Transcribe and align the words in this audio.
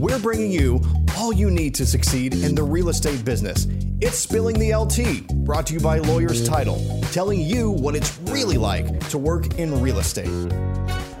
we're 0.00 0.18
bringing 0.18 0.50
you 0.50 0.80
all 1.18 1.30
you 1.30 1.50
need 1.50 1.74
to 1.74 1.84
succeed 1.84 2.32
in 2.32 2.54
the 2.54 2.62
real 2.62 2.88
estate 2.88 3.22
business. 3.22 3.66
It's 4.00 4.18
Spilling 4.18 4.58
the 4.58 4.70
LTea, 4.70 5.44
brought 5.44 5.66
to 5.66 5.74
you 5.74 5.80
by 5.80 5.98
Lawyers 5.98 6.48
Title, 6.48 7.02
telling 7.12 7.38
you 7.38 7.70
what 7.70 7.94
it's 7.94 8.18
really 8.20 8.56
like 8.56 9.06
to 9.10 9.18
work 9.18 9.58
in 9.58 9.78
real 9.82 9.98
estate. 9.98 10.30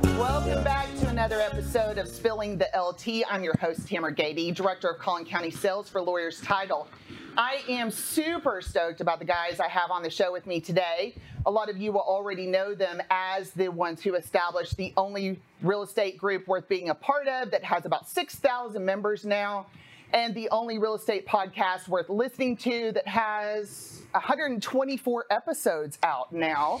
Welcome 0.02 0.64
back 0.64 0.88
to 1.00 1.08
another 1.08 1.40
episode 1.40 1.98
of 1.98 2.08
Spilling 2.08 2.56
the 2.56 2.70
LTea. 2.74 3.24
I'm 3.28 3.44
your 3.44 3.54
host, 3.58 3.80
Tamera 3.80 4.16
Gaede, 4.16 4.54
Director 4.54 4.88
of 4.88 4.98
Collin 4.98 5.26
County 5.26 5.50
Sales 5.50 5.90
for 5.90 6.00
Lawyers 6.00 6.40
Title. 6.40 6.88
I 7.36 7.62
am 7.68 7.90
super 7.90 8.60
stoked 8.60 9.00
about 9.00 9.18
the 9.18 9.24
guys 9.24 9.60
I 9.60 9.68
have 9.68 9.90
on 9.90 10.02
the 10.02 10.10
show 10.10 10.32
with 10.32 10.46
me 10.46 10.60
today. 10.60 11.14
A 11.46 11.50
lot 11.50 11.70
of 11.70 11.76
you 11.76 11.92
will 11.92 12.00
already 12.00 12.46
know 12.46 12.74
them 12.74 13.00
as 13.10 13.50
the 13.50 13.68
ones 13.68 14.02
who 14.02 14.14
established 14.14 14.76
the 14.76 14.92
only 14.96 15.40
real 15.62 15.82
estate 15.82 16.18
group 16.18 16.46
worth 16.48 16.68
being 16.68 16.90
a 16.90 16.94
part 16.94 17.28
of 17.28 17.50
that 17.50 17.62
has 17.64 17.84
about 17.86 18.08
6,000 18.08 18.84
members 18.84 19.24
now, 19.24 19.66
and 20.12 20.34
the 20.34 20.48
only 20.50 20.78
real 20.78 20.94
estate 20.94 21.26
podcast 21.26 21.88
worth 21.88 22.08
listening 22.08 22.56
to 22.58 22.92
that 22.92 23.06
has 23.06 24.02
124 24.12 25.26
episodes 25.30 25.98
out 26.02 26.32
now. 26.32 26.80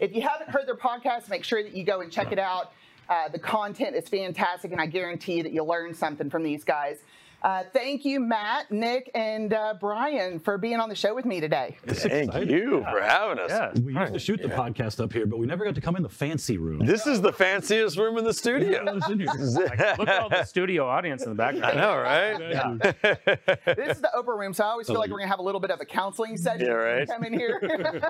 If 0.00 0.14
you 0.14 0.22
haven't 0.22 0.48
heard 0.48 0.66
their 0.66 0.76
podcast, 0.76 1.28
make 1.28 1.44
sure 1.44 1.62
that 1.62 1.74
you 1.74 1.84
go 1.84 2.00
and 2.00 2.10
check 2.10 2.32
it 2.32 2.38
out. 2.38 2.72
Uh, 3.08 3.28
the 3.28 3.38
content 3.38 3.96
is 3.96 4.08
fantastic, 4.08 4.72
and 4.72 4.80
I 4.80 4.86
guarantee 4.86 5.42
that 5.42 5.52
you'll 5.52 5.66
learn 5.66 5.92
something 5.94 6.30
from 6.30 6.42
these 6.44 6.62
guys. 6.64 6.98
Uh, 7.42 7.62
thank 7.72 8.04
you, 8.04 8.20
Matt, 8.20 8.70
Nick, 8.70 9.10
and 9.14 9.52
uh, 9.54 9.74
Brian, 9.80 10.38
for 10.38 10.58
being 10.58 10.78
on 10.78 10.88
the 10.90 10.94
show 10.94 11.14
with 11.14 11.24
me 11.24 11.40
today. 11.40 11.76
Thank 11.86 12.28
exciting. 12.28 12.50
you 12.50 12.84
for 12.90 13.00
having 13.00 13.38
us. 13.38 13.50
Yeah. 13.50 13.72
We 13.80 13.94
used 13.94 14.12
to 14.12 14.18
shoot 14.18 14.42
the 14.42 14.48
podcast 14.48 15.02
up 15.02 15.12
here, 15.12 15.24
but 15.26 15.38
we 15.38 15.46
never 15.46 15.64
got 15.64 15.74
to 15.74 15.80
come 15.80 15.96
in 15.96 16.02
the 16.02 16.08
fancy 16.10 16.58
room. 16.58 16.84
This 16.84 17.06
is 17.06 17.20
the 17.22 17.32
fanciest 17.32 17.96
room 17.96 18.18
in 18.18 18.24
the 18.24 18.34
studio. 18.34 18.98
in 19.08 19.20
here. 19.20 19.28
Like, 19.60 19.98
look 19.98 20.08
at 20.08 20.20
all 20.22 20.28
the 20.28 20.44
studio 20.44 20.86
audience 20.86 21.22
in 21.24 21.30
the 21.30 21.34
background. 21.34 21.78
I 21.78 21.80
know, 21.80 21.96
right? 21.96 22.40
Yeah. 22.40 23.16
This 23.74 23.96
is 23.96 24.02
the 24.02 24.10
Oprah 24.14 24.38
room, 24.38 24.52
so 24.52 24.64
I 24.64 24.68
always 24.68 24.86
feel 24.86 24.98
like 24.98 25.10
we're 25.10 25.18
gonna 25.18 25.28
have 25.30 25.38
a 25.38 25.42
little 25.42 25.60
bit 25.60 25.70
of 25.70 25.80
a 25.80 25.84
counseling 25.84 26.36
session. 26.36 26.66
Yeah, 26.66 26.72
right. 26.72 27.08
Come 27.08 27.24
in 27.24 27.32
here. 27.32 28.02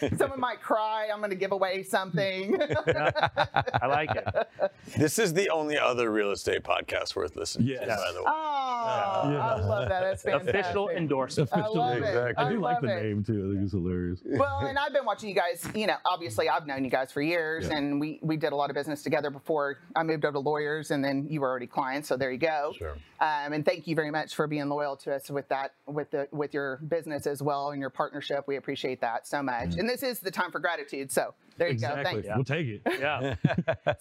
Someone 0.16 0.40
might 0.40 0.60
cry. 0.60 1.08
I'm 1.12 1.20
gonna 1.20 1.34
give 1.34 1.52
away 1.52 1.82
something. 1.82 2.56
I 2.60 3.86
like 3.86 4.10
it. 4.14 4.70
This 4.96 5.18
is 5.18 5.32
the 5.34 5.50
only 5.50 5.78
other 5.78 6.10
real 6.10 6.30
estate 6.32 6.62
podcast 6.64 7.16
worth 7.16 7.36
listening 7.36 7.68
Yes. 7.68 7.80
to, 7.82 7.86
by 7.86 8.12
the 8.12 8.22
way. 8.22 8.26
Oh, 8.28 8.54
Yeah. 8.54 8.57
I 8.58 9.60
love 9.60 9.88
that. 9.88 10.00
That's 10.00 10.22
fantastic. 10.24 10.54
Official 10.54 10.88
endorsement. 10.90 11.50
I 11.52 11.66
love 11.66 11.96
it. 11.98 12.04
Exactly. 12.04 12.44
I 12.44 12.48
do 12.50 12.56
I 12.56 12.58
like 12.72 12.80
the 12.80 12.96
it. 12.98 13.02
name 13.02 13.24
too. 13.24 13.46
I 13.50 13.52
think 13.54 13.64
it's 13.64 13.72
hilarious. 13.72 14.20
Well, 14.24 14.60
and 14.60 14.78
I've 14.78 14.92
been 14.92 15.04
watching 15.04 15.28
you 15.28 15.34
guys. 15.34 15.66
You 15.74 15.86
know, 15.86 15.96
obviously, 16.04 16.48
I've 16.48 16.66
known 16.66 16.84
you 16.84 16.90
guys 16.90 17.12
for 17.12 17.22
years, 17.22 17.68
Yeah. 17.68 17.76
and 17.76 18.00
we 18.00 18.18
we 18.22 18.36
did 18.36 18.52
a 18.52 18.56
lot 18.56 18.70
of 18.70 18.74
business 18.74 19.02
together 19.02 19.30
before 19.30 19.78
I 19.96 20.02
moved 20.02 20.24
over 20.24 20.32
to 20.34 20.38
lawyers, 20.40 20.90
and 20.90 21.04
then 21.04 21.26
you 21.28 21.40
were 21.40 21.48
already 21.48 21.66
clients. 21.66 22.08
So 22.08 22.16
there 22.16 22.30
you 22.32 22.38
go. 22.38 22.72
Sure. 22.76 22.96
Um, 23.20 23.52
and 23.52 23.64
thank 23.64 23.86
you 23.86 23.94
very 23.96 24.10
much 24.10 24.34
for 24.34 24.46
being 24.46 24.68
loyal 24.68 24.96
to 24.98 25.14
us 25.14 25.28
with 25.30 25.48
that, 25.48 25.74
with 25.86 26.10
the 26.10 26.28
with 26.30 26.54
your 26.54 26.76
business 26.88 27.26
as 27.26 27.42
well 27.42 27.70
and 27.70 27.80
your 27.80 27.90
partnership. 27.90 28.44
We 28.46 28.56
appreciate 28.56 29.00
that 29.00 29.26
so 29.26 29.42
much. 29.42 29.74
And 29.76 29.88
this 29.88 30.02
is 30.02 30.20
the 30.20 30.30
time 30.30 30.50
for 30.52 30.60
gratitude. 30.60 31.10
So 31.10 31.34
there 31.58 31.68
you 31.68 31.74
Exactly. 31.74 32.02
go. 32.04 32.10
Thanks. 32.22 32.28
We'll 32.34 32.44
take 32.44 32.66
it. 32.66 32.82
Yeah. 33.00 33.34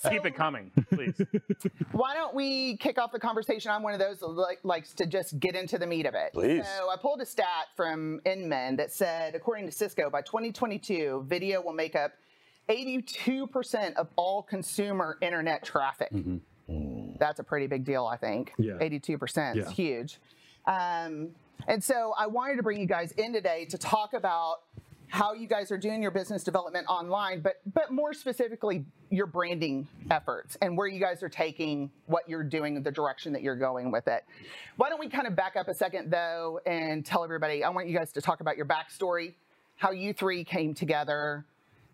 Keep 0.09 0.25
it 0.25 0.35
coming, 0.35 0.71
please. 0.93 1.19
Why 1.91 2.13
don't 2.13 2.33
we 2.35 2.77
kick 2.77 2.97
off 2.97 3.11
the 3.11 3.19
conversation? 3.19 3.71
I'm 3.71 3.83
one 3.83 3.93
of 3.93 3.99
those 3.99 4.19
that 4.19 4.27
like, 4.27 4.59
likes 4.63 4.93
to 4.93 5.05
just 5.05 5.39
get 5.39 5.55
into 5.55 5.77
the 5.77 5.87
meat 5.87 6.05
of 6.05 6.13
it. 6.13 6.33
Please. 6.33 6.65
So 6.77 6.89
I 6.89 6.95
pulled 6.95 7.19
a 7.21 7.25
stat 7.25 7.67
from 7.75 8.21
Inman 8.25 8.75
that 8.77 8.91
said, 8.93 9.35
according 9.35 9.65
to 9.65 9.71
Cisco, 9.71 10.09
by 10.09 10.21
2022, 10.21 11.25
video 11.27 11.61
will 11.61 11.73
make 11.73 11.95
up 11.95 12.13
82% 12.69 13.95
of 13.95 14.07
all 14.15 14.43
consumer 14.43 15.17
internet 15.21 15.63
traffic. 15.63 16.11
That's 17.19 17.39
a 17.39 17.43
pretty 17.43 17.67
big 17.67 17.85
deal, 17.85 18.05
I 18.05 18.17
think. 18.17 18.53
Yeah. 18.57 18.73
82% 18.73 19.55
Yeah. 19.55 19.61
is 19.63 19.69
huge. 19.71 20.19
Um, 20.65 21.29
and 21.67 21.83
so 21.83 22.13
I 22.17 22.27
wanted 22.27 22.57
to 22.57 22.63
bring 22.63 22.79
you 22.79 22.85
guys 22.85 23.11
in 23.13 23.33
today 23.33 23.65
to 23.65 23.77
talk 23.77 24.13
about 24.13 24.57
how 25.09 25.33
you 25.33 25.47
guys 25.47 25.71
are 25.71 25.77
doing 25.77 26.01
your 26.01 26.11
business 26.11 26.43
development 26.43 26.85
online, 26.87 27.39
but 27.39 27.61
but 27.73 27.91
more 27.91 28.13
specifically 28.13 28.85
your 29.09 29.25
branding 29.25 29.87
efforts 30.11 30.57
and 30.61 30.77
where 30.77 30.87
you 30.87 30.99
guys 30.99 31.23
are 31.23 31.29
taking 31.29 31.89
what 32.07 32.27
you're 32.27 32.43
doing, 32.43 32.81
the 32.83 32.91
direction 32.91 33.31
that 33.33 33.41
you're 33.41 33.55
going 33.55 33.91
with 33.91 34.07
it. 34.07 34.25
Why 34.75 34.89
don't 34.89 34.99
we 34.99 35.07
kind 35.07 35.25
of 35.27 35.35
back 35.35 35.55
up 35.55 35.67
a 35.69 35.73
second 35.73 36.11
though 36.11 36.59
and 36.65 37.05
tell 37.05 37.23
everybody? 37.23 37.63
I 37.63 37.69
want 37.69 37.87
you 37.87 37.97
guys 37.97 38.11
to 38.13 38.21
talk 38.21 38.41
about 38.41 38.57
your 38.57 38.65
backstory, 38.65 39.33
how 39.77 39.91
you 39.91 40.13
three 40.13 40.43
came 40.43 40.73
together, 40.73 41.45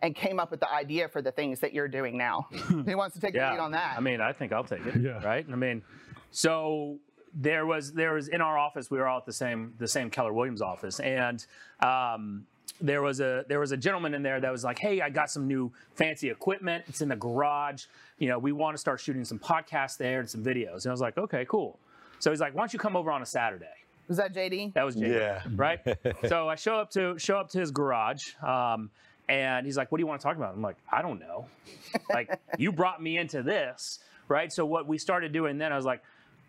and 0.02 0.16
came 0.16 0.40
up 0.40 0.50
with 0.50 0.60
the 0.60 0.72
idea 0.72 1.08
for 1.08 1.22
the 1.22 1.32
things 1.32 1.60
that 1.60 1.74
you're 1.74 1.88
doing 1.88 2.18
now. 2.18 2.48
Who 2.52 2.98
wants 2.98 3.16
to 3.16 3.22
take 3.22 3.34
the 3.34 3.40
lead 3.40 3.60
on 3.60 3.72
that? 3.72 3.96
I 3.96 4.02
mean, 4.02 4.22
I 4.22 4.34
think 4.34 4.52
I'll 4.52 4.64
take 4.64 4.86
it. 4.86 5.00
Yeah. 5.00 5.24
Right. 5.24 5.46
I 5.52 5.56
mean, 5.56 5.84
so 6.32 6.98
there 7.34 7.66
was 7.66 7.94
there 7.94 8.14
was 8.14 8.28
in 8.28 8.42
our 8.42 8.58
office. 8.58 8.92
We 8.92 8.98
were 8.98 9.08
all 9.08 9.20
at 9.20 9.26
the 9.26 9.34
same 9.34 9.74
the 9.78 9.88
same 9.88 10.10
Keller 10.10 10.34
Williams 10.34 10.62
office, 10.62 11.00
and 11.00 11.46
um, 11.80 12.46
there 12.82 13.02
was 13.02 13.20
a 13.20 13.46
there 13.48 13.60
was 13.60 13.72
a 13.72 13.78
gentleman 13.78 14.14
in 14.14 14.24
there 14.24 14.40
that 14.40 14.52
was 14.52 14.64
like, 14.64 14.78
"Hey, 14.80 15.02
I 15.02 15.10
got 15.10 15.30
some 15.30 15.48
new 15.48 15.72
fancy 15.96 16.30
equipment. 16.30 16.84
It's 16.88 17.02
in 17.02 17.10
the 17.10 17.16
garage. 17.16 17.86
You 18.20 18.28
know, 18.30 18.40
we 18.40 18.52
want 18.52 18.74
to 18.76 18.78
start 18.78 19.00
shooting 19.00 19.24
some 19.26 19.40
podcasts 19.40 19.98
there 19.98 20.20
and 20.20 20.30
some 20.30 20.44
videos." 20.44 20.84
And 20.84 20.88
I 20.88 20.92
was 20.92 21.02
like, 21.02 21.18
"Okay, 21.18 21.46
cool." 21.48 21.80
So 22.20 22.30
he's 22.30 22.42
like, 22.42 22.54
"Why 22.54 22.62
don't 22.62 22.74
you 22.74 22.80
come 22.80 22.96
over 22.96 23.12
on 23.12 23.22
a 23.22 23.26
Saturday?" 23.26 23.66
Was 24.08 24.18
that 24.18 24.34
JD? 24.34 24.74
That 24.74 24.84
was 24.84 24.96
Jake. 24.96 25.14
Yeah. 25.14 25.42
Right. 25.56 25.80
so 26.28 26.50
I 26.50 26.56
show 26.56 26.76
up 26.76 26.90
to 26.92 27.18
show 27.18 27.38
up 27.38 27.50
to 27.52 27.60
his 27.60 27.72
garage, 27.72 28.34
um, 28.44 28.90
and 29.30 29.66
he's 29.66 29.78
like, 29.78 29.92
"What 29.92 29.98
do 30.00 30.02
you 30.02 30.08
want 30.08 30.20
to 30.20 30.28
talk 30.28 30.36
about?" 30.36 30.54
I'm 30.54 30.62
like, 30.62 30.78
"I 30.92 31.02
don't 31.02 31.20
know. 31.20 31.48
like, 32.10 32.38
you 32.58 32.72
brought 32.72 33.02
me 33.02 33.18
into 33.18 33.44
this, 33.44 34.00
right?" 34.28 34.52
So 34.52 34.66
what 34.66 34.88
we 34.88 34.98
started 34.98 35.32
doing 35.32 35.58
then, 35.58 35.72
I 35.72 35.76
was 35.76 35.86
like. 35.86 36.02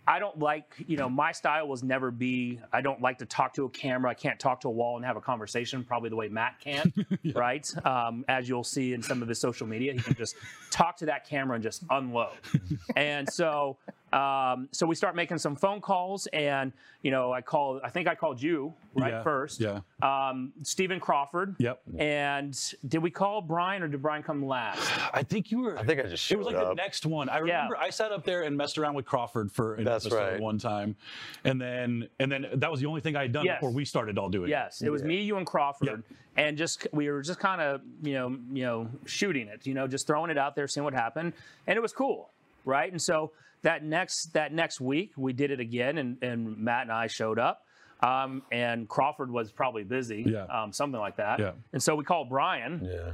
I 0.07 0.19
don't 0.19 0.39
like, 0.39 0.75
you 0.87 0.97
know, 0.97 1.09
my 1.09 1.33
style 1.33 1.67
was 1.67 1.83
never 1.83 2.11
be, 2.11 2.61
I 2.73 2.81
don't 2.81 3.01
like 3.01 3.19
to 3.19 3.27
talk 3.27 3.55
to 3.55 3.65
a 3.65 3.69
camera. 3.71 4.11
I 4.11 4.15
can't 4.15 4.39
talk 4.39 4.61
to 4.63 4.69
a 4.69 4.71
wall 4.71 4.97
and 4.97 5.05
have 5.05 5.17
a 5.17 5.21
conversation, 5.21 5.83
probably 5.85 6.11
the 6.11 6.17
way 6.17 6.29
Matt 6.29 6.61
can, 6.61 6.93
right? 7.35 7.71
Um, 7.87 8.25
as 8.29 8.49
you'll 8.49 8.65
see 8.65 8.93
in 8.93 9.03
some 9.03 9.23
of 9.23 9.29
his 9.29 9.39
social 9.39 9.67
media, 9.67 9.93
he 9.93 10.01
can 10.01 10.15
just 10.15 10.37
talk 10.71 10.97
to 10.99 11.07
that 11.07 11.27
camera 11.27 11.55
and 11.55 11.63
just 11.63 11.85
unload. 11.91 12.35
and 12.97 13.31
so, 13.31 13.79
um, 14.13 14.69
so 14.71 14.87
we 14.87 14.95
start 14.95 15.17
making 15.17 15.39
some 15.39 15.57
phone 15.57 15.81
calls, 15.81 16.29
and 16.29 16.73
you 17.03 17.11
know, 17.11 17.33
I 17.33 17.41
called. 17.41 17.81
I 17.83 17.91
think 17.91 18.07
I 18.07 18.15
called 18.15 18.41
you 18.41 18.73
right 18.95 19.13
Yeah, 19.13 19.23
first. 19.25 19.61
yeah. 19.61 19.81
Um, 20.03 20.53
Stephen 20.63 21.01
Crawford. 21.01 21.57
Yep. 21.59 21.81
And 21.99 22.57
did 22.87 23.03
we 23.03 23.11
call 23.11 23.41
Brian 23.43 23.83
or 23.83 23.89
did 23.89 24.01
Brian 24.01 24.23
come 24.23 24.47
last? 24.47 24.89
I 25.13 25.25
think 25.25 25.51
you 25.51 25.59
were. 25.61 25.77
I 25.77 25.83
think 25.85 25.99
I 25.99 26.05
just 26.05 26.31
It 26.31 26.37
was 26.39 26.47
like 26.47 26.55
showed 26.55 26.69
the 26.71 26.75
next 26.75 27.07
one. 27.07 27.29
I 27.29 27.39
Yeah. 27.39 27.41
remember 27.65 27.77
I 27.77 27.91
sat 27.91 28.13
up 28.13 28.25
there 28.25 28.43
and 28.45 28.57
messed 28.57 28.79
around 28.79 28.95
with 28.95 29.05
Crawford 29.05 29.51
for 29.51 29.75
an 29.75 29.85
That's 29.85 30.07
episode 30.07 30.33
right. 30.35 30.41
one 30.41 30.59
time, 30.59 30.95
and 31.43 31.61
then 31.61 32.09
and 32.21 32.31
then 32.31 32.47
that 32.55 32.71
was 32.71 32.79
the 32.81 32.87
only 32.87 33.01
thing 33.01 33.17
I 33.17 33.23
had 33.23 33.33
done 33.33 33.45
Yes. 33.47 33.57
before 33.57 33.71
we 33.73 33.85
started 33.85 34.17
all 34.17 34.29
doing. 34.29 34.49
It. 34.49 34.51
Yes, 34.51 34.81
it 34.81 34.91
was 34.91 35.03
me, 35.03 35.23
you, 35.23 35.39
and 35.39 35.47
Crawford, 35.47 36.05
and 36.37 36.57
just 36.57 36.87
we 36.93 37.11
were 37.11 37.21
just 37.23 37.41
kind 37.41 37.61
of 37.61 37.81
you 38.03 38.13
know 38.15 38.29
you 38.53 38.63
know 38.65 38.89
shooting 39.07 39.49
it, 39.49 39.67
you 39.67 39.75
know, 39.75 39.89
just 39.89 40.07
throwing 40.07 40.31
it 40.31 40.39
out 40.39 40.55
there, 40.55 40.69
seeing 40.69 40.85
what 40.85 40.95
happened, 40.95 41.33
and 41.67 41.77
it 41.77 41.81
was 41.81 41.93
cool, 41.93 42.31
right? 42.65 42.93
And 42.93 43.03
so 43.03 43.33
that 43.65 43.85
next 43.85 44.33
that 44.33 44.53
next 44.53 44.81
week 44.81 45.13
we 45.17 45.33
did 45.33 45.51
it 45.51 45.61
again, 45.61 45.99
and, 45.99 46.17
and 46.23 46.57
Matt 46.57 46.83
and 46.83 46.93
I 46.93 47.07
showed 47.09 47.39
up. 47.39 47.63
Um, 48.01 48.43
and 48.53 48.89
Crawford 48.89 49.31
was 49.31 49.51
probably 49.51 49.83
busy, 49.83 50.25
Yeah. 50.27 50.45
um, 50.45 50.73
something 50.73 51.01
like 51.01 51.17
that. 51.17 51.39
Yeah. 51.39 51.53
And 51.73 51.83
so 51.83 51.95
we 51.95 52.05
called 52.05 52.29
Brian, 52.29 52.85
Yeah. 52.85 53.13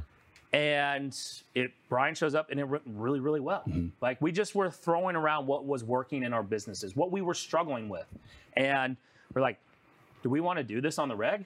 and 0.51 1.17
it 1.55 1.71
Brian 1.87 2.13
shows 2.13 2.35
up 2.35 2.49
and 2.51 2.59
it 2.59 2.67
went 2.67 2.83
really 2.85 3.19
really 3.19 3.39
well. 3.39 3.63
Mm-hmm. 3.67 3.87
Like 4.01 4.21
we 4.21 4.31
just 4.31 4.53
were 4.53 4.69
throwing 4.69 5.15
around 5.15 5.47
what 5.47 5.65
was 5.65 5.83
working 5.83 6.23
in 6.23 6.33
our 6.33 6.43
businesses, 6.43 6.95
what 6.95 7.11
we 7.11 7.21
were 7.21 7.33
struggling 7.33 7.89
with, 7.89 8.07
and 8.57 8.97
we're 9.33 9.41
like, 9.41 9.59
do 10.23 10.29
we 10.29 10.41
want 10.41 10.57
to 10.57 10.63
do 10.63 10.81
this 10.81 10.99
on 10.99 11.07
the 11.07 11.15
reg, 11.15 11.45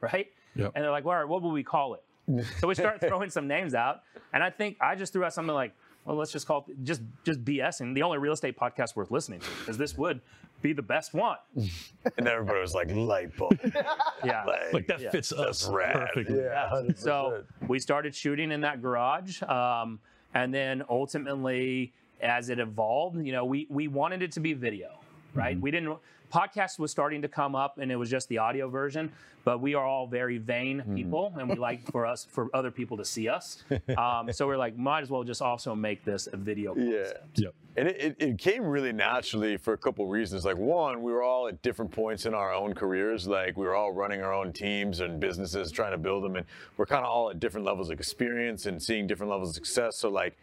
right? 0.00 0.28
Yep. 0.56 0.72
And 0.74 0.82
they're 0.84 0.90
like, 0.90 1.04
well, 1.04 1.14
all 1.16 1.22
right, 1.22 1.28
what 1.28 1.42
will 1.42 1.52
we 1.52 1.62
call 1.62 1.94
it? 1.94 2.02
so 2.60 2.68
we 2.68 2.74
start 2.74 3.00
throwing 3.00 3.28
some 3.30 3.46
names 3.46 3.74
out, 3.74 4.02
and 4.32 4.42
I 4.42 4.48
think 4.50 4.78
I 4.80 4.94
just 4.94 5.12
threw 5.12 5.24
out 5.24 5.34
something 5.34 5.54
like, 5.54 5.72
well, 6.04 6.16
let's 6.16 6.32
just 6.32 6.46
call 6.46 6.64
it 6.68 6.82
just 6.84 7.02
just 7.24 7.44
BS 7.44 7.80
and 7.80 7.96
the 7.96 8.02
only 8.02 8.18
real 8.18 8.32
estate 8.32 8.56
podcast 8.58 8.96
worth 8.96 9.10
listening 9.10 9.40
to 9.40 9.50
because 9.60 9.76
this 9.78 9.96
would 9.98 10.20
be 10.62 10.72
the 10.72 10.82
best 10.82 11.14
one. 11.14 11.36
And 12.16 12.26
everybody 12.26 12.60
was 12.60 12.74
like, 12.74 12.90
light 12.90 13.36
bulb. 13.36 13.58
Yeah. 14.24 14.44
Like 14.72 14.86
that 14.86 15.00
Yeah. 15.00 15.10
fits 15.10 15.32
us 15.32 15.68
rad. 15.68 15.94
perfectly. 15.94 16.38
Yeah. 16.40 16.68
100%. 16.72 16.98
So 16.98 17.44
we 17.68 17.78
started 17.78 18.14
shooting 18.14 18.50
in 18.52 18.60
that 18.62 18.80
garage, 18.82 19.42
um, 19.42 20.00
and 20.34 20.52
then 20.54 20.82
ultimately, 20.88 21.92
as 22.22 22.48
it 22.50 22.58
evolved, 22.58 23.16
you 23.24 23.32
know, 23.32 23.44
we 23.44 23.66
we 23.70 23.88
wanted 23.88 24.22
it 24.22 24.32
to 24.32 24.40
be 24.40 24.52
video, 24.54 24.98
right? 25.34 25.58
We 25.60 25.70
didn't. 25.70 25.96
Podcast 26.30 26.78
was 26.78 26.90
starting 26.90 27.22
to 27.22 27.28
come 27.28 27.54
up, 27.54 27.78
and 27.78 27.90
it 27.90 27.96
was 27.96 28.10
just 28.10 28.28
the 28.28 28.38
audio 28.38 28.68
version. 28.68 29.10
But 29.42 29.60
we 29.60 29.74
are 29.74 29.84
all 29.84 30.06
very 30.06 30.36
vain 30.36 30.82
people, 30.94 31.32
and 31.38 31.48
we 31.48 31.56
like 31.56 31.90
for 31.90 32.04
us 32.04 32.26
for 32.30 32.48
other 32.52 32.70
people 32.70 32.96
to 32.98 33.04
see 33.04 33.28
us. 33.28 33.64
Um, 33.96 34.32
so 34.32 34.46
we're 34.46 34.56
like, 34.56 34.76
might 34.76 35.02
as 35.02 35.10
well 35.10 35.24
just 35.24 35.42
also 35.42 35.74
make 35.74 36.04
this 36.04 36.28
a 36.32 36.36
video. 36.36 36.74
Yeah. 36.76 36.98
concept. 36.98 37.38
Yep. 37.40 37.54
And 37.76 37.88
it, 37.88 38.00
it, 38.00 38.16
it 38.18 38.38
came 38.38 38.64
really 38.64 38.92
naturally 38.92 39.56
for 39.56 39.72
a 39.72 39.76
couple 39.76 40.06
reasons. 40.06 40.44
Like 40.44 40.56
one, 40.56 41.02
we 41.02 41.12
were 41.12 41.22
all 41.22 41.48
at 41.48 41.60
different 41.62 41.90
points 41.90 42.26
in 42.26 42.34
our 42.34 42.52
own 42.52 42.74
careers. 42.74 43.26
Like 43.26 43.56
we 43.56 43.64
were 43.66 43.74
all 43.74 43.92
running 43.92 44.22
our 44.22 44.32
own 44.32 44.52
teams 44.52 45.00
and 45.00 45.20
businesses, 45.20 45.70
trying 45.72 45.92
to 45.92 45.98
build 45.98 46.24
them, 46.24 46.36
and 46.36 46.46
we're 46.76 46.86
kind 46.86 47.04
of 47.04 47.10
all 47.10 47.30
at 47.30 47.40
different 47.40 47.66
levels 47.66 47.90
of 47.90 47.98
experience 47.98 48.66
and 48.66 48.80
seeing 48.82 49.06
different 49.06 49.30
levels 49.30 49.50
of 49.50 49.54
success. 49.54 49.96
So 49.96 50.08
like 50.08 50.36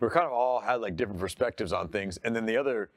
we're 0.00 0.10
kind 0.10 0.26
of 0.26 0.32
all 0.32 0.60
had 0.60 0.80
like 0.80 0.96
different 0.96 1.20
perspectives 1.20 1.72
on 1.72 1.88
things. 1.88 2.18
And 2.24 2.34
then 2.34 2.46
the 2.46 2.56
other 2.56 2.90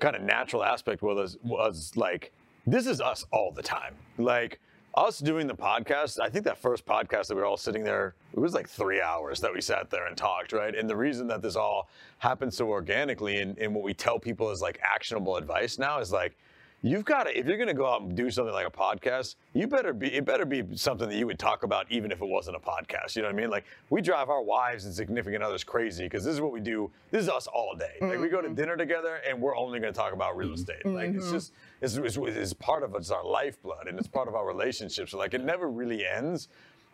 kind 0.00 0.16
of 0.16 0.22
natural 0.22 0.64
aspect 0.64 1.02
was 1.02 1.38
was 1.42 1.92
like 1.96 2.32
this 2.66 2.86
is 2.86 3.00
us 3.00 3.24
all 3.32 3.52
the 3.52 3.62
time. 3.62 3.94
Like 4.18 4.60
us 4.94 5.18
doing 5.18 5.46
the 5.46 5.54
podcast, 5.54 6.20
I 6.20 6.28
think 6.28 6.44
that 6.44 6.58
first 6.58 6.84
podcast 6.84 7.28
that 7.28 7.34
we 7.34 7.40
were 7.40 7.46
all 7.46 7.56
sitting 7.56 7.82
there, 7.82 8.14
it 8.32 8.38
was 8.38 8.52
like 8.54 8.68
three 8.68 9.00
hours 9.00 9.40
that 9.40 9.52
we 9.52 9.60
sat 9.60 9.90
there 9.90 10.06
and 10.06 10.16
talked, 10.16 10.52
right? 10.52 10.74
And 10.74 10.88
the 10.88 10.96
reason 10.96 11.26
that 11.28 11.40
this 11.40 11.56
all 11.56 11.88
happened 12.18 12.52
so 12.52 12.68
organically 12.68 13.38
and, 13.38 13.58
and 13.58 13.74
what 13.74 13.82
we 13.84 13.94
tell 13.94 14.18
people 14.18 14.50
is 14.50 14.60
like 14.60 14.78
actionable 14.82 15.36
advice 15.36 15.78
now 15.78 15.98
is 15.98 16.12
like 16.12 16.36
you've 16.82 17.04
got 17.04 17.24
to 17.24 17.38
if 17.38 17.46
you're 17.46 17.56
going 17.56 17.68
to 17.68 17.74
go 17.74 17.86
out 17.86 18.02
and 18.02 18.16
do 18.16 18.30
something 18.30 18.52
like 18.52 18.66
a 18.66 18.70
podcast 18.70 19.36
you 19.54 19.66
better 19.66 19.92
be 19.92 20.12
it 20.12 20.24
better 20.24 20.44
be 20.44 20.64
something 20.74 21.08
that 21.08 21.16
you 21.16 21.26
would 21.26 21.38
talk 21.38 21.62
about 21.62 21.86
even 21.90 22.10
if 22.10 22.20
it 22.20 22.28
wasn't 22.28 22.54
a 22.56 22.60
podcast 22.60 23.14
you 23.14 23.22
know 23.22 23.28
what 23.28 23.34
i 23.34 23.40
mean? 23.40 23.50
Like 23.50 23.64
we 23.90 24.00
drive 24.00 24.30
our 24.30 24.42
wives 24.42 24.84
and 24.84 24.94
significant 24.94 25.42
others 25.42 25.62
crazy 25.62 26.04
because 26.04 26.24
this 26.24 26.34
is 26.34 26.40
what 26.40 26.52
we 26.52 26.60
do 26.60 26.90
this 27.10 27.24
is 27.24 27.28
us 27.28 27.46
all 27.46 27.76
day. 27.78 27.98
Like 28.00 28.18
we 28.18 28.28
go 28.28 28.40
to 28.40 28.48
mm-hmm. 28.48 28.56
dinner 28.56 28.76
together 28.76 29.20
and 29.28 29.40
we're 29.40 29.56
only 29.56 29.78
going 29.78 29.92
to 29.92 29.96
talk 29.96 30.12
about 30.12 30.36
real 30.36 30.52
estate. 30.52 30.84
Like 30.84 31.10
it's 31.10 31.26
mm-hmm. 31.26 31.34
just 31.34 31.52
it's, 31.80 31.96
it's, 31.96 32.16
it's 32.16 32.52
part 32.54 32.82
of 32.82 32.94
it's 32.94 33.10
our 33.10 33.24
lifeblood 33.24 33.86
and 33.86 33.98
it's 33.98 34.08
part 34.08 34.28
of 34.28 34.34
our 34.34 34.46
relationships. 34.46 35.12
So 35.12 35.18
like 35.18 35.34
it 35.34 35.44
never 35.44 35.68
really 35.68 36.06
ends. 36.06 36.48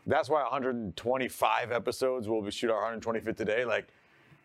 That's 0.06 0.28
why 0.28 0.42
125 0.42 1.72
episodes 1.72 2.28
we'll 2.28 2.42
be 2.42 2.50
shoot 2.50 2.70
our 2.70 2.96
125th 2.96 3.36
today. 3.36 3.64
Like 3.64 3.88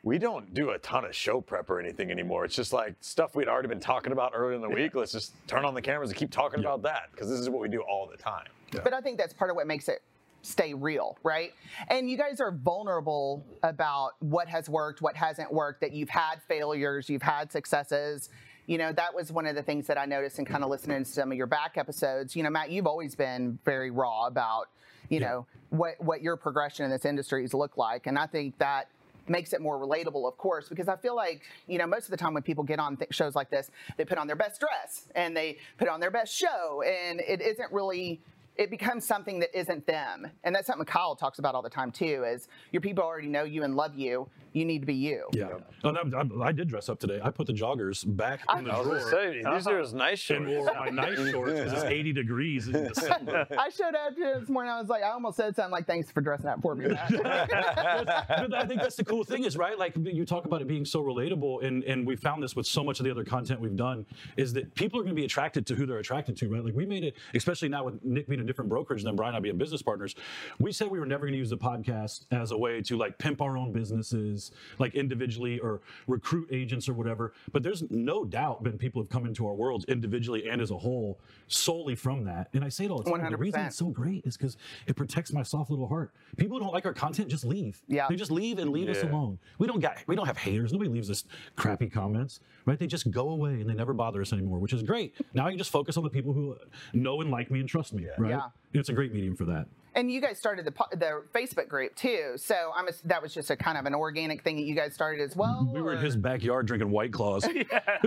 we 0.03 0.17
don't 0.17 0.53
do 0.53 0.71
a 0.71 0.79
ton 0.79 1.05
of 1.05 1.15
show 1.15 1.39
prep 1.39 1.69
or 1.69 1.79
anything 1.79 2.11
anymore. 2.11 2.44
It's 2.44 2.55
just 2.55 2.73
like 2.73 2.95
stuff 3.00 3.35
we'd 3.35 3.47
already 3.47 3.69
been 3.69 3.79
talking 3.79 4.11
about 4.11 4.33
earlier 4.35 4.55
in 4.55 4.61
the 4.61 4.69
week. 4.69 4.95
Let's 4.95 5.13
just 5.13 5.33
turn 5.47 5.63
on 5.63 5.73
the 5.73 5.81
cameras 5.81 6.09
and 6.09 6.19
keep 6.19 6.29
talking 6.29 6.59
about 6.59 6.81
that 6.83 7.03
because 7.11 7.29
this 7.29 7.39
is 7.39 7.50
what 7.50 7.61
we 7.61 7.69
do 7.69 7.81
all 7.81 8.05
the 8.05 8.17
time. 8.17 8.47
But 8.71 8.94
I 8.94 9.00
think 9.00 9.17
that's 9.17 9.33
part 9.33 9.50
of 9.50 9.55
what 9.55 9.65
makes 9.65 9.88
it 9.88 10.01
stay 10.41 10.73
real, 10.73 11.17
right? 11.23 11.53
And 11.88 12.09
you 12.09 12.17
guys 12.17 12.41
are 12.41 12.51
vulnerable 12.51 13.45
about 13.63 14.11
what 14.19 14.50
has 14.50 14.67
worked, 14.67 15.01
what 15.01 15.15
hasn't 15.15 15.53
worked, 15.53 15.79
that 15.79 15.94
you've 15.94 16.09
had 16.09 16.41
failures, 16.50 17.09
you've 17.09 17.21
had 17.21 17.50
successes. 17.50 18.29
You 18.67 18.77
know, 18.77 18.91
that 18.91 19.13
was 19.15 19.31
one 19.31 19.45
of 19.45 19.55
the 19.55 19.63
things 19.63 19.88
that 19.88 19.97
I 19.97 20.05
noticed 20.05 20.39
in 20.39 20.45
kind 20.45 20.65
of 20.65 20.69
listening 20.69 21.05
to 21.05 21.09
some 21.09 21.31
of 21.31 21.38
your 21.38 21.47
back 21.47 21.77
episodes. 21.77 22.35
You 22.35 22.44
know, 22.44 22.50
Matt, 22.50 22.71
you've 22.71 22.88
always 22.88 23.15
been 23.15 23.57
very 23.63 23.89
raw 23.89 24.25
about, 24.25 24.65
you 25.07 25.21
know, 25.21 25.45
what 25.69 25.95
what 26.00 26.21
your 26.21 26.35
progression 26.35 26.83
in 26.83 26.91
this 26.91 27.05
industry 27.05 27.41
has 27.44 27.53
looked 27.53 27.77
like. 27.77 28.07
And 28.07 28.17
I 28.17 28.25
think 28.25 28.57
that 28.57 28.89
makes 29.28 29.54
it 29.54 29.62
more 29.62 29.78
relatable, 29.80 30.28
of 30.28 30.38
course, 30.38 30.70
because 30.70 30.88
I 30.88 30.96
feel 30.96 31.16
like, 31.16 31.42
you 31.68 31.78
know, 31.78 31.88
most 31.88 32.06
of 32.06 32.12
the 32.12 32.18
time 32.18 32.34
when 32.34 32.44
people 32.44 32.64
get 32.64 32.80
on 32.80 32.98
th- 32.98 33.14
shows 33.14 33.36
like 33.36 33.50
this, 33.50 33.72
they 33.98 34.06
put 34.06 34.18
on 34.18 34.28
their 34.28 34.36
best 34.36 34.60
dress 34.60 35.06
and 35.16 35.36
they 35.36 35.58
put 35.78 35.88
on 35.88 36.00
their 36.00 36.12
best 36.12 36.34
show, 36.36 36.81
and 36.81 37.20
it 37.22 37.42
isn't 37.42 37.72
really. 37.72 38.22
It 38.56 38.70
becomes 38.70 39.04
something 39.04 39.40
that 39.40 39.58
isn't 39.58 39.88
them, 39.88 40.30
and 40.44 40.54
that's 40.54 40.68
something 40.68 40.86
Kyle 40.86 41.16
talks 41.16 41.40
about 41.40 41.56
all 41.56 41.64
the 41.64 41.72
time 41.72 41.92
too. 41.92 42.24
Is 42.24 42.50
your 42.72 42.81
people 42.81 43.04
already 43.04 43.28
know 43.28 43.44
you 43.44 43.64
and 43.64 43.75
love 43.75 43.96
you. 43.96 44.30
You 44.53 44.65
need 44.65 44.79
to 44.79 44.85
be 44.85 44.94
you. 44.94 45.25
Yeah. 45.33 45.57
Oh, 45.83 45.89
and 45.89 45.97
I, 46.15 46.45
I, 46.45 46.47
I 46.47 46.51
did 46.51 46.67
dress 46.69 46.88
up 46.88 47.00
today. 47.00 47.19
I 47.23 47.29
put 47.29 47.47
the 47.47 47.53
joggers 47.53 48.03
back 48.15 48.41
in 48.57 48.65
the 48.65 48.71
I 48.71 48.77
was 48.77 48.88
drawer 48.88 49.00
gonna 49.00 49.11
say, 49.11 49.44
these 49.53 49.67
are 49.67 49.79
his 49.79 49.94
nice 49.94 50.29
and 50.29 50.47
shorts. 50.47 50.65
wore 50.65 50.73
my 50.79 50.89
nice 50.89 51.17
shorts 51.31 51.53
because 51.53 51.73
it's 51.73 51.83
80 51.83 52.13
degrees 52.13 52.67
in 52.67 52.88
December. 52.88 53.45
I 53.57 53.69
showed 53.69 53.95
up 53.95 54.15
to 54.15 54.39
this 54.39 54.50
morning. 54.50 54.71
I 54.71 54.79
was 54.79 54.89
like, 54.89 55.03
I 55.03 55.09
almost 55.09 55.38
said 55.38 55.55
something 55.55 55.71
like, 55.71 55.85
"Thanks 55.88 56.11
for 56.11 56.21
dressing 56.21 56.47
up 56.47 56.61
for 56.61 56.75
me." 56.75 56.88
Matt." 56.88 57.11
but 57.23 58.53
I 58.53 58.65
think 58.65 58.81
that's 58.81 58.95
the 58.95 59.03
cool 59.03 59.23
thing 59.23 59.44
is 59.44 59.57
right. 59.57 59.77
Like 59.77 59.94
you 59.97 60.25
talk 60.25 60.45
about 60.45 60.61
it 60.61 60.67
being 60.67 60.85
so 60.85 61.03
relatable, 61.03 61.63
and 61.65 61.83
and 61.83 62.05
we 62.05 62.15
found 62.15 62.41
this 62.41 62.55
with 62.55 62.65
so 62.65 62.83
much 62.83 63.00
of 63.00 63.05
the 63.05 63.11
other 63.11 63.25
content 63.25 63.59
we've 63.59 63.75
done 63.75 64.05
is 64.38 64.53
that 64.53 64.73
people 64.75 65.00
are 65.00 65.03
going 65.03 65.15
to 65.15 65.19
be 65.19 65.25
attracted 65.25 65.65
to 65.67 65.75
who 65.75 65.85
they're 65.85 65.97
attracted 65.97 66.38
to, 66.38 66.50
right? 66.50 66.63
Like 66.63 66.75
we 66.75 66.85
made 66.85 67.03
it, 67.03 67.15
especially 67.33 67.69
now 67.69 67.83
with 67.85 68.03
Nick 68.03 68.27
being 68.27 68.41
a 68.41 68.45
different 68.45 68.69
brokerage 68.69 69.03
than 69.03 69.15
Brian 69.15 69.33
and 69.33 69.38
I 69.38 69.39
being 69.39 69.57
business 69.57 69.81
partners. 69.81 70.15
We 70.59 70.71
said 70.71 70.89
we 70.89 71.00
were 71.00 71.05
never 71.05 71.21
going 71.25 71.33
to 71.33 71.39
use 71.39 71.50
the 71.50 71.57
podcast 71.57 72.25
as 72.31 72.51
a 72.51 72.57
way 72.57 72.81
to 72.83 72.97
like 72.97 73.17
pimp 73.17 73.41
our 73.41 73.57
own 73.57 73.71
businesses, 73.71 74.43
like 74.80 74.95
individually 74.95 75.60
or 75.60 75.81
recruit 76.07 76.50
agents 76.51 76.90
or 76.90 76.94
whatever. 76.94 77.34
But 77.51 77.63
there's 77.63 77.84
no 77.90 78.25
doubt 78.25 78.63
been 78.63 78.78
people 78.78 79.01
have 79.01 79.10
come 79.10 79.25
into 79.25 79.48
our 79.48 79.54
worlds 79.54 79.86
individually 79.86 80.50
and 80.50 80.62
as 80.62 80.72
a 80.72 80.78
whole 80.78 81.19
solely 81.48 81.95
from 81.95 82.24
that. 82.25 82.50
And 82.54 82.63
I 82.63 82.69
say 82.69 82.86
it 82.86 82.92
all 82.92 83.01
the 83.01 83.10
time. 83.10 83.30
The 83.30 83.38
reason 83.38 83.62
it's 83.62 83.78
so 83.78 83.88
great 83.88 84.25
is 84.25 84.38
because 84.38 84.57
it 84.88 84.95
protects 84.95 85.31
my 85.34 85.44
soft 85.44 85.69
little 85.69 85.88
heart. 85.88 86.12
People 86.38 86.57
who 86.57 86.63
don't 86.63 86.74
like 86.74 86.86
our 86.86 86.94
content, 86.94 87.30
just 87.30 87.45
leave. 87.45 87.81
Yeah. 87.88 88.07
They 88.07 88.16
just 88.16 88.31
leave 88.31 88.60
and 88.60 88.72
leave 88.72 88.90
us 88.90 89.04
alone. 89.04 89.40
We 89.57 89.68
don't 89.68 89.80
got 89.80 89.98
we 90.07 90.16
don't 90.16 90.25
have 90.25 90.38
haters. 90.38 90.72
Nobody 90.74 90.89
leaves 90.89 91.10
us 91.10 91.25
crappy 91.56 91.89
comments, 91.89 92.39
right? 92.66 92.78
They 92.78 92.88
just 92.88 93.12
go 93.12 93.30
away 93.30 93.62
and 93.62 93.69
they 93.69 93.74
never 93.74 93.94
bother 93.94 94.22
us 94.22 94.34
anymore, 94.34 94.60
which 94.60 94.74
is 94.74 94.84
great. 94.84 95.16
Now 95.34 95.46
I 95.46 95.50
can 95.50 95.57
just 95.57 95.72
focus 95.72 95.98
on 95.98 96.04
the 96.04 96.10
people 96.10 96.34
who 96.34 96.57
know 96.94 97.22
and 97.22 97.31
like 97.31 97.51
me 97.51 97.60
and 97.60 97.69
trust 97.69 97.94
me, 97.94 98.07
right? 98.18 98.31
Yeah. 98.31 98.48
It's 98.74 98.89
a 98.89 98.94
great 98.94 99.13
medium 99.13 99.36
for 99.36 99.46
that. 99.46 99.68
And 99.95 100.12
you 100.12 100.22
guys 100.22 100.38
started 100.38 100.66
the 100.66 100.74
the 100.95 101.24
Facebook 101.34 101.68
group 101.68 101.95
too. 101.95 102.34
So 102.38 102.72
I'm 102.75 102.88
a, 102.88 102.92
that 103.06 103.22
was 103.22 103.34
just 103.34 103.50
a 103.50 103.56
kind 103.56 103.78
of 103.78 103.86
an 103.86 103.94
organic 103.95 104.44
thing 104.44 104.56
that 104.57 104.63
you 104.63 104.75
guys 104.75 104.94
started 104.94 105.22
as 105.22 105.36
well. 105.36 105.69
We 105.74 105.81
were 105.81 105.94
in 105.94 106.00
his 106.00 106.16
backyard 106.16 106.66
drinking 106.66 106.92
White 106.92 107.12
Claws. 107.13 107.44
I 107.48 108.00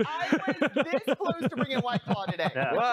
was 0.47 0.85
this 0.85 1.15
close 1.17 1.49
to 1.49 1.55
bringing 1.55 1.79
White 1.79 2.03
Claw 2.03 2.25
today. 2.25 2.49
Yeah. 2.55 2.73
What? 2.73 2.83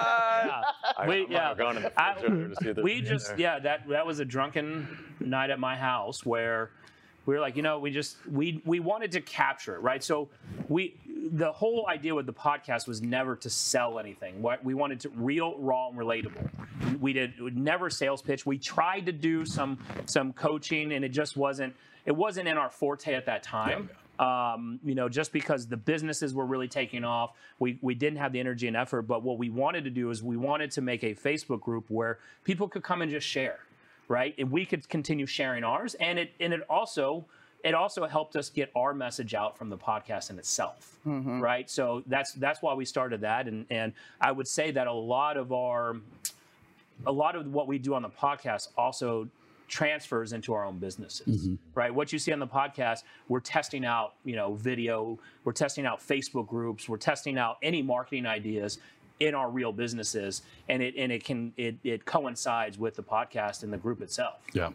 Yeah. 0.46 0.62
I, 0.99 1.08
We- 1.08 1.26
yeah. 1.29 1.49
have 1.49 1.58
gone 1.58 1.75
the 1.76 1.93
I- 2.00 2.14
to 2.20 2.55
see 2.62 2.69
if 2.70 2.76
there 2.76 2.85
we 2.85 3.00
just 3.00 3.29
there. 3.29 3.41
yeah 3.41 3.58
that 3.61 3.88
that 3.88 4.06
was 4.06 4.20
a 4.20 4.25
drunken 4.25 4.87
night 5.20 5.50
at 5.50 5.58
my 5.58 5.76
house 5.76 6.25
where 6.25 6.70
we 7.26 7.35
were 7.35 7.40
like 7.40 7.56
you 7.56 7.62
know 7.62 7.79
we 7.79 7.90
just 7.90 8.17
we 8.31 8.62
we 8.64 8.81
wanted 8.81 9.12
to 9.12 9.20
capture 9.20 9.75
it 9.75 9.81
right 9.81 10.02
so 10.05 10.29
we 10.69 10.94
the 11.32 11.50
whole 11.53 11.87
idea 11.88 12.15
with 12.15 12.26
the 12.26 12.32
podcast 12.32 12.87
was 12.87 13.00
never 13.00 13.35
to 13.37 13.49
sell 13.49 13.99
anything 13.99 14.43
what 14.43 14.62
we 14.65 14.75
wanted 14.75 15.00
to 15.00 15.09
real 15.11 15.56
raw 15.59 15.88
and 15.88 15.99
relatable 15.99 16.49
we 17.00 17.12
did 17.12 17.32
never 17.56 17.88
sales 17.88 18.21
pitch 18.21 18.44
we 18.44 18.59
tried 18.59 19.06
to 19.06 19.12
do 19.12 19.44
some 19.44 19.79
some 20.06 20.32
coaching 20.32 20.93
and 20.93 21.05
it 21.05 21.11
just 21.11 21.37
wasn't 21.37 21.75
it 22.05 22.12
wasn't 22.12 22.47
in 22.47 22.59
our 22.59 22.71
forte 22.71 23.15
at 23.15 23.26
that 23.26 23.43
time 23.43 23.88
um, 24.19 24.79
you 24.85 24.94
know, 24.94 25.09
just 25.09 25.32
because 25.32 25.67
the 25.67 25.76
businesses 25.76 26.35
were 26.35 26.47
really 26.47 26.69
taking 26.69 27.05
off, 27.05 27.32
we, 27.59 27.79
we 27.82 27.94
didn't 27.94 28.19
have 28.19 28.32
the 28.32 28.41
energy 28.41 28.69
and 28.69 28.76
effort. 28.76 29.03
But 29.03 29.23
what 29.23 29.38
we 29.38 29.50
wanted 29.50 29.85
to 29.85 29.91
do 29.91 30.11
is 30.11 30.23
we 30.23 30.37
wanted 30.37 30.71
to 30.73 30.81
make 30.81 31.03
a 31.03 31.15
Facebook 31.15 31.61
group 31.61 31.87
where 31.88 32.19
people 32.44 32.69
could 32.69 32.85
come 32.85 33.03
and 33.03 33.11
just 33.11 33.26
share, 33.26 33.59
right? 34.09 34.35
And 34.38 34.50
we 34.50 34.67
could 34.67 34.88
continue 34.88 35.26
sharing 35.26 35.65
ours, 35.65 35.94
and 35.94 36.19
it 36.19 36.32
and 36.38 36.53
it 36.53 36.61
also 36.71 37.25
it 37.64 37.75
also 37.75 38.06
helped 38.06 38.37
us 38.37 38.50
get 38.50 38.70
our 38.76 38.93
message 38.93 39.34
out 39.34 39.56
from 39.56 39.70
the 39.70 39.78
podcast 39.78 40.31
in 40.31 40.38
itself, 40.38 40.99
mm-hmm. 41.06 41.40
right? 41.40 41.69
So 41.69 42.02
that's 42.06 42.32
that's 42.34 42.62
why 42.62 42.75
we 42.75 42.84
started 42.84 43.22
that, 43.22 43.49
and 43.49 43.66
and 43.70 43.93
I 44.20 44.31
would 44.31 44.46
say 44.46 44.70
that 44.70 44.87
a 44.87 44.93
lot 44.93 45.37
of 45.37 45.52
our 45.52 45.96
a 47.06 47.12
lot 47.12 47.34
of 47.34 47.52
what 47.52 47.66
we 47.66 47.78
do 47.78 47.94
on 47.94 48.02
the 48.02 48.11
podcast 48.11 48.69
also 48.76 49.28
transfers 49.66 50.34
into 50.34 50.52
our 50.52 50.64
own 50.66 50.78
businesses 50.78 51.49
mm-hmm. 51.49 51.55
right? 51.75 51.93
What 51.93 52.12
you 52.12 52.19
see 52.19 52.32
on 52.32 52.38
the 52.38 52.46
podcast 52.46 53.02
we're 53.28 53.40
testing 53.40 53.84
out 53.84 54.12
you 54.25 54.37
know 54.37 54.55
video 54.55 55.19
we're 55.43 55.52
testing 55.52 55.87
out 55.87 56.00
facebook 56.00 56.46
groups 56.46 56.87
we're 56.87 56.99
testing 56.99 57.38
out 57.38 57.56
any 57.62 57.80
marketing 57.80 58.26
ideas 58.26 58.78
in 59.21 59.35
our 59.35 59.50
real 59.50 59.73
businesses 59.73 60.42
and 60.68 60.83
it 60.83 60.94
and 60.97 61.12
it 61.12 61.25
can 61.25 61.52
it, 61.56 61.76
it 61.85 62.04
coincides 62.04 62.78
with 62.78 62.94
the 62.94 63.02
podcast 63.02 63.62
and 63.62 63.73
the 63.73 63.78
group 63.78 64.02
itself. 64.02 64.40
Yeah. 64.52 64.71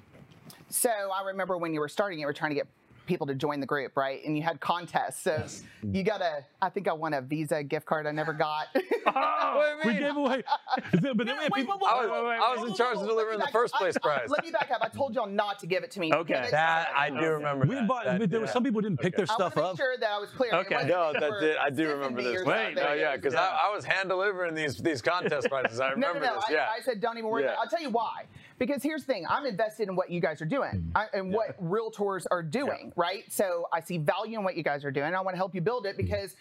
So 0.69 0.89
I 0.89 1.23
remember 1.25 1.57
when 1.57 1.73
you 1.73 1.79
were 1.79 1.89
starting, 1.89 2.19
you 2.19 2.25
were 2.25 2.33
trying 2.33 2.51
to 2.51 2.55
get 2.55 2.67
people 3.05 3.25
to 3.25 3.33
join 3.33 3.59
the 3.59 3.65
group, 3.65 3.97
right? 3.97 4.23
And 4.23 4.37
you 4.37 4.43
had 4.43 4.59
contests. 4.59 5.23
So 5.23 5.31
mm. 5.31 5.63
you 5.95 6.03
got 6.03 6.21
a, 6.21 6.45
I 6.61 6.69
think 6.69 6.87
I 6.87 6.93
won 6.93 7.15
a 7.15 7.21
Visa 7.21 7.63
gift 7.63 7.87
card 7.87 8.05
I 8.05 8.11
never 8.11 8.33
got. 8.33 8.67
Oh, 9.11 9.79
we 9.83 9.93
gave 9.93 10.15
away. 10.15 10.43
but 10.91 11.01
then 11.01 11.17
we 11.17 11.25
had 11.25 11.49
Wait, 11.51 11.61
people. 11.65 11.79
wait, 11.81 11.81
wait, 11.81 11.89
I 11.91 12.01
was, 12.05 12.11
wait, 12.11 12.23
wait, 12.29 12.35
I 12.37 12.51
was 12.51 12.57
wait, 12.59 12.63
in 12.65 12.69
wait, 12.73 12.77
charge 12.77 12.97
wait, 12.97 13.01
of 13.03 13.07
delivering 13.09 13.39
the 13.39 13.47
first 13.51 13.73
back- 13.73 13.81
place 13.81 13.95
I- 14.03 14.07
I- 14.07 14.17
prize. 14.17 14.29
Let 14.29 14.45
me 14.45 14.51
back 14.51 14.69
up. 14.69 14.81
I 14.83 14.87
told 14.89 15.15
y'all 15.15 15.25
not 15.25 15.57
to 15.59 15.65
give 15.67 15.83
it 15.83 15.89
to 15.91 15.99
me. 15.99 16.13
Okay. 16.13 16.33
Give 16.35 16.43
it 16.43 16.45
to 16.47 16.51
That 16.51 16.89
I 16.95 17.09
do 17.09 17.15
remember. 17.31 17.65
We 17.65 17.73
that. 17.75 17.87
bought, 17.87 18.05
That 18.05 18.29
there 18.29 18.39
were 18.39 18.45
some 18.45 18.63
people 18.63 18.81
didn't 18.81 18.99
pick 18.99 19.15
their 19.15 19.25
I 19.27 19.33
stuff 19.33 19.55
want 19.55 19.55
to 19.55 19.61
make 19.61 19.69
up. 19.71 19.77
sure 19.77 19.97
that 19.99 20.09
I 20.11 20.19
was 20.19 20.29
clear. 20.29 20.53
Okay. 20.53 20.85
No, 20.87 21.11
that 21.13 21.21
that 21.21 21.31
did. 21.39 21.57
I 21.57 21.69
do 21.71 21.87
remember 21.89 22.21
this. 22.21 22.45
Wait, 22.45 22.65
something. 22.75 22.83
No, 22.83 22.93
yeah, 22.93 23.15
because 23.15 23.33
I, 23.33 23.47
I 23.67 23.73
was 23.75 23.83
hand 23.83 24.09
delivering 24.09 24.53
these 24.53 24.77
these 24.77 25.01
contest 25.11 25.49
prizes. 25.49 25.79
I 25.79 25.89
No, 25.89 25.95
remember 25.95 26.19
no, 26.19 26.25
no. 26.27 26.35
this. 26.35 26.43
I, 26.49 26.53
Yeah. 26.53 26.67
I 26.77 26.81
said 26.81 27.01
don't 27.01 27.17
even 27.17 27.31
worry. 27.31 27.45
About 27.45 27.53
it. 27.53 27.59
I'll 27.63 27.69
tell 27.69 27.81
you 27.81 27.89
why. 27.89 28.25
Because 28.59 28.83
here's 28.83 29.05
the 29.05 29.13
thing: 29.13 29.25
I'm 29.27 29.45
invested 29.45 29.87
in 29.87 29.95
what 29.95 30.11
you 30.11 30.19
guys 30.19 30.41
are 30.41 30.45
doing 30.45 30.71
mm-hmm. 30.71 30.97
I, 30.97 31.07
and 31.13 31.33
what 31.33 31.61
realtors 31.63 32.25
are 32.29 32.43
doing, 32.43 32.93
right? 32.95 33.23
So 33.31 33.67
I 33.73 33.79
see 33.79 33.97
value 33.97 34.37
in 34.37 34.43
what 34.43 34.55
you 34.55 34.63
guys 34.63 34.85
are 34.85 34.91
doing. 34.91 35.15
I 35.15 35.21
want 35.21 35.33
to 35.33 35.37
help 35.37 35.55
you 35.55 35.61
build 35.61 35.85
it 35.85 35.97
mm-hmm. 35.97 36.05
because, 36.05 36.35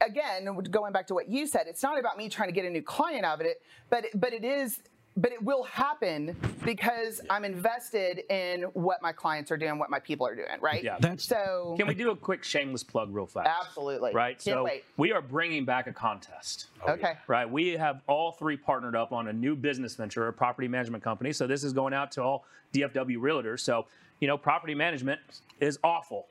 again, 0.00 0.46
going 0.70 0.92
back 0.92 1.06
to 1.08 1.14
what 1.14 1.28
you 1.28 1.46
said, 1.46 1.66
it's 1.66 1.82
not 1.82 1.98
about 1.98 2.16
me 2.16 2.28
trying 2.28 2.48
to 2.48 2.54
get 2.54 2.64
a 2.64 2.70
new 2.70 2.82
client 2.82 3.24
out 3.24 3.40
of 3.40 3.46
it, 3.46 3.62
but 3.90 4.04
but 4.14 4.32
it 4.32 4.44
is. 4.44 4.80
But 5.16 5.30
it 5.30 5.40
will 5.40 5.62
happen 5.62 6.34
because 6.64 7.20
I'm 7.30 7.44
invested 7.44 8.22
in 8.30 8.62
what 8.72 9.00
my 9.00 9.12
clients 9.12 9.52
are 9.52 9.56
doing, 9.56 9.78
what 9.78 9.88
my 9.88 10.00
people 10.00 10.26
are 10.26 10.34
doing, 10.34 10.48
right? 10.60 10.82
Yeah. 10.82 10.96
That's- 10.98 11.22
so. 11.24 11.76
can 11.78 11.86
we 11.86 11.94
do 11.94 12.10
a 12.10 12.16
quick 12.16 12.42
shameless 12.42 12.82
plug 12.82 13.14
real 13.14 13.26
fast 13.26 13.48
Absolutely. 13.48 14.12
right 14.12 14.32
Can't 14.34 14.42
so 14.56 14.64
wait. 14.64 14.84
we 14.96 15.12
are 15.12 15.22
bringing 15.22 15.64
back 15.64 15.86
a 15.86 15.92
contest 15.92 16.66
Okay. 16.88 17.14
right? 17.28 17.48
We 17.48 17.68
have 17.76 18.02
all 18.08 18.32
three 18.32 18.56
partnered 18.56 18.96
up 18.96 19.12
on 19.12 19.28
a 19.28 19.32
new 19.32 19.54
business 19.54 19.94
venture, 19.94 20.26
a 20.26 20.32
property 20.32 20.66
management 20.66 21.04
company. 21.04 21.32
So 21.32 21.46
this 21.46 21.62
is 21.62 21.72
going 21.72 21.94
out 21.94 22.10
to 22.12 22.22
all 22.22 22.44
DFW 22.72 23.18
realtors. 23.18 23.60
So, 23.60 23.86
you 24.18 24.26
know, 24.26 24.36
property 24.36 24.74
management 24.74 25.20
is 25.60 25.78
awful, 25.84 26.26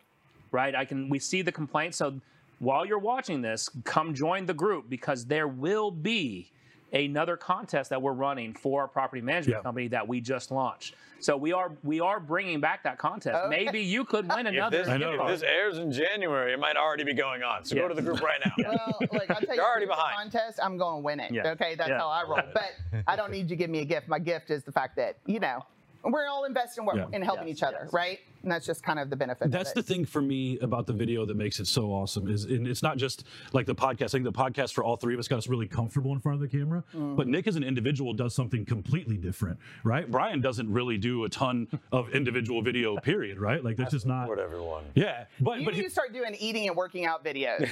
right? 0.52 0.75
I 0.75 0.84
can 0.84 1.08
we 1.08 1.20
see 1.20 1.42
the 1.42 1.52
complaints. 1.54 1.98
So 1.98 2.20
while 2.60 2.86
you're 2.86 3.00
watching 3.00 3.42
this, 3.42 3.70
come 3.86 4.13
join 4.13 4.46
the 4.46 4.54
group 4.54 4.90
because 4.90 5.25
there 5.25 5.48
will 5.48 5.90
be 5.90 6.50
another 6.93 7.35
contest 7.35 7.89
that 7.89 8.01
we're 8.01 8.13
running 8.13 8.53
for 8.53 8.81
our 8.81 8.88
property 8.88 9.21
management 9.21 9.57
Yeah. 9.59 9.63
company 9.63 9.88
that 9.89 10.07
we 10.07 10.21
just 10.21 10.51
launched. 10.51 10.95
So 11.19 11.38
we 11.38 11.53
are 11.53 11.71
we 11.83 12.01
are 12.01 12.19
bringing 12.19 12.59
back 12.59 12.83
that 12.83 12.97
contest. 12.97 13.50
Maybe 13.50 13.79
you 13.81 14.03
could 14.03 14.27
win 14.27 14.45
If 14.47 14.53
another. 14.53 14.77
this, 14.79 14.88
I 14.89 14.97
know. 14.97 15.13
if 15.25 15.27
this 15.27 15.41
airs 15.41 15.77
in 15.77 15.91
January, 15.91 16.53
it 16.53 16.59
might 16.59 16.75
already 16.75 17.03
be 17.05 17.13
going 17.13 17.43
on. 17.43 17.63
So 17.63 17.75
Yeah. 17.75 17.83
go 17.83 17.88
to 17.89 17.93
the 17.95 18.01
group 18.01 18.21
right 18.21 18.39
now. 18.45 18.51
Well, 18.63 19.00
like 19.13 19.29
I'll 19.31 19.38
tell 19.38 19.50
you, 19.50 19.55
You're 19.55 19.65
already 19.65 19.85
a 19.85 19.88
behind. 19.88 20.17
contest, 20.31 20.59
I'm 20.62 20.77
going 20.77 20.97
to 21.01 21.05
win 21.05 21.19
it. 21.19 21.31
Yeah. 21.31 21.47
Okay, 21.51 21.75
that's 21.75 21.89
Yeah. 21.89 22.00
how 22.00 22.09
I 22.09 22.23
roll. 22.23 22.39
But 22.53 23.03
I 23.07 23.15
don't 23.15 23.31
need 23.31 23.43
you 23.43 23.47
to 23.50 23.55
give 23.55 23.69
me 23.69 23.79
a 23.79 23.85
gift. 23.85 24.07
My 24.07 24.19
gift 24.19 24.51
is 24.51 24.63
the 24.63 24.71
fact 24.71 24.95
that 24.97 25.17
you 25.25 25.39
know 25.39 25.65
we're 26.03 26.27
all 26.27 26.45
investing 26.45 26.86
in, 26.91 26.98
Yeah. 26.98 27.05
in 27.13 27.22
helping 27.22 27.48
Yes, 27.48 27.57
each 27.57 27.63
other, 27.63 27.79
yes. 27.83 27.93
right? 27.93 28.19
And 28.43 28.51
that's 28.51 28.65
just 28.65 28.83
kind 28.83 29.00
of 29.00 29.10
the 29.10 29.15
benefit. 29.15 29.51
That's 29.51 29.69
of 29.69 29.75
the 29.75 29.83
thing 29.83 30.03
for 30.03 30.22
me 30.22 30.60
about 30.60 30.86
the 30.86 30.91
video 30.91 31.25
that 31.25 31.38
makes 31.38 31.62
it 31.62 31.67
so 31.67 31.93
awesome 31.93 32.27
is 32.29 32.43
and 32.43 32.67
it's 32.67 32.83
not 32.83 32.98
just 32.98 33.24
like 33.53 33.65
the 33.65 33.74
podcast. 33.75 34.03
I 34.03 34.07
think 34.10 34.25
the 34.25 34.33
podcast 34.33 34.74
for 34.74 34.83
all 34.83 34.98
three 34.98 35.13
of 35.13 35.19
us 35.22 35.29
got 35.29 35.38
us 35.38 35.48
really 35.48 35.65
comfortable 35.65 36.12
in 36.12 36.19
front 36.19 36.41
of 36.43 36.51
the 36.51 36.57
camera. 36.57 36.83
Mm. 36.93 37.15
But 37.15 37.27
Nick 37.29 37.48
as 37.48 37.55
an 37.55 37.63
individual 37.63 38.13
does 38.13 38.36
something 38.36 38.65
completely 38.65 39.15
different, 39.15 39.57
right? 39.86 40.12
Brian 40.12 40.41
doesn't 40.41 40.69
really 40.69 40.98
do 40.98 41.24
a 41.24 41.29
ton 41.29 41.69
of 41.93 42.10
individual 42.10 42.62
video, 42.62 42.98
period, 43.01 43.39
right? 43.39 43.63
Like 43.63 43.77
that's 43.77 43.91
just 43.91 44.05
not 44.05 44.24
Support 44.24 44.39
everyone. 44.39 44.83
Yeah. 44.95 45.24
But 45.39 45.60
You 45.60 45.65
but 45.65 45.74
need 45.75 45.77
he, 45.81 45.83
to 45.86 45.89
start 45.89 46.12
doing 46.12 46.36
eating 46.38 46.67
and 46.67 46.75
working 46.75 47.05
out 47.05 47.24
videos. 47.24 47.65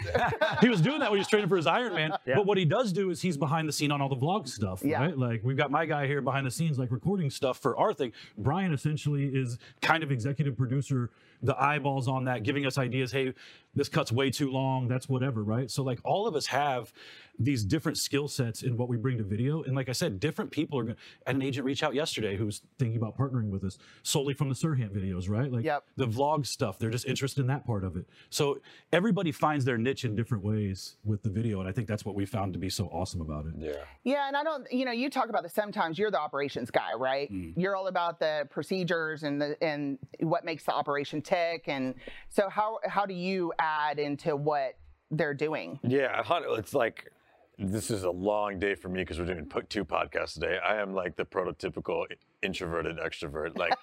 he 0.61 0.69
was 0.69 0.79
doing 0.79 0.99
that 0.99 1.09
when 1.11 1.17
he 1.17 1.21
was 1.21 1.27
training 1.27 1.49
for 1.49 1.57
his 1.57 1.65
Ironman. 1.65 2.17
Yeah. 2.25 2.35
But 2.35 2.45
what 2.45 2.57
he 2.57 2.63
does 2.63 2.93
do 2.93 3.09
is 3.09 3.21
he's 3.21 3.35
behind 3.35 3.67
the 3.67 3.73
scene 3.73 3.91
on 3.91 4.01
all 4.01 4.07
the 4.07 4.15
vlog 4.15 4.47
stuff, 4.47 4.83
Yeah. 4.85 5.01
right? 5.01 5.17
Like 5.17 5.41
we've 5.43 5.57
got 5.57 5.69
my 5.69 5.85
guy 5.85 6.07
here 6.07 6.21
behind 6.21 6.45
the 6.47 6.51
scenes, 6.51 6.79
like 6.79 6.91
recording 6.91 7.29
stuff 7.29 7.59
for 7.59 7.75
our 7.77 7.93
thing. 7.93 8.13
Brian 8.37 8.73
essentially 8.73 9.25
is 9.25 9.57
kind 9.81 10.03
of 10.03 10.11
executive 10.11 10.57
producer, 10.57 11.09
the 11.43 11.59
eyeballs 11.61 12.07
on 12.07 12.25
that, 12.25 12.43
giving 12.43 12.65
us 12.65 12.77
ideas. 12.77 13.11
Hey, 13.11 13.33
this 13.73 13.87
cut's 13.89 14.11
way 14.11 14.29
too 14.29 14.51
long. 14.51 14.87
That's 14.87 15.07
whatever, 15.07 15.43
right? 15.43 15.71
So 15.71 15.81
like 15.81 15.99
all 16.03 16.27
of 16.27 16.35
us 16.35 16.47
have 16.47 16.91
these 17.39 17.63
different 17.63 17.97
skill 17.97 18.27
sets 18.27 18.61
in 18.63 18.75
what 18.77 18.89
we 18.89 18.97
bring 18.97 19.17
to 19.17 19.23
video. 19.23 19.63
And 19.63 19.75
like 19.75 19.89
I 19.89 19.93
said, 19.93 20.19
different 20.19 20.51
people 20.51 20.77
are 20.77 20.83
going. 20.83 20.97
I 21.25 21.29
had 21.29 21.37
an 21.37 21.41
agent 21.41 21.65
reach 21.65 21.81
out 21.81 21.95
yesterday 21.95 22.35
who 22.35 22.45
was 22.45 22.61
thinking 22.77 22.97
about 22.97 23.17
partnering 23.17 23.49
with 23.49 23.63
us 23.63 23.77
solely 24.03 24.33
from 24.33 24.49
the 24.49 24.55
Serhant 24.55 24.89
videos, 24.91 25.29
right? 25.29 25.51
Like 25.51 25.63
Yep. 25.63 25.85
the 25.95 26.07
vlog 26.07 26.45
stuff. 26.45 26.77
They're 26.77 26.89
just 26.89 27.05
interested 27.05 27.41
in 27.41 27.47
that 27.47 27.65
part 27.65 27.83
of 27.83 27.95
it. 27.95 28.05
So 28.29 28.59
everybody 28.91 29.31
finds 29.31 29.63
their 29.65 29.77
niche 29.77 30.03
in 30.05 30.15
different 30.15 30.43
ways 30.43 30.97
with 31.03 31.23
the 31.23 31.29
video, 31.29 31.59
and 31.61 31.69
I 31.69 31.71
think 31.71 31.87
that's 31.87 32.03
what 32.05 32.13
we 32.15 32.25
found 32.25 32.53
to 32.53 32.59
be 32.59 32.69
so 32.69 32.87
awesome 32.87 33.21
about 33.21 33.45
it. 33.45 33.53
Yeah. 33.57 33.71
Yeah, 34.03 34.27
and 34.27 34.35
I 34.35 34.43
don't, 34.43 34.69
you 34.71 34.83
know, 34.85 34.91
you 34.91 35.09
talk 35.09 35.29
about 35.29 35.43
this 35.43 35.53
sometimes. 35.53 35.97
You're 35.97 36.11
the 36.11 36.19
operations 36.19 36.69
guy, 36.69 36.93
right? 36.97 37.31
Mm. 37.31 37.53
You're 37.55 37.75
all 37.75 37.87
about 37.87 38.19
the 38.19 38.47
procedures 38.51 39.23
and 39.23 39.41
the 39.41 39.61
and 39.63 39.97
what 40.19 40.43
makes 40.45 40.65
the 40.65 40.73
operation 40.73 41.21
And 41.31 41.95
so, 42.29 42.49
how 42.49 42.79
how 42.85 43.05
do 43.05 43.13
you 43.13 43.53
add 43.59 43.99
into 43.99 44.35
what 44.35 44.77
they're 45.09 45.33
doing? 45.33 45.79
Yeah, 45.83 46.23
it's 46.57 46.73
like 46.73 47.11
this 47.57 47.91
is 47.91 48.03
a 48.03 48.11
long 48.11 48.59
day 48.59 48.75
for 48.75 48.89
me 48.89 49.01
because 49.01 49.19
we're 49.19 49.25
doing 49.25 49.47
two 49.69 49.85
podcasts 49.85 50.33
today. 50.33 50.57
I 50.63 50.77
am 50.77 50.93
like 50.93 51.15
the 51.15 51.25
prototypical 51.25 52.05
introverted 52.41 52.97
extrovert. 52.97 53.57
Like 53.57 53.73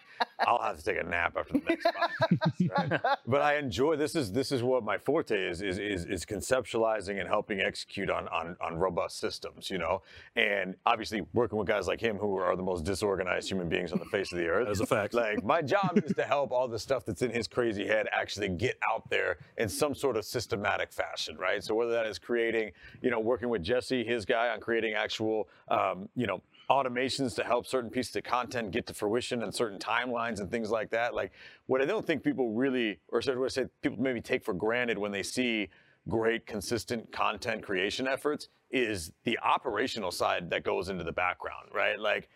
I'll 0.40 0.62
have 0.62 0.78
to 0.78 0.84
take 0.84 0.98
a 0.98 1.04
nap 1.04 1.36
after 1.38 1.54
the 1.54 1.62
next 1.68 1.86
podcast, 1.86 2.90
right? 2.90 3.18
But 3.26 3.42
I 3.42 3.56
enjoy 3.56 3.96
this 3.96 4.14
is 4.14 4.32
this 4.32 4.52
is 4.52 4.62
what 4.62 4.84
my 4.84 4.96
forte 4.98 5.38
is 5.38 5.60
is 5.62 5.78
is, 5.78 6.04
is 6.06 6.24
conceptualizing 6.24 7.20
and 7.20 7.28
helping 7.28 7.60
execute 7.60 8.10
on, 8.10 8.28
on 8.28 8.56
on 8.60 8.76
robust 8.78 9.18
systems, 9.18 9.70
you 9.70 9.78
know. 9.78 10.02
And 10.36 10.76
obviously 10.86 11.26
working 11.34 11.58
with 11.58 11.68
guys 11.68 11.86
like 11.86 12.00
him 12.00 12.16
who 12.16 12.36
are 12.36 12.56
the 12.56 12.62
most 12.62 12.84
disorganized 12.84 13.50
human 13.50 13.68
beings 13.68 13.92
on 13.92 13.98
the 13.98 14.06
face 14.06 14.32
of 14.32 14.38
the 14.38 14.46
earth. 14.46 14.66
That's 14.68 14.80
a 14.80 14.86
fact. 14.86 15.14
Like 15.14 15.44
my 15.44 15.62
job 15.74 15.98
is 16.04 16.14
to 16.14 16.22
help 16.22 16.52
all 16.52 16.68
the 16.68 16.78
stuff 16.78 17.04
that's 17.04 17.22
in 17.22 17.30
his 17.30 17.46
crazy 17.46 17.86
head 17.86 18.06
actually 18.12 18.48
get 18.48 18.78
out 18.88 19.08
there 19.10 19.38
in 19.58 19.68
some 19.68 19.94
sort 19.94 20.16
of 20.16 20.24
systematic 20.24 20.92
fashion, 20.92 21.36
right? 21.36 21.62
So 21.62 21.74
whether 21.74 21.92
that 21.92 22.06
is 22.06 22.18
creating, 22.18 22.72
you 23.02 23.10
know, 23.10 23.20
working 23.20 23.48
with 23.48 23.62
Jesse, 23.62 24.04
his 24.04 24.24
guy, 24.24 24.48
on 24.48 24.60
creating 24.60 24.94
actual, 24.94 25.48
um, 25.68 26.08
you 26.14 26.26
know, 26.26 26.40
automations 26.70 27.34
to 27.36 27.44
help 27.44 27.66
certain 27.66 27.90
pieces 27.90 28.14
of 28.16 28.24
content 28.24 28.70
get 28.70 28.86
to 28.86 28.94
fruition 28.94 29.42
and 29.42 29.54
certain 29.54 29.78
timelines 29.78 30.40
and 30.40 30.50
things 30.50 30.70
like 30.70 30.90
that. 30.90 31.14
Like 31.14 31.32
what 31.66 31.80
I 31.80 31.86
don't 31.86 32.06
think 32.06 32.22
people 32.22 32.52
really, 32.52 33.00
or 33.08 33.22
should 33.22 33.42
I 33.42 33.48
say, 33.48 33.66
people 33.82 34.00
maybe 34.00 34.20
take 34.20 34.44
for 34.44 34.54
granted 34.54 34.98
when 34.98 35.12
they 35.12 35.22
see 35.22 35.68
great 36.08 36.46
consistent 36.46 37.10
content 37.12 37.62
creation 37.62 38.06
efforts 38.06 38.48
is 38.70 39.12
the 39.24 39.38
operational 39.42 40.10
side 40.10 40.50
that 40.50 40.62
goes 40.62 40.88
into 40.88 41.04
the 41.04 41.12
background, 41.12 41.68
right? 41.74 41.98
Like 41.98 42.28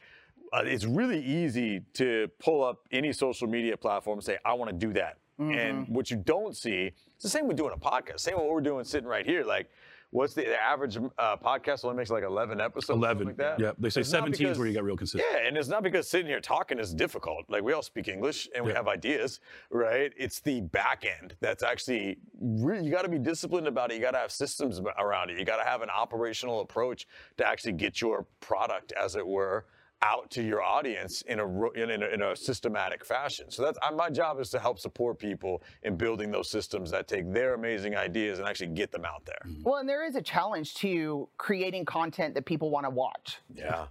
uh, 0.52 0.62
it's 0.64 0.84
really 0.84 1.22
easy 1.24 1.82
to 1.94 2.28
pull 2.38 2.64
up 2.64 2.86
any 2.90 3.12
social 3.12 3.48
media 3.48 3.76
platform 3.76 4.18
and 4.18 4.24
say, 4.24 4.38
I 4.44 4.54
want 4.54 4.70
to 4.70 4.76
do 4.76 4.92
that. 4.94 5.18
And 5.38 5.88
what 5.88 6.10
you 6.10 6.16
don't 6.18 6.56
see, 6.56 6.92
it's 7.14 7.22
the 7.22 7.28
same 7.28 7.48
with 7.48 7.56
doing 7.56 7.72
a 7.74 7.78
podcast. 7.78 8.20
Same 8.20 8.34
with 8.34 8.44
what 8.44 8.52
we're 8.52 8.60
doing 8.60 8.84
sitting 8.84 9.08
right 9.08 9.26
here. 9.26 9.42
Like, 9.42 9.70
what's 10.12 10.34
the, 10.34 10.46
average 10.62 10.96
uh, 10.96 11.36
podcast 11.38 11.84
only 11.84 11.96
makes 11.96 12.10
like 12.10 12.22
11 12.22 12.60
episodes? 12.60 12.90
11. 12.98 13.26
Like 13.26 13.36
that? 13.38 13.58
Yeah, 13.58 13.72
they 13.78 13.90
say 13.90 14.02
It's 14.02 14.12
not 14.12 14.18
17 14.20 14.46
is 14.46 14.58
where 14.58 14.66
you 14.66 14.72
because- 14.72 14.80
got 14.82 14.84
real 14.86 14.96
consistent. 14.96 15.32
Yeah, 15.32 15.46
and 15.48 15.56
it's 15.56 15.68
not 15.68 15.82
because 15.82 16.06
sitting 16.08 16.26
here 16.26 16.40
talking 16.40 16.78
is 16.78 16.94
difficult. 16.94 17.46
Like 17.48 17.62
we 17.62 17.72
all 17.72 17.82
speak 17.82 18.08
English 18.08 18.48
and 18.54 18.64
we 18.64 18.70
Yeah. 18.70 18.76
have 18.76 18.88
ideas, 18.88 19.40
right? 19.70 20.12
It's 20.16 20.40
the 20.40 20.60
back 20.60 21.04
end 21.04 21.34
that's 21.40 21.62
actually 21.62 22.18
really, 22.40 22.84
you 22.84 22.90
got 22.92 23.02
to 23.02 23.08
be 23.08 23.18
disciplined 23.18 23.66
about 23.66 23.90
it. 23.90 23.94
You 23.94 24.00
got 24.00 24.12
to 24.12 24.18
have 24.18 24.30
systems 24.30 24.80
around 24.98 25.30
it. 25.30 25.38
You 25.38 25.44
got 25.44 25.56
to 25.56 25.64
have 25.68 25.82
an 25.82 25.90
operational 25.90 26.60
approach 26.60 27.08
to 27.38 27.46
actually 27.46 27.72
get 27.72 28.00
your 28.00 28.26
product, 28.40 28.92
as 28.92 29.16
it 29.16 29.26
were, 29.26 29.64
out 30.02 30.30
to 30.30 30.42
your 30.42 30.62
audience 30.62 31.22
in 31.22 31.40
a 31.40 31.70
in, 31.72 31.90
in, 31.90 32.02
a, 32.02 32.06
in 32.06 32.22
a 32.22 32.36
systematic 32.36 33.04
fashion. 33.04 33.50
So 33.50 33.62
that's 33.62 33.78
my 33.94 34.10
job 34.10 34.40
is 34.40 34.50
to 34.50 34.58
help 34.58 34.78
support 34.78 35.18
people 35.18 35.62
in 35.82 35.96
building 35.96 36.30
those 36.30 36.50
systems 36.50 36.90
that 36.90 37.08
take 37.08 37.32
their 37.32 37.54
amazing 37.54 37.96
ideas 37.96 38.38
and 38.38 38.48
actually 38.48 38.68
get 38.68 38.90
them 38.90 39.04
out 39.04 39.24
there. 39.24 39.40
Well, 39.62 39.76
and 39.76 39.88
there 39.88 40.04
is 40.04 40.16
a 40.16 40.22
challenge 40.22 40.74
to 40.76 41.28
creating 41.38 41.84
content 41.84 42.34
that 42.34 42.44
people 42.44 42.70
want 42.70 42.84
to 42.86 42.90
watch. 42.90 43.38
Yeah. 43.54 43.86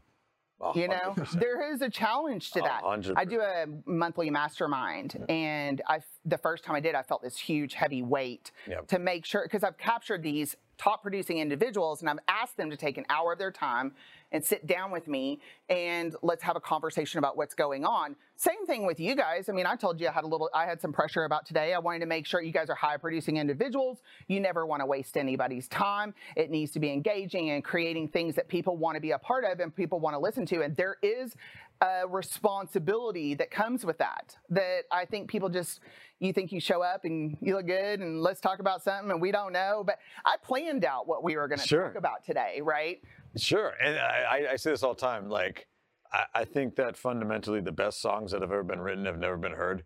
A 0.61 0.71
You 0.75 0.87
know, 0.87 1.15
there 1.33 1.73
is 1.73 1.81
a 1.81 1.89
challenge 1.89 2.51
to 2.51 2.61
that. 2.61 2.83
hundred 2.83 3.17
I 3.17 3.25
do 3.25 3.41
a 3.41 3.65
monthly 3.85 4.29
mastermind, 4.29 5.25
and 5.27 5.81
I 5.87 6.01
the 6.25 6.37
first 6.37 6.63
time 6.63 6.75
I 6.75 6.79
did, 6.79 6.93
I 6.93 7.01
felt 7.01 7.23
this 7.23 7.37
huge, 7.37 7.73
heavy 7.73 8.03
weight 8.03 8.51
to 8.87 8.99
make 8.99 9.25
sure 9.25 9.43
because 9.43 9.63
I've 9.63 9.77
captured 9.79 10.21
these 10.21 10.55
top 10.77 11.01
producing 11.01 11.39
individuals, 11.39 12.01
and 12.01 12.09
I've 12.09 12.19
asked 12.27 12.57
them 12.57 12.69
to 12.69 12.77
take 12.77 12.97
an 12.97 13.05
hour 13.09 13.33
of 13.33 13.39
their 13.39 13.51
time 13.51 13.93
and 14.31 14.43
sit 14.43 14.65
down 14.67 14.91
with 14.91 15.07
me 15.07 15.39
and 15.69 16.15
let's 16.21 16.43
have 16.43 16.55
a 16.55 16.59
conversation 16.59 17.17
about 17.19 17.37
what's 17.37 17.53
going 17.53 17.85
on. 17.85 18.15
Same 18.35 18.65
thing 18.65 18.85
with 18.85 18.99
you 18.99 19.15
guys. 19.15 19.49
I 19.49 19.51
mean, 19.51 19.65
I 19.65 19.75
told 19.75 19.99
you 19.99 20.07
I 20.07 20.11
had 20.11 20.23
a 20.23 20.27
little, 20.27 20.49
I 20.53 20.65
had 20.65 20.81
some 20.81 20.91
pressure 20.91 21.25
about 21.25 21.45
today. 21.45 21.73
I 21.73 21.79
wanted 21.79 21.99
to 21.99 22.05
make 22.05 22.25
sure 22.25 22.41
you 22.41 22.51
guys 22.51 22.69
are 22.69 22.75
high 22.75 22.97
producing 22.97 23.37
individuals. 23.37 23.99
You 24.27 24.39
never 24.39 24.65
want 24.65 24.81
to 24.81 24.85
waste 24.85 25.17
anybody's 25.17 25.67
time. 25.67 26.13
It 26.35 26.49
needs 26.49 26.71
to 26.71 26.79
be 26.79 26.91
engaging 26.91 27.51
and 27.51 27.63
creating 27.63 28.07
things 28.07 28.35
that 28.35 28.47
people 28.47 28.77
want 28.77 28.95
to 28.95 29.01
be 29.01 29.11
a 29.11 29.19
part 29.19 29.43
of 29.43 29.59
and 29.59 29.75
people 29.75 29.99
want 29.99 30.15
to 30.15 30.19
listen 30.19 30.45
to. 30.47 30.61
And 30.61 30.75
there 30.75 30.97
is 31.03 31.35
a 31.81 32.07
responsibility 32.07 33.33
that 33.35 33.49
comes 33.51 33.85
with 33.85 33.97
that. 33.97 34.37
That 34.49 34.81
I 34.91 35.05
think 35.05 35.29
people 35.29 35.49
just, 35.49 35.79
you 36.19 36.33
think 36.33 36.51
you 36.51 36.59
show 36.59 36.81
up 36.81 37.05
and 37.05 37.37
you 37.41 37.55
look 37.55 37.65
good 37.65 37.99
and 37.99 38.21
let's 38.21 38.39
talk 38.41 38.59
about 38.59 38.83
something 38.83 39.11
and 39.11 39.21
we 39.21 39.31
don't 39.31 39.53
know. 39.53 39.83
But 39.85 39.97
I 40.25 40.35
planned 40.43 40.85
out 40.85 41.07
what 41.07 41.23
we 41.23 41.35
were 41.35 41.47
going 41.47 41.59
to 41.59 41.67
Sure. 41.67 41.87
talk 41.87 41.95
about 41.97 42.23
today, 42.25 42.61
right? 42.61 43.01
Sure, 43.37 43.73
and 43.81 43.97
I, 43.97 44.47
I- 44.51 44.55
say 44.57 44.71
this 44.71 44.83
all 44.83 44.93
the 44.93 44.99
time. 45.01 45.29
Like, 45.29 45.67
I, 46.11 46.25
I 46.35 46.45
think 46.45 46.75
that 46.75 46.97
fundamentally 46.97 47.61
the 47.61 47.71
best 47.71 48.01
songs 48.01 48.31
that 48.31 48.41
have 48.41 48.51
ever 48.51 48.63
been 48.63 48.81
written 48.81 49.05
have 49.05 49.19
never 49.19 49.37
been 49.37 49.53
heard, 49.53 49.83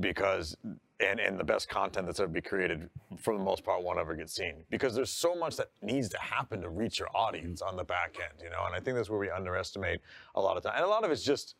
because 0.00 0.56
and 1.00 1.20
and 1.20 1.38
the 1.38 1.44
best 1.44 1.68
content 1.68 2.06
that's 2.06 2.20
ever 2.20 2.28
been 2.32 2.42
created, 2.42 2.88
for 3.18 3.36
the 3.36 3.42
most 3.42 3.64
part, 3.64 3.82
won't 3.82 3.98
ever 3.98 4.14
get 4.14 4.30
seen 4.30 4.64
because 4.70 4.94
there's 4.94 5.10
so 5.10 5.34
much 5.34 5.56
that 5.56 5.68
needs 5.82 6.08
to 6.10 6.18
happen 6.18 6.60
to 6.62 6.70
reach 6.70 6.98
your 6.98 7.08
audience 7.14 7.60
on 7.60 7.76
the 7.76 7.84
back 7.84 8.16
end, 8.22 8.40
you 8.42 8.48
know. 8.50 8.64
And 8.66 8.74
I 8.74 8.80
think 8.80 8.96
that's 8.96 9.10
where 9.10 9.18
we 9.18 9.30
underestimate 9.30 10.00
a 10.36 10.40
lot 10.40 10.56
of 10.56 10.62
time, 10.62 10.74
and 10.76 10.84
a 10.84 10.88
lot 10.88 11.04
of 11.04 11.10
it's 11.10 11.22
just 11.24 11.56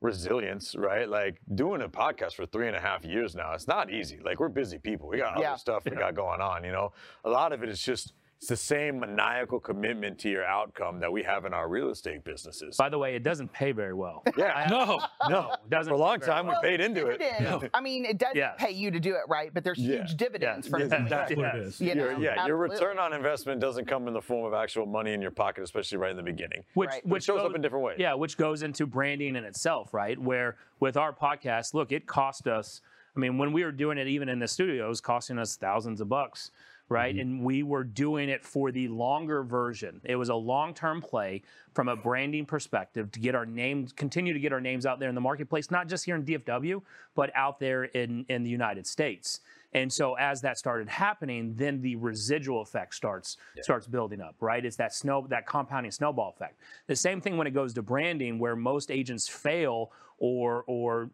resilience, 0.00 0.74
right? 0.76 1.08
Like 1.08 1.38
doing 1.54 1.80
a 1.82 1.88
podcast 1.88 2.34
for 2.34 2.44
three 2.46 2.66
and 2.66 2.76
a 2.76 2.80
half 2.80 3.04
years 3.04 3.34
now, 3.34 3.52
it's 3.54 3.66
not 3.68 3.90
easy. 3.90 4.18
Like 4.22 4.38
we're 4.38 4.48
busy 4.50 4.76
people. 4.78 5.08
We 5.08 5.18
got 5.18 5.38
Yeah. 5.40 5.50
other 5.52 5.58
stuff 5.58 5.84
we 5.86 5.92
got 5.92 6.14
going 6.14 6.40
on, 6.42 6.62
you 6.64 6.72
know. 6.72 6.92
A 7.24 7.30
lot 7.30 7.52
of 7.52 7.62
it 7.62 7.68
is 7.70 7.80
just 7.80 8.12
it's 8.44 8.50
the 8.50 8.56
same 8.58 9.00
maniacal 9.00 9.58
commitment 9.58 10.18
to 10.18 10.28
your 10.28 10.44
outcome 10.44 11.00
that 11.00 11.10
we 11.10 11.22
have 11.22 11.46
in 11.46 11.54
our 11.54 11.66
real 11.66 11.88
estate 11.88 12.22
businesses. 12.24 12.76
By 12.76 12.90
the 12.90 12.98
way, 12.98 13.14
it 13.16 13.22
doesn't 13.22 13.50
pay 13.54 13.72
very 13.72 13.94
well. 13.94 14.22
yeah, 14.36 14.66
no, 14.68 15.00
no. 15.30 15.52
It 15.64 15.70
doesn't 15.70 15.90
For 15.90 15.94
a 15.94 15.98
long 15.98 16.20
pay 16.20 16.26
very 16.26 16.36
time, 16.36 16.46
we 16.48 16.54
paid 16.60 16.80
into 16.82 17.06
it. 17.06 17.20
dividends, 17.20 17.70
I 17.72 17.80
mean, 17.80 18.04
it 18.04 18.18
doesn't 18.18 18.36
Yes. 18.36 18.56
pay 18.58 18.70
you 18.72 18.90
to 18.90 19.00
do 19.00 19.14
it 19.14 19.22
right, 19.28 19.50
but 19.54 19.64
there's 19.64 19.78
Yeah. 19.78 19.96
huge 20.00 20.16
dividends 20.16 20.66
Yeah. 20.66 20.70
from 20.70 20.80
Yeah, 20.82 20.88
doing 20.88 21.08
That's 21.08 21.30
it. 21.30 21.38
what 21.38 21.46
it 21.46 21.52
Yes. 21.56 21.66
is. 21.66 21.80
You 21.80 21.94
know, 21.94 22.10
Your, 22.10 22.20
yeah, 22.20 22.46
your 22.46 22.56
return 22.58 22.98
on 22.98 23.14
investment 23.14 23.62
doesn't 23.62 23.86
come 23.86 24.06
in 24.08 24.12
the 24.12 24.20
form 24.20 24.44
of 24.44 24.52
actual 24.52 24.84
money 24.84 25.14
in 25.14 25.22
your 25.22 25.30
pocket, 25.30 25.64
especially 25.64 25.96
right 25.96 26.10
in 26.10 26.18
the 26.18 26.22
beginning. 26.22 26.64
which 26.74 26.90
Right. 26.90 27.06
which 27.06 27.24
shows 27.24 27.40
up 27.40 27.54
in 27.54 27.62
different 27.62 27.82
ways. 27.86 27.96
Yeah, 27.98 28.12
which 28.12 28.36
goes 28.36 28.62
into 28.62 28.86
branding 28.86 29.36
in 29.36 29.44
itself, 29.44 29.94
right? 29.94 30.18
Where 30.18 30.56
with 30.80 30.98
our 30.98 31.14
podcast, 31.14 31.72
look, 31.72 31.92
it 31.92 32.06
cost 32.06 32.46
us. 32.46 32.82
I 33.16 33.20
mean, 33.20 33.38
when 33.38 33.52
we 33.54 33.64
were 33.64 33.72
doing 33.72 33.96
it, 33.96 34.06
even 34.08 34.28
in 34.28 34.38
the 34.38 34.48
studio, 34.48 34.84
it 34.84 34.88
was 34.88 35.00
costing 35.00 35.38
us 35.38 35.56
thousands 35.56 36.00
of 36.02 36.08
bucks, 36.10 36.50
right? 36.88 37.14
Mm-hmm. 37.14 37.20
And 37.20 37.44
we 37.44 37.62
were 37.62 37.84
doing 37.84 38.28
it 38.28 38.44
for 38.44 38.70
the 38.70 38.88
longer 38.88 39.42
version. 39.42 40.00
It 40.04 40.16
was 40.16 40.28
a 40.28 40.34
long-term 40.34 41.02
play 41.02 41.42
from 41.74 41.88
a 41.88 41.96
branding 41.96 42.46
perspective 42.46 43.10
to 43.12 43.20
get 43.20 43.34
our 43.34 43.46
names, 43.46 43.92
continue 43.92 44.32
to 44.32 44.40
get 44.40 44.52
our 44.52 44.60
names 44.60 44.86
out 44.86 45.00
there 45.00 45.08
in 45.08 45.14
the 45.14 45.20
marketplace, 45.20 45.70
not 45.70 45.88
just 45.88 46.04
here 46.04 46.14
in 46.14 46.24
DFW, 46.24 46.82
but 47.14 47.30
out 47.34 47.58
there 47.58 47.84
in 47.84 48.26
in 48.28 48.42
the 48.42 48.50
United 48.50 48.86
States. 48.86 49.40
And 49.74 49.92
so 49.92 50.14
as 50.14 50.40
that 50.42 50.56
started 50.56 50.88
happening, 50.88 51.54
then 51.56 51.80
the 51.80 51.96
residual 51.96 52.62
effect 52.62 52.94
starts 52.94 53.36
starts 53.60 53.86
building 53.86 54.20
up, 54.20 54.36
right? 54.40 54.64
It's 54.64 54.76
that 54.76 54.94
snow 54.94 55.26
that 55.30 55.46
compounding 55.46 55.90
snowball 55.90 56.30
effect. 56.30 56.58
The 56.86 56.96
same 56.96 57.20
thing 57.20 57.36
when 57.36 57.46
it 57.46 57.54
goes 57.54 57.74
to 57.74 57.82
branding, 57.82 58.38
where 58.38 58.54
most 58.54 58.90
agents 58.90 59.28
fail 59.28 59.90
or 60.18 60.62
or 60.68 61.10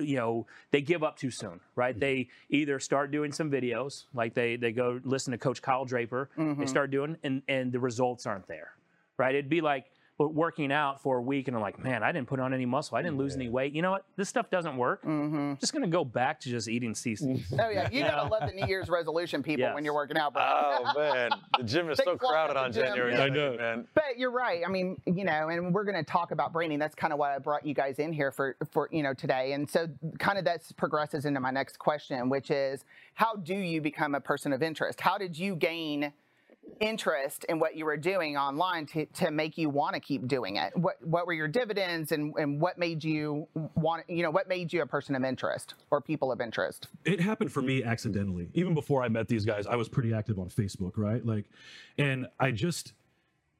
you 0.00 0.16
know 0.16 0.46
they 0.72 0.80
give 0.80 1.04
up 1.04 1.16
too 1.16 1.30
soon, 1.30 1.60
right? 1.76 1.94
Mm-hmm. 1.94 2.00
They 2.00 2.28
either 2.50 2.80
start 2.80 3.12
doing 3.12 3.30
some 3.30 3.50
videos, 3.50 4.04
like 4.14 4.34
they 4.34 4.56
they 4.56 4.72
go 4.72 5.00
listen 5.04 5.30
to 5.30 5.38
Coach 5.38 5.62
Kyle 5.62 5.84
Draper, 5.84 6.28
they 6.36 6.42
mm-hmm. 6.42 6.66
start 6.66 6.90
doing, 6.90 7.16
and 7.22 7.42
and 7.48 7.70
the 7.70 7.78
results 7.78 8.26
aren't 8.26 8.48
there, 8.48 8.72
right? 9.16 9.34
It'd 9.34 9.48
be 9.48 9.60
like 9.60 9.91
we're 10.18 10.28
working 10.28 10.70
out 10.70 11.02
for 11.02 11.16
a 11.16 11.22
week 11.22 11.48
and 11.48 11.56
I'm 11.56 11.62
like, 11.62 11.82
man, 11.82 12.02
I 12.02 12.12
didn't 12.12 12.28
put 12.28 12.38
on 12.38 12.52
any 12.52 12.66
muscle. 12.66 12.96
I 12.96 13.02
didn't 13.02 13.18
lose 13.18 13.34
any 13.34 13.48
weight. 13.48 13.72
You 13.74 13.82
know 13.82 13.92
what? 13.92 14.04
This 14.16 14.28
stuff 14.28 14.50
doesn't 14.50 14.76
work. 14.76 15.00
I'm 15.04 15.56
just 15.58 15.72
going 15.72 15.82
to 15.82 15.88
go 15.88 16.04
back 16.04 16.40
to 16.40 16.50
just 16.50 16.68
eating 16.68 16.94
seasons. 16.94 17.52
Oh 17.58 17.70
yeah, 17.70 17.88
you 17.90 18.02
gotta 18.02 18.28
love 18.30 18.48
the 18.48 18.54
New 18.54 18.66
Year's 18.66 18.88
resolution 18.88 19.42
people 19.42 19.72
when 19.72 19.84
you're 19.84 19.94
working 19.94 20.16
out, 20.16 20.34
bro. 20.34 20.42
Oh 20.44 20.92
man, 20.96 21.30
the 21.58 21.64
gym 21.64 21.90
is 21.90 21.98
so 22.04 22.16
crowded 22.16 22.56
on 22.56 22.70
the 22.70 22.80
gym. 22.80 22.86
January. 22.86 23.16
I 23.16 23.28
know. 23.28 23.56
man. 23.56 23.86
But 23.94 24.18
you're 24.18 24.30
right. 24.30 24.62
I 24.66 24.70
mean, 24.70 25.00
you 25.06 25.24
know, 25.24 25.48
and 25.48 25.74
we're 25.74 25.84
going 25.84 25.96
to 25.96 26.04
talk 26.04 26.30
about 26.30 26.52
branding. 26.52 26.78
That's 26.78 26.94
kind 26.94 27.12
of 27.12 27.18
why 27.18 27.34
I 27.34 27.38
brought 27.38 27.66
you 27.66 27.74
guys 27.74 27.98
in 27.98 28.12
here 28.12 28.30
for 28.30 28.56
for 28.70 28.88
you 28.92 29.02
know 29.02 29.14
today. 29.14 29.52
And 29.52 29.68
so, 29.68 29.88
kind 30.18 30.38
of 30.38 30.44
that 30.44 30.62
progresses 30.76 31.24
into 31.24 31.40
my 31.40 31.50
next 31.50 31.78
question, 31.78 32.28
which 32.28 32.50
is, 32.50 32.84
how 33.14 33.36
do 33.36 33.54
you 33.54 33.80
become 33.80 34.14
a 34.14 34.20
person 34.20 34.52
of 34.52 34.62
interest? 34.62 35.00
How 35.00 35.18
did 35.18 35.38
you 35.38 35.56
gain 35.56 36.12
interest 36.80 37.44
in 37.48 37.58
what 37.58 37.76
you 37.76 37.84
were 37.84 37.96
doing 37.96 38.36
online 38.36 38.86
to, 38.86 39.06
to 39.06 39.30
make 39.30 39.56
you 39.56 39.70
want 39.70 39.94
to 39.94 40.00
keep 40.00 40.26
doing 40.26 40.56
it? 40.56 40.76
What 40.76 40.96
what 41.04 41.26
were 41.26 41.32
your 41.32 41.48
dividends, 41.48 42.12
and 42.12 42.34
and 42.36 42.60
what 42.60 42.78
made 42.78 43.04
you 43.04 43.48
want 43.74 44.08
you 44.08 44.22
know 44.22 44.30
what 44.30 44.48
made 44.48 44.72
you 44.72 44.82
a 44.82 44.86
person 44.86 45.14
of 45.14 45.24
interest 45.24 45.74
or 45.90 46.00
people 46.00 46.32
of 46.32 46.40
interest? 46.40 46.88
it 47.04 47.20
happened 47.20 47.52
for 47.52 47.62
me 47.62 47.82
accidentally. 47.82 48.48
Even 48.54 48.74
before 48.74 49.02
I 49.02 49.08
met 49.08 49.28
these 49.28 49.44
guys, 49.44 49.66
I 49.66 49.76
was 49.76 49.88
pretty 49.88 50.12
active 50.14 50.38
on 50.38 50.48
Facebook, 50.48 50.92
right? 50.96 51.24
Like, 51.24 51.46
and 51.98 52.26
I 52.38 52.50
just 52.50 52.92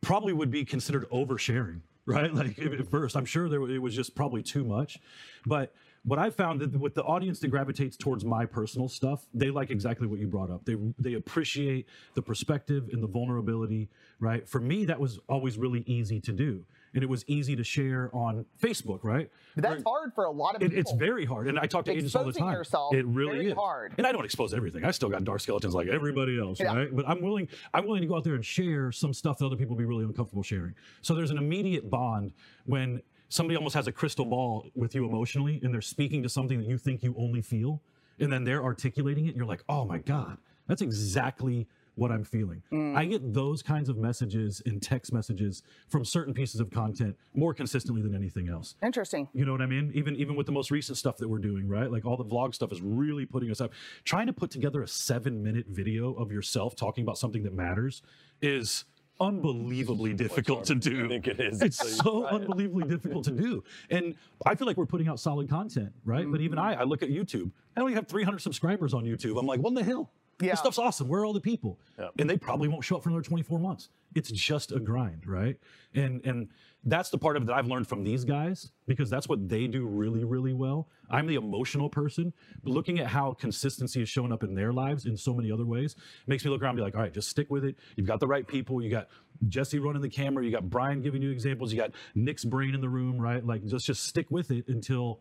probably 0.01 0.33
would 0.33 0.51
be 0.51 0.65
considered 0.65 1.09
oversharing, 1.11 1.81
right? 2.07 2.33
Like 2.43 2.59
at 2.59 2.91
first, 2.91 3.17
I'm 3.17 3.25
sure 3.25 3.49
there 3.49 3.63
it 3.71 3.79
was 3.79 3.95
just 3.95 4.15
probably 4.15 4.43
too 4.43 4.65
much, 4.65 4.99
but 5.47 5.75
what 6.05 6.19
I 6.19 6.31
found 6.31 6.61
that 6.61 6.73
mm-hmm. 6.73 6.81
with 6.81 6.95
the 6.95 7.05
audience 7.05 7.39
that 7.41 7.49
gravitates 7.49 7.97
towards 7.97 8.25
my 8.25 8.45
personal 8.45 8.89
stuff, 8.89 9.25
they 9.33 9.51
like 9.51 9.71
exactly 9.71 10.07
what 10.09 10.19
you 10.19 10.27
brought 10.27 10.51
up. 10.51 10.65
They 10.65 10.77
they 10.99 11.15
appreciate 11.15 11.87
the 12.15 12.23
perspective 12.23 12.89
and 12.93 13.03
the 13.03 13.07
vulnerability, 13.07 13.89
right? 14.19 14.49
For 14.49 14.61
me, 14.61 14.85
that 14.87 14.99
was 14.99 15.21
always 15.29 15.59
really 15.59 15.85
easy 15.87 16.21
to 16.21 16.33
do, 16.33 16.65
and 16.93 17.05
it 17.05 17.09
was 17.09 17.25
easy 17.29 17.55
to 17.55 17.63
share 17.63 18.11
on 18.13 18.45
Facebook, 18.61 19.05
right? 19.05 19.31
But 19.55 19.63
that's 19.63 19.83
hard 19.85 20.13
for 20.15 20.25
a 20.25 20.31
lot 20.31 20.57
of 20.57 20.63
It, 20.63 20.71
people. 20.71 20.81
it's 20.81 20.93
very 20.93 21.25
hard, 21.25 21.47
and 21.47 21.57
I 21.59 21.67
talk 21.67 21.85
to 21.85 21.93
agents 21.93 22.17
all 22.17 22.25
the 22.25 22.33
time. 22.33 22.53
yourself, 22.53 22.95
it 22.95 23.07
really 23.07 23.37
very 23.37 23.47
is 23.51 23.55
hard. 23.55 23.95
And 23.97 24.05
I 24.07 24.11
don't 24.11 24.25
expose 24.25 24.53
everything. 24.53 24.85
I 24.85 24.91
still 24.91 25.09
got 25.09 25.23
dark 25.23 25.41
skeletons 25.41 25.75
like 25.75 25.87
everybody 25.87 26.39
else, 26.39 26.59
Yeah. 26.59 26.75
right? 26.75 26.95
But 26.95 27.09
I'm 27.09 27.23
willing. 27.23 27.49
I'm 27.73 27.87
willing 27.87 28.03
to 28.03 28.09
go 28.09 28.17
out 28.17 28.25
there 28.25 28.35
and 28.35 28.45
share 28.45 28.91
some 28.91 29.13
stuff 29.15 29.39
that 29.39 29.47
other 29.47 29.57
people 29.57 29.77
would 29.77 29.83
be 29.83 29.87
really 29.87 30.05
uncomfortable 30.05 30.43
sharing. 30.43 30.75
So 31.01 31.15
there's 31.15 31.31
an 31.31 31.39
immediate 31.39 31.89
bond 31.89 32.33
when 32.65 33.03
somebody 33.33 33.57
almost 33.57 33.75
has 33.75 33.87
a 33.87 33.93
crystal 33.93 34.27
ball 34.27 34.71
with 34.75 34.95
you 34.95 35.07
emotionally, 35.07 35.59
and 35.63 35.73
they're 35.73 35.81
speaking 35.81 36.23
to 36.23 36.29
something 36.29 36.59
that 36.59 36.69
you 36.69 36.77
think 36.77 37.03
you 37.03 37.15
only 37.19 37.41
feel, 37.41 37.81
and 38.21 38.31
then 38.31 38.45
they're 38.45 38.63
articulating 38.63 39.25
it. 39.25 39.29
And 39.29 39.37
you're 39.37 39.47
like, 39.47 39.65
oh 39.69 39.85
my 39.85 39.99
god, 39.99 40.37
that's 40.69 40.83
exactly 40.83 41.67
what 41.95 42.11
I'm 42.11 42.25
feeling. 42.25 42.63
Mm. 42.73 42.97
I 42.97 43.05
get 43.05 43.35
those 43.35 43.63
kinds 43.63 43.89
of 43.89 43.99
messages 43.99 44.63
and 44.65 44.81
text 44.83 45.13
messages 45.13 45.63
from 45.89 46.05
certain 46.05 46.33
pieces 46.33 46.61
of 46.61 46.71
content 46.71 47.17
more 47.35 47.53
consistently 47.53 48.01
than 48.03 48.15
anything 48.15 48.49
else. 48.49 48.77
Interesting. 48.83 49.29
You 49.35 49.45
know 49.45 49.53
what 49.53 49.61
I 49.61 49.67
mean? 49.67 49.91
Even 49.95 50.17
even 50.17 50.37
with 50.37 50.47
the 50.47 50.53
most 50.53 50.71
recent 50.71 50.99
stuff 50.99 51.17
that 51.19 51.29
we're 51.29 51.39
doing, 51.39 51.69
right? 51.69 51.91
Like 51.91 52.05
all 52.05 52.17
the 52.17 52.25
vlog 52.25 52.55
stuff 52.55 52.73
is 52.73 52.81
really 52.81 53.27
putting 53.27 53.51
us 53.51 53.61
up. 53.61 53.73
Trying 54.05 54.27
to 54.27 54.33
put 54.33 54.51
together 54.51 54.83
a 54.83 54.89
seven 54.89 55.43
minute 55.43 55.67
video 55.69 56.13
of 56.15 56.31
yourself 56.31 56.77
talking 56.77 57.03
about 57.03 57.19
something 57.19 57.43
that 57.43 57.55
matters 57.55 58.03
is 58.41 58.85
unbelievably 59.23 60.15
difficult 60.15 60.65
to 60.67 60.75
do. 60.75 61.07
I 61.07 61.09
think 61.09 61.27
it 61.29 61.41
is. 61.41 61.63
It's 61.63 61.79
So 61.79 61.87
so 61.87 62.21
try 62.23 62.31
it. 62.31 62.35
unbelievably 62.43 62.89
difficult 62.89 63.25
to 63.25 63.31
do. 63.31 63.65
And 63.91 64.15
I 64.47 64.55
feel 64.55 64.67
like 64.67 64.77
we're 64.77 64.87
putting 64.87 65.09
out 65.09 65.21
solid 65.21 65.49
content, 65.49 65.93
right? 66.05 66.31
But 66.31 66.41
even 66.41 66.59
mm-hmm. 66.59 66.81
I, 66.81 66.83
I 66.83 66.85
look 66.85 67.03
at 67.03 67.11
YouTube. 67.11 67.51
I 67.77 67.81
only 67.81 67.95
have 67.95 68.07
300 68.07 68.41
subscribers 68.41 68.95
on 68.95 69.05
YouTube. 69.05 69.39
I'm 69.39 69.47
like, 69.47 69.61
what 69.61 69.71
in 69.71 69.75
the 69.75 69.85
hell? 69.85 70.11
Yeah. 70.43 70.53
This 70.53 70.61
stuff's 70.61 70.79
awesome. 70.79 71.09
Where 71.09 71.23
are 71.23 71.25
all 71.25 71.33
the 71.33 71.41
people? 71.41 71.79
And 72.19 72.29
they 72.29 72.37
probably 72.37 72.69
won't 72.69 72.85
show 72.85 72.97
up 72.97 73.03
for 73.03 73.09
another 73.09 73.23
24 73.23 73.59
months. 73.59 73.89
It's 74.15 74.31
just 74.31 74.73
a 74.73 74.81
grind, 74.81 75.27
right? 75.27 75.57
And 75.95 76.25
and 76.27 76.49
that's 76.85 77.11
the 77.11 77.19
part 77.19 77.37
of 77.37 77.45
it 77.45 77.47
that 77.47 77.55
I've 77.55 77.69
learned 77.69 77.87
from 77.87 78.03
these 78.03 78.25
guys 78.25 78.73
because 78.87 79.09
that's 79.09 79.29
what 79.29 79.49
they 79.49 79.69
do 79.69 79.87
really, 79.87 80.25
really 80.25 80.53
well. 80.53 80.89
I'm 81.09 81.27
the 81.27 81.37
emotional 81.37 81.89
person, 81.89 82.33
but 82.65 82.73
looking 82.73 82.99
at 82.99 83.07
how 83.07 83.35
consistency 83.35 84.03
is 84.03 84.09
showing 84.09 84.33
up 84.33 84.43
in 84.43 84.55
their 84.55 84.73
lives 84.73 85.07
in 85.07 85.17
so 85.17 85.33
many 85.33 85.53
other 85.53 85.65
ways 85.65 85.95
makes 86.27 86.45
me 86.45 86.51
look 86.51 86.61
around 86.61 86.71
and 86.71 86.79
be 86.79 86.83
like, 86.83 86.97
all 86.97 87.03
right, 87.03 87.15
just 87.15 87.29
stick 87.29 87.51
with 87.51 87.65
it. 87.65 87.77
You've 87.97 88.09
got 88.09 88.19
the 88.21 88.27
right 88.27 88.47
people. 88.47 88.83
You 88.83 88.91
got 88.91 89.09
Jesse 89.49 89.79
running 89.79 90.03
the 90.03 90.09
camera. 90.09 90.45
You 90.45 90.51
got 90.51 90.69
Brian 90.69 91.03
giving 91.03 91.23
you 91.23 91.31
examples. 91.31 91.73
You 91.73 91.79
got 91.79 91.93
Nick's 92.15 92.45
brain 92.45 92.75
in 92.75 92.81
the 92.81 92.89
room, 92.89 93.19
right? 93.19 93.47
Like 93.47 93.65
just 93.65 93.87
just 93.87 94.05
stick 94.05 94.31
with 94.31 94.51
it 94.51 94.67
until 94.67 95.21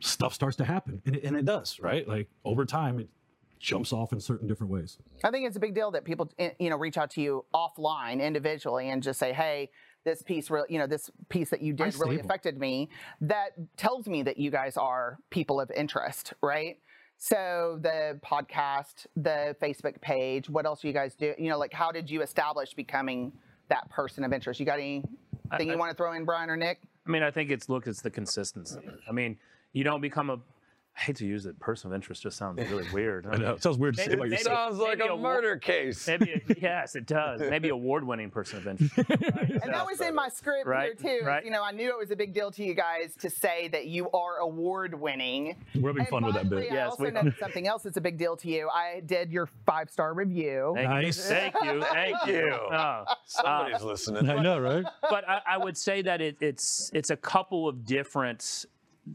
stuff 0.00 0.34
starts 0.34 0.56
to 0.56 0.64
happen, 0.64 1.00
and 1.06 1.16
it, 1.16 1.24
and 1.24 1.36
it 1.36 1.44
does, 1.44 1.80
right? 1.80 2.06
Like 2.06 2.28
over 2.44 2.64
time, 2.64 2.98
it 3.00 3.08
jumps 3.58 3.92
off 3.92 4.12
in 4.12 4.20
certain 4.20 4.46
different 4.46 4.72
ways. 4.72 4.98
I 5.24 5.30
think 5.30 5.46
it's 5.46 5.56
a 5.56 5.60
big 5.60 5.74
deal 5.74 5.90
that 5.92 6.04
people, 6.04 6.30
eh, 6.38 6.50
you 6.58 6.70
know, 6.70 6.76
reach 6.76 6.96
out 6.96 7.10
to 7.12 7.20
you 7.20 7.44
offline 7.54 8.20
individually 8.22 8.90
and 8.90 9.02
just 9.02 9.18
say, 9.18 9.32
"Hey, 9.32 9.70
this 10.04 10.22
piece, 10.22 10.50
really, 10.50 10.66
you 10.70 10.78
know, 10.78 10.86
this 10.86 11.10
piece 11.28 11.50
that 11.50 11.62
you 11.62 11.72
did 11.72 11.94
really 11.94 12.16
stable. 12.16 12.20
affected 12.26 12.58
me." 12.58 12.88
That 13.20 13.50
tells 13.76 14.06
me 14.06 14.22
that 14.22 14.36
you 14.38 14.50
guys 14.50 14.76
are 14.76 15.18
people 15.30 15.60
of 15.60 15.70
interest, 15.70 16.34
right? 16.42 16.78
So 17.18 17.78
the 17.80 18.20
podcast, 18.22 19.06
the 19.16 19.56
Facebook 19.60 20.00
page, 20.00 20.50
what 20.50 20.66
else 20.66 20.82
do 20.82 20.88
you 20.88 20.94
guys 20.94 21.14
do? 21.14 21.34
You 21.38 21.48
know, 21.48 21.58
like 21.58 21.72
how 21.72 21.90
did 21.90 22.10
you 22.10 22.22
establish 22.22 22.74
becoming 22.74 23.32
that 23.68 23.88
person 23.88 24.22
of 24.22 24.32
interest? 24.32 24.60
You 24.60 24.66
got 24.66 24.78
anything 24.78 25.68
you 25.68 25.78
want 25.78 25.90
to 25.90 25.96
throw 25.96 26.12
in, 26.12 26.24
Brian 26.24 26.50
or 26.50 26.56
Nick? 26.56 26.80
I 27.06 27.10
mean, 27.10 27.22
I 27.22 27.30
think 27.30 27.50
it's 27.50 27.68
look, 27.68 27.86
it's 27.86 28.02
the 28.02 28.10
consistency. 28.10 28.80
I 29.08 29.12
mean, 29.12 29.38
you 29.72 29.84
don't 29.84 30.00
become 30.00 30.30
a. 30.30 30.38
I 30.96 31.00
hate 31.02 31.16
to 31.16 31.26
use 31.26 31.44
it. 31.44 31.58
Person 31.60 31.90
of 31.90 31.94
interest 31.94 32.22
just 32.22 32.38
sounds 32.38 32.58
really 32.70 32.86
weird. 32.92 33.26
I 33.26 33.36
know. 33.36 33.52
It 33.52 33.62
sounds 33.62 33.76
weird 33.76 33.96
to 33.96 34.02
say 34.02 34.08
Maybe- 34.08 34.14
about 34.14 34.24
maybe- 34.30 34.36
yourself. 34.36 34.58
Sounds 34.70 34.78
like 34.78 34.98
Maybe 34.98 35.08
a 35.10 35.12
a 35.12 35.16
wa- 35.16 35.22
murder 35.22 35.56
case. 35.58 36.06
Maybe 36.08 36.32
a- 36.32 36.54
yes, 36.60 36.96
it 36.96 37.04
does. 37.06 37.40
Maybe 37.40 37.68
award-winning 37.68 38.30
person 38.30 38.58
of 38.58 38.66
interest. 38.68 38.96
right? 39.10 39.50
And 39.50 39.74
that 39.74 39.84
was 39.86 40.00
in 40.00 40.14
my 40.14 40.28
script 40.30 40.66
Right, 40.66 40.98
here 41.00 41.20
too. 41.20 41.26
right. 41.26 41.44
You 41.44 41.50
know, 41.50 41.62
I 41.62 41.72
knew 41.72 41.90
it 41.90 41.98
was 41.98 42.10
a 42.12 42.16
big 42.16 42.32
deal 42.32 42.50
to 42.52 42.64
you 42.64 42.72
guys 42.72 43.14
to 43.20 43.28
say 43.28 43.68
that 43.68 43.86
you 43.88 44.10
are 44.12 44.38
award 44.38 44.98
winning. 44.98 45.56
We're 45.74 45.90
having 45.90 46.00
And 46.00 46.08
fun 46.08 46.24
with 46.24 46.34
that 46.34 46.48
bit. 46.48 46.70
I 46.70 46.74
Yes, 46.74 46.90
also 46.92 47.04
we- 47.04 47.10
know 47.10 47.30
something 47.38 47.66
else 47.66 47.82
that's 47.82 47.98
a 47.98 48.00
big 48.00 48.16
deal 48.16 48.34
to 48.38 48.48
you. 48.48 48.70
I 48.70 49.02
did 49.04 49.30
your 49.30 49.50
five 49.66 49.90
star 49.90 50.14
review. 50.14 50.72
Thank 50.76 50.88
Nice. 50.88 51.18
You, 51.18 51.22
thank 51.24 51.54
you. 51.62 51.82
Thank 51.82 52.26
you. 52.26 52.52
Oh. 52.72 53.04
Somebody's 53.26 53.82
uh, 53.82 53.86
listening. 53.86 54.30
I 54.30 54.40
know, 54.42 54.58
right? 54.60 54.84
but 55.10 55.28
I, 55.28 55.40
I 55.46 55.58
would 55.58 55.76
say 55.76 56.00
that 56.02 56.22
it, 56.22 56.38
it's 56.40 56.90
it's 56.94 57.10
a 57.10 57.16
couple 57.16 57.68
of 57.68 57.84
different 57.84 58.64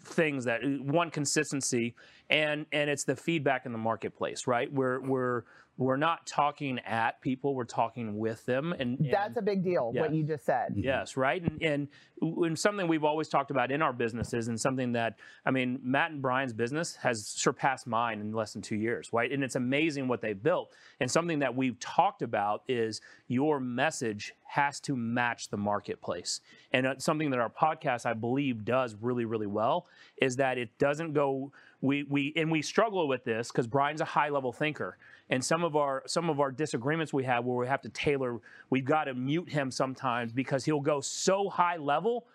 things 0.04 0.46
that 0.46 0.64
uh, 0.64 0.68
one 0.84 1.10
consistency 1.10 1.96
and 2.30 2.66
and 2.72 2.90
it's 2.90 3.04
the 3.04 3.16
feedback 3.16 3.66
in 3.66 3.72
the 3.72 3.78
marketplace 3.78 4.48
right? 4.48 4.72
We're 4.72 5.02
we're 5.02 5.44
we're 5.78 5.98
not 5.98 6.28
talking 6.28 6.80
at 6.86 7.22
people 7.22 7.56
we're 7.56 7.64
talking 7.64 8.18
with 8.18 8.46
them 8.46 8.74
and, 8.74 9.00
and 9.00 9.12
That's 9.12 9.38
a 9.38 9.42
big 9.42 9.64
deal, 9.64 9.92
what 9.94 10.14
you 10.14 10.24
just 10.24 10.46
said. 10.46 10.74
Yes, 10.76 11.18
right. 11.18 11.42
And, 11.42 11.62
and 11.62 11.88
and 12.22 12.58
something 12.58 12.88
we've 12.88 13.04
always 13.04 13.28
talked 13.28 13.52
about 13.52 13.72
in 13.72 13.82
our 13.82 13.94
businesses, 13.94 14.48
and 14.48 14.60
something 14.60 14.92
that 14.94 15.18
I 15.46 15.52
mean, 15.52 15.80
Matt 15.84 16.12
and 16.12 16.22
Brian's 16.22 16.54
business 16.54 16.96
has 16.98 17.26
surpassed 17.26 17.88
mine 17.88 18.20
in 18.20 18.32
less 18.32 18.54
than 18.54 18.62
two 18.62 18.76
years, 18.76 19.10
right? 19.12 19.32
And 19.32 19.44
it's 19.44 19.56
amazing 19.56 20.08
what 20.08 20.22
they've 20.22 20.42
built. 20.42 20.74
And 21.00 21.10
something 21.10 21.40
that 21.40 21.56
we've 21.56 21.80
talked 21.80 22.22
about 22.22 22.64
is 22.68 23.02
your 23.28 23.60
message 23.60 24.34
has 24.44 24.80
to 24.82 24.96
match 24.96 25.50
the 25.50 25.58
marketplace. 25.58 26.42
And 26.74 26.86
uh, 26.86 26.96
something 26.98 27.30
that 27.32 27.40
our 27.40 27.50
podcast, 27.50 28.06
I 28.06 28.14
believe, 28.14 28.66
does 28.66 28.96
really, 29.00 29.26
really 29.26 29.48
well 29.48 29.88
is 30.18 30.36
that 30.36 30.58
it 30.58 30.78
doesn't 30.78 31.14
go. 31.14 31.52
We 31.82 32.04
we 32.04 32.34
and 32.36 32.52
we 32.52 32.62
struggle 32.62 33.08
with 33.08 33.24
this 33.24 33.48
because 33.48 33.66
Brian's 33.66 34.02
a 34.02 34.06
high 34.06 34.30
level 34.30 34.52
thinker, 34.52 34.98
and 35.32 35.44
some 35.44 35.64
of 35.64 35.76
our 35.76 36.04
some 36.06 36.30
of 36.30 36.40
our 36.40 36.52
disagreements 36.52 37.14
we 37.14 37.24
have 37.24 37.46
where 37.46 37.58
we 37.58 37.68
have 37.68 37.82
to 37.82 37.90
tailor. 37.90 38.40
We've 38.70 38.86
got 38.86 39.06
to 39.06 39.14
mute 39.14 39.50
him 39.50 39.72
sometimes 39.72 40.34
because 40.34 40.66
he'll 40.66 40.82
go 40.82 41.00
so 41.02 41.50
high 41.50 41.78
level 41.78 42.28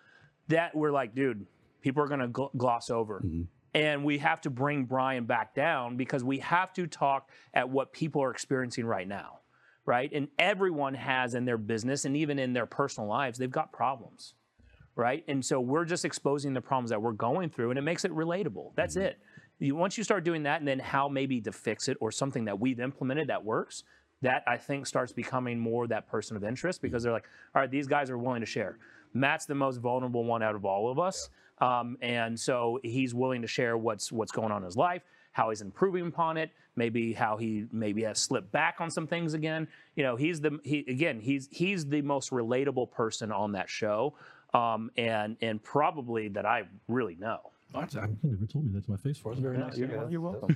that 0.47 0.75
we're 0.75 0.91
like, 0.91 1.13
dude, 1.13 1.45
people 1.81 2.03
are 2.03 2.07
going 2.07 2.19
to 2.19 2.27
gl- 2.27 2.57
gloss 2.57 2.89
over. 2.89 3.21
Mm-hmm. 3.23 3.43
And 3.73 4.03
we 4.03 4.17
have 4.17 4.41
to 4.41 4.49
bring 4.49 4.85
Brian 4.85 5.25
back 5.25 5.53
down 5.53 5.97
because 5.97 6.23
we 6.23 6.39
have 6.39 6.73
to 6.73 6.87
talk 6.87 7.29
at 7.53 7.69
what 7.69 7.93
people 7.93 8.23
are 8.23 8.31
experiencing 8.31 8.85
right 8.85 9.07
now, 9.07 9.39
right? 9.85 10.09
And 10.11 10.29
everyone 10.39 10.95
has 10.95 11.35
in 11.35 11.45
their 11.45 11.59
business 11.59 12.05
and 12.05 12.17
even 12.17 12.39
in 12.39 12.53
their 12.53 12.65
personal 12.65 13.07
lives, 13.07 13.37
they've 13.37 13.51
got 13.51 13.71
problems, 13.71 14.33
right? 14.95 15.23
And 15.27 15.45
so 15.45 15.59
we're 15.59 15.85
just 15.85 16.05
exposing 16.05 16.53
the 16.53 16.61
problems 16.61 16.89
that 16.89 16.99
we're 16.99 17.11
going 17.11 17.51
through 17.51 17.69
and 17.69 17.77
it 17.77 17.83
makes 17.83 18.03
it 18.03 18.11
relatable. 18.11 18.71
That's 18.75 18.95
mm-hmm. 18.95 19.07
it. 19.07 19.19
You, 19.59 19.75
once 19.75 19.97
you 19.97 20.03
start 20.03 20.23
doing 20.23 20.43
that 20.43 20.59
and 20.59 20.67
then 20.67 20.79
how 20.79 21.07
maybe 21.07 21.41
to 21.41 21.51
fix 21.51 21.87
it 21.87 21.97
or 21.99 22.11
something 22.11 22.45
that 22.45 22.59
we've 22.59 22.79
implemented 22.79 23.27
that 23.29 23.43
works, 23.43 23.83
that 24.21 24.43
I 24.47 24.57
think 24.57 24.87
starts 24.87 25.11
becoming 25.11 25.59
more 25.59 25.87
that 25.87 26.07
person 26.07 26.35
of 26.35 26.43
interest 26.43 26.81
because 26.81 27.03
they're 27.03 27.11
like, 27.13 27.27
all 27.55 27.61
right, 27.61 27.69
these 27.69 27.87
guys 27.87 28.09
are 28.09 28.17
willing 28.17 28.41
to 28.41 28.45
share. 28.45 28.77
Matt's 29.13 29.45
the 29.45 29.55
most 29.55 29.77
vulnerable 29.77 30.23
one 30.23 30.43
out 30.43 30.55
of 30.55 30.65
all 30.65 30.91
of 30.91 30.99
us, 30.99 31.29
um, 31.59 31.97
and 32.01 32.39
so 32.39 32.79
he's 32.83 33.15
willing 33.15 33.41
to 33.41 33.47
share 33.47 33.77
what's 33.77 34.11
what's 34.11 34.31
going 34.31 34.51
on 34.51 34.61
in 34.61 34.65
his 34.65 34.77
life, 34.77 35.01
how 35.31 35.49
he's 35.49 35.61
improving 35.61 36.07
upon 36.07 36.37
it, 36.37 36.51
maybe 36.75 37.13
how 37.13 37.37
he 37.37 37.65
maybe 37.71 38.03
has 38.03 38.19
slipped 38.19 38.51
back 38.51 38.75
on 38.79 38.91
some 38.91 39.07
things 39.07 39.33
again. 39.33 39.67
You 39.95 40.03
know, 40.03 40.15
he's 40.15 40.41
the 40.41 40.59
he 40.63 40.79
again 40.87 41.19
he's 41.19 41.47
he's 41.51 41.85
the 41.85 42.01
most 42.01 42.31
relatable 42.31 42.91
person 42.91 43.31
on 43.31 43.53
that 43.53 43.69
show, 43.69 44.13
um, 44.53 44.91
and 44.97 45.37
and 45.41 45.63
probably 45.63 46.27
that 46.29 46.45
I 46.45 46.63
really 46.87 47.15
know. 47.15 47.51
That's- 47.73 47.95
I- 47.95 48.05
You 48.07 48.17
never 48.31 48.45
told 48.45 48.65
me 48.65 48.71
that 48.73 48.85
to 48.85 48.91
my 48.91 48.97
face 48.97 49.17
for. 49.17 49.31
it's 49.33 49.41
very 49.41 49.57
nice. 49.57 49.77
You're, 49.77 50.09
you're 50.09 50.21
welcome. 50.21 50.55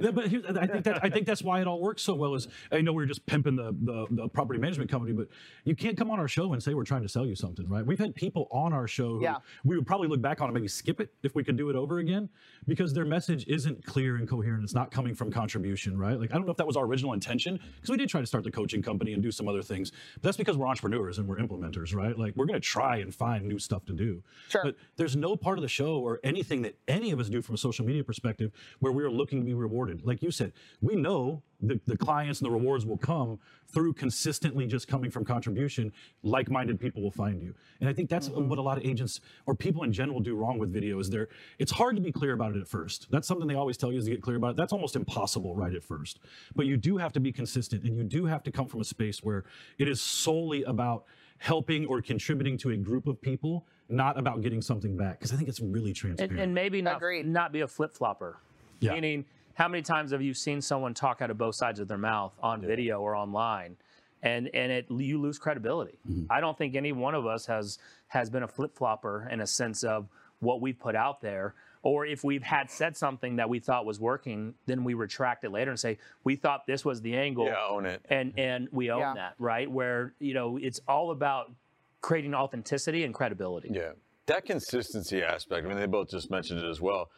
Yeah, 0.00 0.10
but 0.12 0.28
here, 0.28 0.42
I 0.58 0.66
think 0.66 0.84
that 0.84 1.04
I 1.04 1.10
think 1.10 1.26
that's 1.26 1.42
why 1.42 1.60
it 1.60 1.66
all 1.66 1.80
works 1.80 2.02
so 2.02 2.14
well. 2.14 2.34
Is 2.34 2.48
I 2.72 2.80
know 2.80 2.92
we're 2.94 3.06
just 3.06 3.24
pimping 3.26 3.54
the, 3.56 3.72
the 3.82 4.06
the 4.10 4.28
property 4.28 4.58
management 4.58 4.90
company, 4.90 5.12
but 5.12 5.28
you 5.64 5.76
can't 5.76 5.96
come 5.96 6.10
on 6.10 6.18
our 6.18 6.26
show 6.28 6.52
and 6.54 6.62
say 6.62 6.72
we're 6.74 6.84
trying 6.84 7.02
to 7.02 7.08
sell 7.08 7.26
you 7.26 7.34
something, 7.34 7.68
right? 7.68 7.84
We've 7.84 7.98
had 7.98 8.14
people 8.14 8.48
on 8.50 8.72
our 8.72 8.88
show 8.88 9.18
who 9.18 9.22
Yeah. 9.22 9.36
we 9.64 9.76
would 9.76 9.86
probably 9.86 10.08
look 10.08 10.22
back 10.22 10.40
on 10.40 10.48
and 10.48 10.54
maybe 10.54 10.68
skip 10.68 11.00
it 11.00 11.12
if 11.22 11.34
we 11.34 11.44
could 11.44 11.56
do 11.58 11.68
it 11.70 11.76
over 11.76 11.98
again 11.98 12.28
because 12.66 12.94
their 12.94 13.04
message 13.04 13.44
isn't 13.46 13.84
clear 13.84 14.16
and 14.16 14.26
coherent. 14.28 14.64
It's 14.64 14.74
not 14.74 14.90
coming 14.90 15.14
from 15.14 15.30
contribution, 15.30 15.98
right? 15.98 16.18
Like 16.18 16.30
I 16.30 16.34
don't 16.34 16.46
know 16.46 16.52
if 16.52 16.56
that 16.58 16.66
was 16.66 16.76
our 16.76 16.84
original 16.86 17.12
intention 17.12 17.60
because 17.76 17.90
we 17.90 17.98
did 17.98 18.08
try 18.08 18.20
to 18.22 18.26
start 18.26 18.42
the 18.44 18.50
coaching 18.50 18.80
company 18.82 19.12
and 19.12 19.22
do 19.22 19.30
some 19.30 19.48
other 19.48 19.62
things, 19.62 19.92
but 20.14 20.22
that's 20.22 20.36
because 20.38 20.56
we're 20.56 20.66
entrepreneurs 20.66 21.18
and 21.18 21.28
we're 21.28 21.36
implementers, 21.38 21.94
right? 21.94 22.18
Like 22.18 22.34
we're 22.36 22.46
going 22.46 22.60
to 22.60 22.66
try 22.66 22.96
and 22.96 23.14
find 23.14 23.44
new 23.46 23.58
stuff 23.58 23.84
to 23.84 23.92
do. 23.92 24.22
Sure. 24.48 24.62
But 24.64 24.76
there's 24.96 25.14
no 25.14 25.36
part 25.36 25.58
of 25.58 25.62
the 25.62 25.68
show 25.68 25.96
or 25.98 26.20
anything 26.38 26.62
that 26.62 26.76
any 26.86 27.10
of 27.10 27.18
us 27.18 27.28
do 27.28 27.42
from 27.42 27.56
a 27.56 27.58
social 27.58 27.84
media 27.84 28.04
perspective 28.04 28.52
where 28.78 28.92
we're 28.92 29.10
looking 29.10 29.40
to 29.40 29.44
be 29.44 29.54
rewarded. 29.54 30.06
Like 30.06 30.22
you 30.22 30.30
said, 30.30 30.52
we 30.80 30.94
know 30.94 31.42
the, 31.60 31.80
the 31.86 31.96
clients 31.96 32.40
and 32.40 32.46
the 32.46 32.52
rewards 32.52 32.86
will 32.86 32.96
come 32.96 33.40
through 33.66 33.94
consistently 33.94 34.64
just 34.66 34.86
coming 34.86 35.10
from 35.10 35.24
contribution. 35.24 35.92
Like 36.22 36.48
minded 36.48 36.78
people 36.78 37.02
will 37.02 37.10
find 37.10 37.42
you. 37.42 37.54
And 37.80 37.88
I 37.88 37.92
think 37.92 38.08
that's 38.08 38.28
mm-hmm. 38.28 38.48
what 38.48 38.60
a 38.60 38.62
lot 38.62 38.78
of 38.78 38.84
agents 38.84 39.20
or 39.46 39.56
people 39.56 39.82
in 39.82 39.92
general 39.92 40.20
do 40.20 40.36
wrong 40.36 40.58
with 40.58 40.72
video 40.72 41.00
is 41.00 41.10
they're 41.10 41.28
it's 41.58 41.72
hard 41.72 41.96
to 41.96 42.02
be 42.02 42.12
clear 42.12 42.34
about 42.34 42.54
it 42.54 42.60
at 42.60 42.68
first. 42.68 43.08
That's 43.10 43.26
something 43.26 43.48
they 43.48 43.56
always 43.56 43.76
tell 43.76 43.90
you 43.90 43.98
is 43.98 44.04
to 44.04 44.12
get 44.12 44.22
clear 44.22 44.36
about 44.36 44.50
it. 44.50 44.56
That's 44.56 44.72
almost 44.72 44.94
impossible 44.94 45.56
right 45.56 45.74
at 45.74 45.82
first. 45.82 46.20
But 46.54 46.66
you 46.66 46.76
do 46.76 46.98
have 46.98 47.12
to 47.14 47.20
be 47.20 47.32
consistent 47.32 47.82
and 47.82 47.96
you 47.96 48.04
do 48.04 48.26
have 48.26 48.44
to 48.44 48.52
come 48.52 48.68
from 48.68 48.80
a 48.80 48.84
space 48.84 49.24
where 49.24 49.44
it 49.78 49.88
is 49.88 50.00
solely 50.00 50.62
about 50.62 51.04
helping 51.38 51.86
or 51.86 52.02
contributing 52.02 52.58
to 52.58 52.70
a 52.70 52.76
group 52.76 53.06
of 53.06 53.20
people, 53.20 53.66
not 53.88 54.18
about 54.18 54.40
getting 54.42 54.60
something 54.62 54.96
back. 54.96 55.18
Because 55.18 55.32
I 55.32 55.36
think 55.36 55.48
it's 55.48 55.60
really 55.60 55.92
transparent. 55.92 56.32
and, 56.32 56.40
and 56.40 56.54
maybe 56.54 56.82
not 56.82 56.96
Agreed. 56.96 57.26
not 57.26 57.52
be 57.52 57.60
a 57.60 57.68
flip 57.68 57.94
flopper. 57.94 58.38
Yeah. 58.80 58.92
Meaning, 58.92 59.24
how 59.54 59.68
many 59.68 59.82
times 59.82 60.12
have 60.12 60.22
you 60.22 60.34
seen 60.34 60.60
someone 60.60 60.94
talk 60.94 61.20
out 61.20 61.30
of 61.30 61.38
both 61.38 61.54
sides 61.56 61.80
of 61.80 61.88
their 61.88 61.98
mouth 61.98 62.32
on 62.42 62.60
video 62.60 63.00
or 63.00 63.16
online, 63.16 63.76
and 64.22 64.48
and 64.54 64.70
it 64.70 64.86
you 64.90 65.20
lose 65.20 65.38
credibility? 65.38 65.98
Mm-hmm. 66.08 66.30
I 66.30 66.40
don't 66.40 66.56
think 66.56 66.76
any 66.76 66.92
one 66.92 67.14
of 67.14 67.26
us 67.26 67.46
has 67.46 67.78
has 68.08 68.30
been 68.30 68.42
a 68.44 68.48
flip 68.48 68.76
flopper 68.76 69.28
in 69.30 69.40
a 69.40 69.46
sense 69.46 69.82
of 69.82 70.08
what 70.40 70.60
we've 70.60 70.78
put 70.78 70.94
out 70.94 71.20
there. 71.20 71.54
Or 71.82 72.04
if 72.06 72.22
we've 72.24 72.42
had 72.42 72.70
said 72.70 72.96
something 72.96 73.36
that 73.36 73.48
we 73.48 73.60
thought 73.60 73.86
was 73.86 73.98
working, 74.00 74.54
then 74.66 74.82
we 74.84 74.94
retract 74.94 75.44
it 75.44 75.50
later 75.50 75.70
and 75.70 75.78
say 75.78 75.98
we 76.24 76.34
thought 76.36 76.66
this 76.66 76.84
was 76.84 77.00
the 77.00 77.16
angle 77.16 77.46
Yeah, 77.46 77.54
own 77.68 77.86
it. 77.86 78.04
and 78.10 78.32
and 78.36 78.68
we 78.70 78.90
own 78.90 79.00
Yeah. 79.00 79.14
that, 79.14 79.34
right? 79.38 79.68
Where 79.70 80.14
you 80.20 80.34
know 80.34 80.56
it's 80.56 80.80
all 80.86 81.10
about 81.10 81.50
creating 82.00 82.34
authenticity 82.34 83.04
and 83.04 83.14
credibility. 83.14 83.70
Yeah, 83.72 83.92
that 84.26 84.44
consistency 84.44 85.22
aspect. 85.22 85.64
I 85.64 85.68
mean, 85.68 85.78
they 85.78 85.86
both 85.86 86.10
just 86.10 86.30
mentioned 86.30 86.60
it 86.60 86.68
as 86.68 86.80
well. 86.80 87.10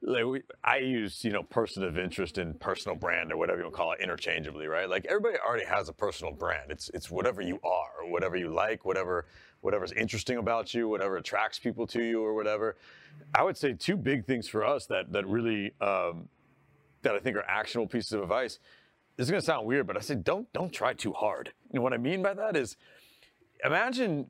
Like 0.00 0.24
we, 0.24 0.42
I 0.62 0.76
use 0.76 1.24
you 1.24 1.32
know 1.32 1.42
person 1.42 1.82
of 1.82 1.98
interest 1.98 2.38
and 2.38 2.58
personal 2.60 2.96
brand 2.96 3.32
or 3.32 3.36
whatever 3.36 3.58
you 3.58 3.64
want 3.64 3.74
to 3.74 3.76
call 3.76 3.92
it 3.92 4.00
interchangeably, 4.00 4.68
right? 4.68 4.88
Like 4.88 5.06
everybody 5.06 5.38
already 5.44 5.64
has 5.64 5.88
a 5.88 5.92
personal 5.92 6.32
brand. 6.32 6.70
It's 6.70 6.88
it's 6.94 7.10
whatever 7.10 7.42
you 7.42 7.58
are, 7.64 8.04
or 8.04 8.10
whatever 8.10 8.36
you 8.36 8.48
like, 8.52 8.84
whatever 8.84 9.26
whatever's 9.60 9.90
interesting 9.92 10.38
about 10.38 10.72
you, 10.72 10.88
whatever 10.88 11.16
attracts 11.16 11.58
people 11.58 11.84
to 11.88 12.02
you, 12.02 12.22
or 12.22 12.34
whatever. 12.34 12.76
I 13.34 13.42
would 13.42 13.56
say 13.56 13.72
two 13.72 13.96
big 13.96 14.24
things 14.24 14.46
for 14.46 14.64
us 14.64 14.86
that 14.86 15.12
that 15.12 15.26
really 15.26 15.72
um, 15.80 16.28
that 17.02 17.14
I 17.14 17.18
think 17.18 17.36
are 17.36 17.44
actionable 17.48 17.88
pieces 17.88 18.12
of 18.12 18.22
advice. 18.22 18.60
This 19.16 19.26
is 19.26 19.30
gonna 19.32 19.42
sound 19.42 19.66
weird, 19.66 19.88
but 19.88 19.96
I 19.96 20.00
say 20.00 20.14
don't 20.14 20.52
don't 20.52 20.72
try 20.72 20.92
too 20.92 21.12
hard. 21.12 21.52
And 21.72 21.82
what 21.82 21.92
I 21.92 21.96
mean 21.96 22.22
by 22.22 22.34
that 22.34 22.56
is 22.56 22.76
imagine 23.64 24.26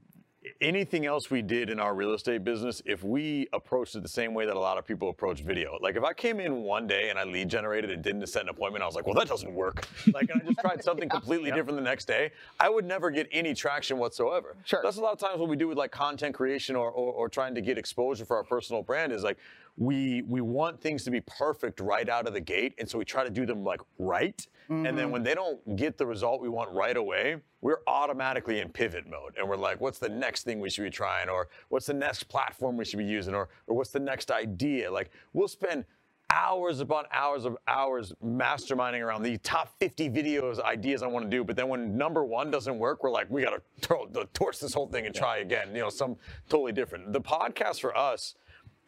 anything 0.60 1.06
else 1.06 1.30
we 1.30 1.42
did 1.42 1.68
in 1.68 1.80
our 1.80 1.94
real 1.94 2.14
estate 2.14 2.44
business 2.44 2.80
if 2.86 3.02
we 3.02 3.48
approached 3.52 3.94
it 3.94 4.02
the 4.02 4.08
same 4.08 4.34
way 4.34 4.46
that 4.46 4.56
a 4.56 4.58
lot 4.58 4.78
of 4.78 4.86
people 4.86 5.10
approach 5.10 5.40
video. 5.40 5.78
Like 5.80 5.96
if 5.96 6.04
I 6.04 6.12
came 6.12 6.40
in 6.40 6.62
one 6.62 6.86
day 6.86 7.10
and 7.10 7.18
I 7.18 7.24
lead 7.24 7.48
generated 7.48 7.90
and 7.90 8.02
didn't 8.02 8.26
set 8.28 8.42
an 8.42 8.48
appointment, 8.48 8.82
I 8.82 8.86
was 8.86 8.94
like, 8.94 9.06
well, 9.06 9.14
that 9.14 9.28
doesn't 9.28 9.52
work. 9.52 9.86
Like 10.14 10.30
I 10.34 10.38
just 10.38 10.58
tried 10.60 10.82
something 10.82 11.08
completely 11.18 11.50
different 11.50 11.76
the 11.76 11.84
next 11.84 12.06
day, 12.06 12.32
I 12.58 12.70
would 12.70 12.84
never 12.84 13.10
get 13.10 13.28
any 13.30 13.54
traction 13.54 13.98
whatsoever. 13.98 14.56
Sure. 14.64 14.80
That's 14.82 14.96
a 14.96 15.00
lot 15.00 15.12
of 15.12 15.18
times 15.18 15.38
what 15.38 15.48
we 15.48 15.56
do 15.56 15.68
with 15.68 15.76
like 15.76 15.92
content 15.92 16.34
creation 16.34 16.74
or, 16.74 16.90
or, 16.90 17.12
or 17.12 17.28
trying 17.28 17.54
to 17.54 17.60
get 17.60 17.78
exposure 17.78 18.24
for 18.24 18.36
our 18.36 18.44
personal 18.44 18.82
brand 18.82 19.12
is 19.12 19.22
like 19.22 19.38
we 19.78 20.22
we 20.22 20.40
want 20.40 20.80
things 20.80 21.04
to 21.04 21.10
be 21.10 21.20
perfect 21.20 21.80
right 21.80 22.08
out 22.08 22.26
of 22.26 22.34
the 22.34 22.40
gate. 22.40 22.74
And 22.78 22.88
so 22.88 22.98
we 22.98 23.04
try 23.04 23.24
to 23.24 23.30
do 23.30 23.46
them 23.46 23.64
like 23.64 23.80
right. 23.98 24.46
And 24.68 24.84
then 24.84 24.96
mm-hmm. 24.96 25.10
when 25.12 25.22
they 25.22 25.34
don't 25.34 25.76
get 25.76 25.96
the 25.96 26.04
result 26.04 26.42
we 26.42 26.50
want 26.50 26.70
right 26.72 26.96
away, 26.96 27.36
we're 27.62 27.80
automatically 27.86 28.60
in 28.60 28.68
pivot 28.68 29.08
mode. 29.08 29.34
And 29.38 29.48
we're 29.48 29.56
like, 29.56 29.80
what's 29.80 29.98
the 29.98 30.10
next 30.10 30.42
thing 30.42 30.60
we 30.60 30.68
should 30.68 30.84
be 30.84 30.90
trying? 30.90 31.30
Or 31.30 31.48
what's 31.70 31.86
the 31.86 31.94
next 31.94 32.24
platform 32.24 32.76
we 32.76 32.84
should 32.84 32.98
be 32.98 33.04
using? 33.06 33.34
Or, 33.34 33.48
or 33.66 33.74
what's 33.74 33.92
the 33.92 34.00
next 34.00 34.30
idea? 34.30 34.92
Like, 34.92 35.10
we'll 35.32 35.48
spend 35.48 35.86
hours 36.30 36.80
upon 36.80 37.04
hours 37.10 37.46
of 37.46 37.56
hours 37.66 38.12
masterminding 38.22 39.00
around 39.00 39.22
the 39.22 39.38
top 39.38 39.72
50 39.80 40.10
videos, 40.10 40.60
ideas 40.60 41.02
I 41.02 41.06
want 41.06 41.24
to 41.24 41.30
do. 41.30 41.44
But 41.44 41.56
then 41.56 41.68
when 41.68 41.96
number 41.96 42.22
one 42.22 42.50
doesn't 42.50 42.78
work, 42.78 43.02
we're 43.02 43.10
like, 43.10 43.30
we 43.30 43.42
got 43.42 43.62
to 43.80 44.28
torch 44.34 44.60
this 44.60 44.74
whole 44.74 44.88
thing 44.88 45.06
and 45.06 45.14
try 45.14 45.38
again. 45.38 45.74
You 45.74 45.82
know, 45.82 45.88
some 45.88 46.16
totally 46.50 46.72
different. 46.72 47.14
The 47.14 47.22
podcast 47.22 47.80
for 47.80 47.96
us 47.96 48.34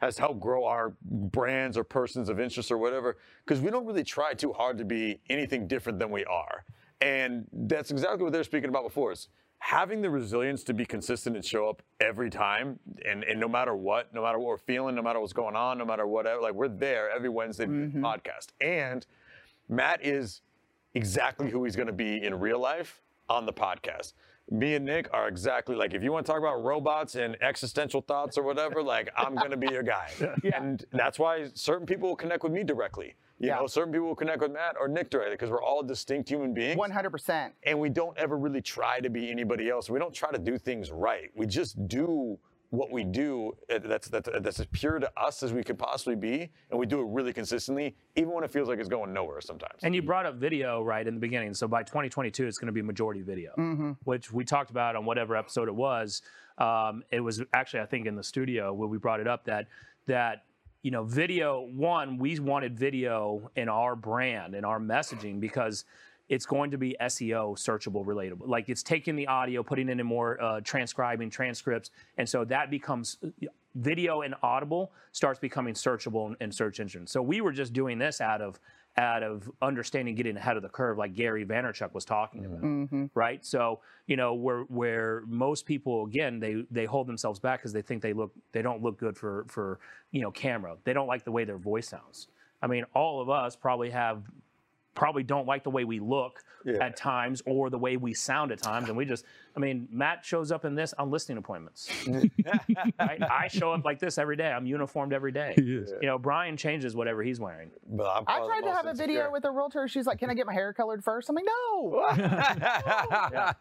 has 0.00 0.16
helped 0.16 0.40
grow 0.40 0.64
our 0.64 0.94
brands 1.02 1.76
or 1.76 1.84
persons 1.84 2.28
of 2.28 2.40
interest 2.40 2.70
or 2.70 2.78
whatever 2.78 3.18
because 3.44 3.60
we 3.60 3.70
don't 3.70 3.86
really 3.86 4.04
try 4.04 4.32
too 4.32 4.52
hard 4.52 4.78
to 4.78 4.84
be 4.84 5.20
anything 5.28 5.68
different 5.68 5.98
than 5.98 6.10
we 6.10 6.24
are. 6.24 6.64
And 7.02 7.46
that's 7.52 7.90
exactly 7.90 8.24
what 8.24 8.32
they're 8.32 8.44
speaking 8.44 8.70
about 8.70 8.84
before 8.84 9.12
is 9.12 9.28
having 9.58 10.00
the 10.00 10.08
resilience 10.08 10.64
to 10.64 10.72
be 10.72 10.86
consistent 10.86 11.36
and 11.36 11.44
show 11.44 11.68
up 11.68 11.82
every 12.00 12.30
time 12.30 12.78
and, 13.06 13.24
and 13.24 13.38
no 13.38 13.46
matter 13.46 13.76
what 13.76 14.12
no 14.14 14.22
matter 14.22 14.38
what 14.38 14.48
we're 14.48 14.56
feeling 14.56 14.94
no 14.94 15.02
matter 15.02 15.20
what's 15.20 15.34
going 15.34 15.54
on 15.54 15.76
no 15.76 15.84
matter 15.84 16.06
whatever 16.06 16.40
like 16.40 16.54
we're 16.54 16.66
there 16.66 17.10
every 17.10 17.28
wednesday 17.28 17.66
mm-hmm. 17.66 18.02
podcast. 18.02 18.48
And 18.62 19.04
matt 19.68 20.02
is 20.02 20.40
exactly 20.94 21.50
who 21.50 21.62
he's 21.64 21.76
going 21.76 21.88
to 21.88 21.92
be 21.92 22.24
in 22.24 22.40
real 22.40 22.58
life 22.58 23.02
on 23.30 23.46
the 23.46 23.52
podcast 23.52 24.12
me 24.52 24.74
and 24.74 24.84
Nick 24.84 25.08
are 25.12 25.28
exactly 25.28 25.76
like 25.76 25.94
if 25.94 26.02
you 26.02 26.10
want 26.10 26.26
to 26.26 26.32
talk 26.32 26.40
about 26.40 26.64
robots 26.64 27.14
and 27.14 27.36
existential 27.40 28.00
thoughts 28.00 28.36
or 28.36 28.42
whatever, 28.42 28.82
like 28.82 29.08
I'm 29.16 29.36
gonna 29.36 29.56
be 29.56 29.68
your 29.68 29.84
guy. 29.84 30.10
And 30.52 30.84
that's 30.90 31.20
why 31.20 31.46
certain 31.54 31.86
people 31.86 32.08
will 32.08 32.16
connect 32.16 32.42
with 32.42 32.50
me 32.50 32.64
directly. 32.64 33.14
You 33.38 33.46
Yeah. 33.50 33.60
know, 33.60 33.68
certain 33.68 33.92
people 33.92 34.08
will 34.08 34.16
connect 34.16 34.40
with 34.40 34.50
Matt 34.50 34.74
or 34.80 34.88
Nick 34.88 35.08
directly 35.08 35.34
because 35.34 35.50
we're 35.50 35.62
all 35.62 35.84
distinct 35.84 36.28
human 36.28 36.52
beings. 36.52 36.76
100%. 36.80 37.52
And 37.62 37.78
we 37.78 37.90
don't 37.90 38.18
ever 38.18 38.36
really 38.36 38.60
try 38.60 38.98
to 38.98 39.08
be 39.08 39.30
anybody 39.30 39.70
else. 39.70 39.88
We 39.88 40.00
don't 40.00 40.12
try 40.12 40.32
to 40.32 40.38
do 40.38 40.58
things 40.58 40.90
right. 40.90 41.30
We 41.36 41.46
just 41.46 41.86
do 41.86 42.36
what 42.70 42.90
we 42.90 43.02
do 43.02 43.56
uh, 43.72 43.80
that's, 43.83 44.09
that's, 44.09 44.28
that's 44.40 44.61
as 44.61 44.66
pure 44.66 44.98
to 44.98 45.11
us 45.16 45.42
as 45.42 45.52
we 45.52 45.62
could 45.62 45.78
possibly 45.78 46.14
be. 46.14 46.50
And 46.70 46.78
we 46.78 46.87
do 46.87 47.00
it 47.00 47.06
really 47.09 47.33
consistently, 47.33 47.96
even 48.16 48.33
when 48.33 48.44
it 48.44 48.50
feels 48.50 48.68
like 48.68 48.78
it's 48.78 48.88
going 48.88 49.12
nowhere 49.12 49.40
sometimes. 49.40 49.80
And 49.83 49.94
you 49.94 50.02
brought 50.02 50.24
up 50.24 50.37
video 50.37 50.83
right 50.83 51.06
in 51.06 51.14
the 51.14 51.20
beginning. 51.20 51.52
So 51.54 51.66
by 51.66 51.83
2022, 51.83 52.46
it's 52.46 52.59
going 52.59 52.66
to 52.66 52.72
be 52.72 52.83
majority 52.83 53.22
video, 53.22 53.52
which 54.04 54.33
we 54.33 54.44
talked 54.44 54.70
about 54.70 54.94
on 54.94 55.04
whatever 55.04 55.37
episode 55.37 55.68
it 55.68 55.74
was. 55.74 56.22
Um, 56.59 57.02
it 57.11 57.20
was 57.20 57.42
actually, 57.54 57.80
I 57.80 57.87
think, 57.87 58.06
in 58.06 58.14
the 58.14 58.22
studio 58.22 58.72
where 58.72 58.88
we 58.88 58.98
brought 58.98 59.20
it 59.20 59.26
up 59.26 59.44
that 59.46 59.66
that 60.06 60.44
you 60.83 60.90
know, 60.90 61.04
video. 61.04 61.61
One, 61.61 62.16
we 62.16 62.38
wanted 62.38 62.78
video 62.78 63.50
in 63.56 63.68
our 63.68 63.94
brand 63.94 64.54
and 64.54 64.64
our 64.64 64.80
messaging 64.80 65.40
because 65.40 65.85
it's 66.30 66.46
going 66.46 66.70
to 66.70 66.78
be 66.78 66.96
SEO 67.02 67.58
searchable 67.58 68.06
relatable. 68.06 68.46
Like 68.48 68.68
it's 68.68 68.84
taking 68.84 69.16
the 69.16 69.26
audio, 69.26 69.64
putting 69.64 69.88
it 69.88 69.98
in 69.98 70.06
more 70.06 70.40
uh, 70.40 70.60
transcribing 70.62 71.28
transcripts, 71.28 71.90
and 72.16 72.26
so 72.26 72.44
that 72.44 72.70
becomes 72.70 73.18
uh, 73.22 73.46
video 73.74 74.22
and 74.22 74.34
audible 74.42 74.92
starts 75.12 75.38
becoming 75.38 75.74
searchable 75.74 76.28
in, 76.28 76.36
in 76.40 76.52
search 76.52 76.80
engines. 76.80 77.10
So 77.10 77.20
we 77.20 77.40
were 77.40 77.52
just 77.52 77.72
doing 77.72 77.98
this 77.98 78.20
out 78.20 78.40
of 78.40 78.60
out 78.96 79.22
of 79.22 79.50
understanding 79.62 80.14
getting 80.14 80.36
ahead 80.36 80.56
of 80.56 80.62
the 80.62 80.68
curve, 80.68 80.98
like 80.98 81.14
Gary 81.14 81.44
Vaynerchuk 81.44 81.94
was 81.94 82.04
talking 82.04 82.44
about, 82.44 82.58
mm-hmm. 82.58 82.82
Mm-hmm. 82.84 83.06
right? 83.14 83.44
So 83.44 83.80
you 84.06 84.16
know 84.16 84.34
where 84.34 84.62
where 84.62 85.24
most 85.26 85.66
people 85.66 86.04
again 86.04 86.38
they 86.38 86.64
they 86.70 86.84
hold 86.84 87.08
themselves 87.08 87.40
back 87.40 87.58
because 87.58 87.72
they 87.72 87.82
think 87.82 88.02
they 88.02 88.12
look 88.12 88.32
they 88.52 88.62
don't 88.62 88.82
look 88.82 88.98
good 88.98 89.16
for 89.16 89.46
for 89.48 89.80
you 90.12 90.20
know 90.20 90.30
camera. 90.30 90.76
They 90.84 90.92
don't 90.92 91.08
like 91.08 91.24
the 91.24 91.32
way 91.32 91.42
their 91.44 91.58
voice 91.58 91.88
sounds. 91.88 92.28
I 92.62 92.68
mean, 92.68 92.84
all 92.94 93.20
of 93.20 93.30
us 93.30 93.56
probably 93.56 93.90
have 93.90 94.22
probably 95.00 95.22
don't 95.22 95.46
like 95.46 95.64
the 95.64 95.70
way 95.70 95.84
we 95.84 95.98
look 95.98 96.44
Yeah. 96.62 96.84
at 96.84 96.94
times 96.94 97.40
or 97.46 97.70
the 97.70 97.78
way 97.78 97.96
we 97.96 98.12
sound 98.12 98.52
at 98.52 98.60
times. 98.60 98.88
And 98.90 98.96
we 98.98 99.06
just, 99.06 99.24
I 99.56 99.60
mean, 99.60 99.88
Matt 99.90 100.26
shows 100.26 100.52
up 100.52 100.66
in 100.66 100.74
this 100.74 100.92
on 100.98 101.10
listing 101.10 101.38
appointments. 101.38 101.88
right? 102.06 103.22
I 103.22 103.48
show 103.48 103.72
up 103.72 103.82
like 103.82 103.98
this 103.98 104.18
every 104.18 104.36
day. 104.36 104.52
I'm 104.52 104.66
uniformed 104.66 105.14
every 105.14 105.32
day. 105.32 105.54
You 105.56 105.86
know, 106.02 106.18
Brian 106.18 106.58
changes 106.58 106.94
whatever 106.94 107.22
he's 107.22 107.40
wearing. 107.40 107.70
But 107.88 108.08
I'm 108.14 108.24
I 108.26 108.38
tried 108.46 108.60
to 108.68 108.72
have 108.72 108.84
a 108.86 108.92
video 108.92 109.20
insecure. 109.20 109.30
with 109.32 109.44
a 109.46 109.50
realtor. 109.50 109.88
She's 109.88 110.06
like, 110.06 110.18
"Can 110.18 110.28
I 110.28 110.34
get 110.34 110.44
my 110.46 110.52
hair 110.52 110.74
colored 110.74 111.02
first? 111.02 111.30
I'm 111.30 111.34
like, 111.34 111.44
"No, 111.54 112.04
Yeah. 112.18 113.52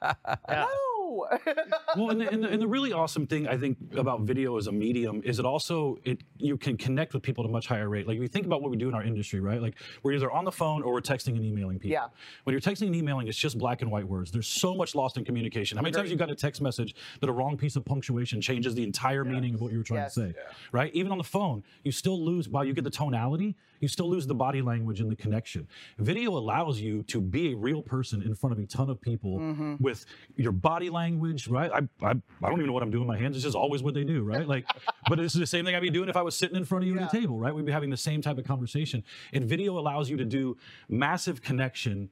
no." 0.49 0.67
No. 1.09 1.27
well, 1.95 2.09
and 2.11 2.21
the, 2.21 2.29
and, 2.29 2.43
the, 2.43 2.49
and 2.49 2.61
the 2.61 2.67
really 2.67 2.91
awesome 2.93 3.25
thing 3.27 3.47
I 3.47 3.57
think 3.57 3.77
about 3.95 4.21
video 4.21 4.57
as 4.57 4.67
a 4.67 4.71
medium 4.71 5.21
is 5.23 5.39
it 5.39 5.45
also 5.45 5.97
it 6.03 6.21
you 6.37 6.57
can 6.57 6.77
connect 6.77 7.13
with 7.13 7.23
people 7.23 7.43
at 7.43 7.49
a 7.49 7.51
much 7.51 7.67
higher 7.67 7.89
rate. 7.89 8.07
Like 8.07 8.17
if 8.17 8.21
you 8.21 8.27
think 8.27 8.45
about 8.45 8.61
what 8.61 8.71
we 8.71 8.77
do 8.77 8.87
in 8.89 8.95
our 8.95 9.03
industry, 9.03 9.39
right? 9.39 9.61
Like 9.61 9.75
we're 10.03 10.13
either 10.13 10.31
on 10.31 10.45
the 10.45 10.51
phone 10.51 10.83
or 10.83 10.93
we're 10.93 11.01
texting 11.01 11.35
and 11.35 11.43
emailing 11.43 11.79
people. 11.79 11.91
Yeah. 11.91 12.07
When 12.43 12.53
you're 12.53 12.61
texting 12.61 12.87
and 12.87 12.95
emailing, 12.95 13.27
it's 13.27 13.37
just 13.37 13.57
black 13.57 13.81
and 13.81 13.91
white 13.91 14.07
words. 14.07 14.31
There's 14.31 14.47
so 14.47 14.75
much 14.75 14.95
lost 14.95 15.17
in 15.17 15.25
communication. 15.25 15.77
How 15.77 15.81
many 15.81 15.93
times 15.93 16.11
you 16.11 16.17
got 16.17 16.29
a 16.31 16.35
text 16.35 16.61
message 16.61 16.95
that 17.21 17.29
a 17.29 17.33
wrong 17.33 17.57
piece 17.57 17.75
of 17.75 17.85
punctuation 17.85 18.41
changes 18.41 18.75
the 18.75 18.83
entire 18.83 19.23
meaning 19.25 19.53
of 19.55 19.61
what 19.61 19.71
you 19.71 19.77
were 19.79 19.83
trying 19.83 19.99
Yes. 20.01 20.13
to 20.15 20.19
say, 20.21 20.33
yeah. 20.35 20.43
right? 20.71 20.93
Even 20.93 21.11
on 21.11 21.17
the 21.17 21.23
phone, 21.23 21.63
you 21.83 21.91
still 21.91 22.23
lose 22.23 22.47
while 22.47 22.63
you 22.63 22.73
get 22.73 22.83
the 22.83 22.89
tonality, 22.89 23.55
you 23.79 23.87
still 23.87 24.09
lose 24.09 24.27
the 24.27 24.35
body 24.35 24.61
language 24.61 24.99
and 24.99 25.11
the 25.11 25.15
connection. 25.15 25.67
Video 25.97 26.31
allows 26.37 26.79
you 26.79 27.03
to 27.03 27.21
be 27.21 27.53
a 27.53 27.55
real 27.57 27.81
person 27.81 28.21
in 28.21 28.35
front 28.35 28.53
of 28.53 28.59
a 28.63 28.65
ton 28.67 28.89
of 28.89 28.99
people 29.01 29.39
Mm-hmm. 29.39 29.75
with 29.79 30.05
your 30.35 30.51
body 30.51 30.89
language, 30.89 31.47
right? 31.47 31.71
I, 31.71 31.79
I, 32.05 32.11
I 32.11 32.13
don't 32.49 32.53
even 32.53 32.67
know 32.67 32.73
what 32.73 32.83
I'm 32.83 32.91
doing 32.91 33.07
with 33.07 33.15
my 33.15 33.21
hands. 33.21 33.35
It's 33.35 33.43
just 33.43 33.55
always 33.55 33.81
what 33.81 33.93
they 33.93 34.03
do, 34.03 34.23
right? 34.23 34.47
Like, 34.47 34.65
but 35.09 35.17
this 35.17 35.33
is 35.33 35.39
the 35.39 35.47
same 35.47 35.65
thing 35.65 35.75
I'd 35.75 35.81
be 35.81 35.89
doing 35.89 36.09
if 36.09 36.17
I 36.17 36.21
was 36.21 36.35
sitting 36.35 36.55
in 36.57 36.65
front 36.65 36.83
of 36.83 36.87
you 36.89 36.97
at 36.99 37.13
a 37.13 37.17
table, 37.17 37.37
right? 37.39 37.53
We'd 37.53 37.65
be 37.65 37.71
having 37.71 37.89
the 37.89 37.97
same 37.97 38.21
type 38.21 38.37
of 38.37 38.45
conversation. 38.45 39.03
And 39.33 39.45
video 39.45 39.77
allows 39.79 40.09
you 40.09 40.17
to 40.17 40.25
do 40.25 40.57
massive 40.89 41.41
connection 41.41 42.09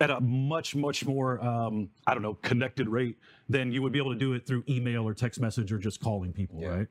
at 0.00 0.10
a 0.10 0.20
much, 0.20 0.74
much 0.74 1.04
more, 1.06 1.42
um, 1.44 1.88
I 2.06 2.14
don't 2.14 2.22
know, 2.22 2.34
connected 2.34 2.88
rate 2.88 3.16
than 3.48 3.70
you 3.72 3.80
would 3.82 3.92
be 3.92 3.98
able 3.98 4.12
to 4.12 4.18
do 4.18 4.32
it 4.32 4.46
through 4.46 4.64
email 4.68 5.06
or 5.06 5.14
text 5.14 5.40
message 5.40 5.72
or 5.72 5.78
just 5.78 6.00
calling 6.00 6.32
people, 6.32 6.60
right? 6.66 6.88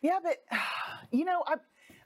Yeah, 0.00 0.18
but 0.22 0.42
you 1.12 1.24
know, 1.24 1.42
I 1.46 1.56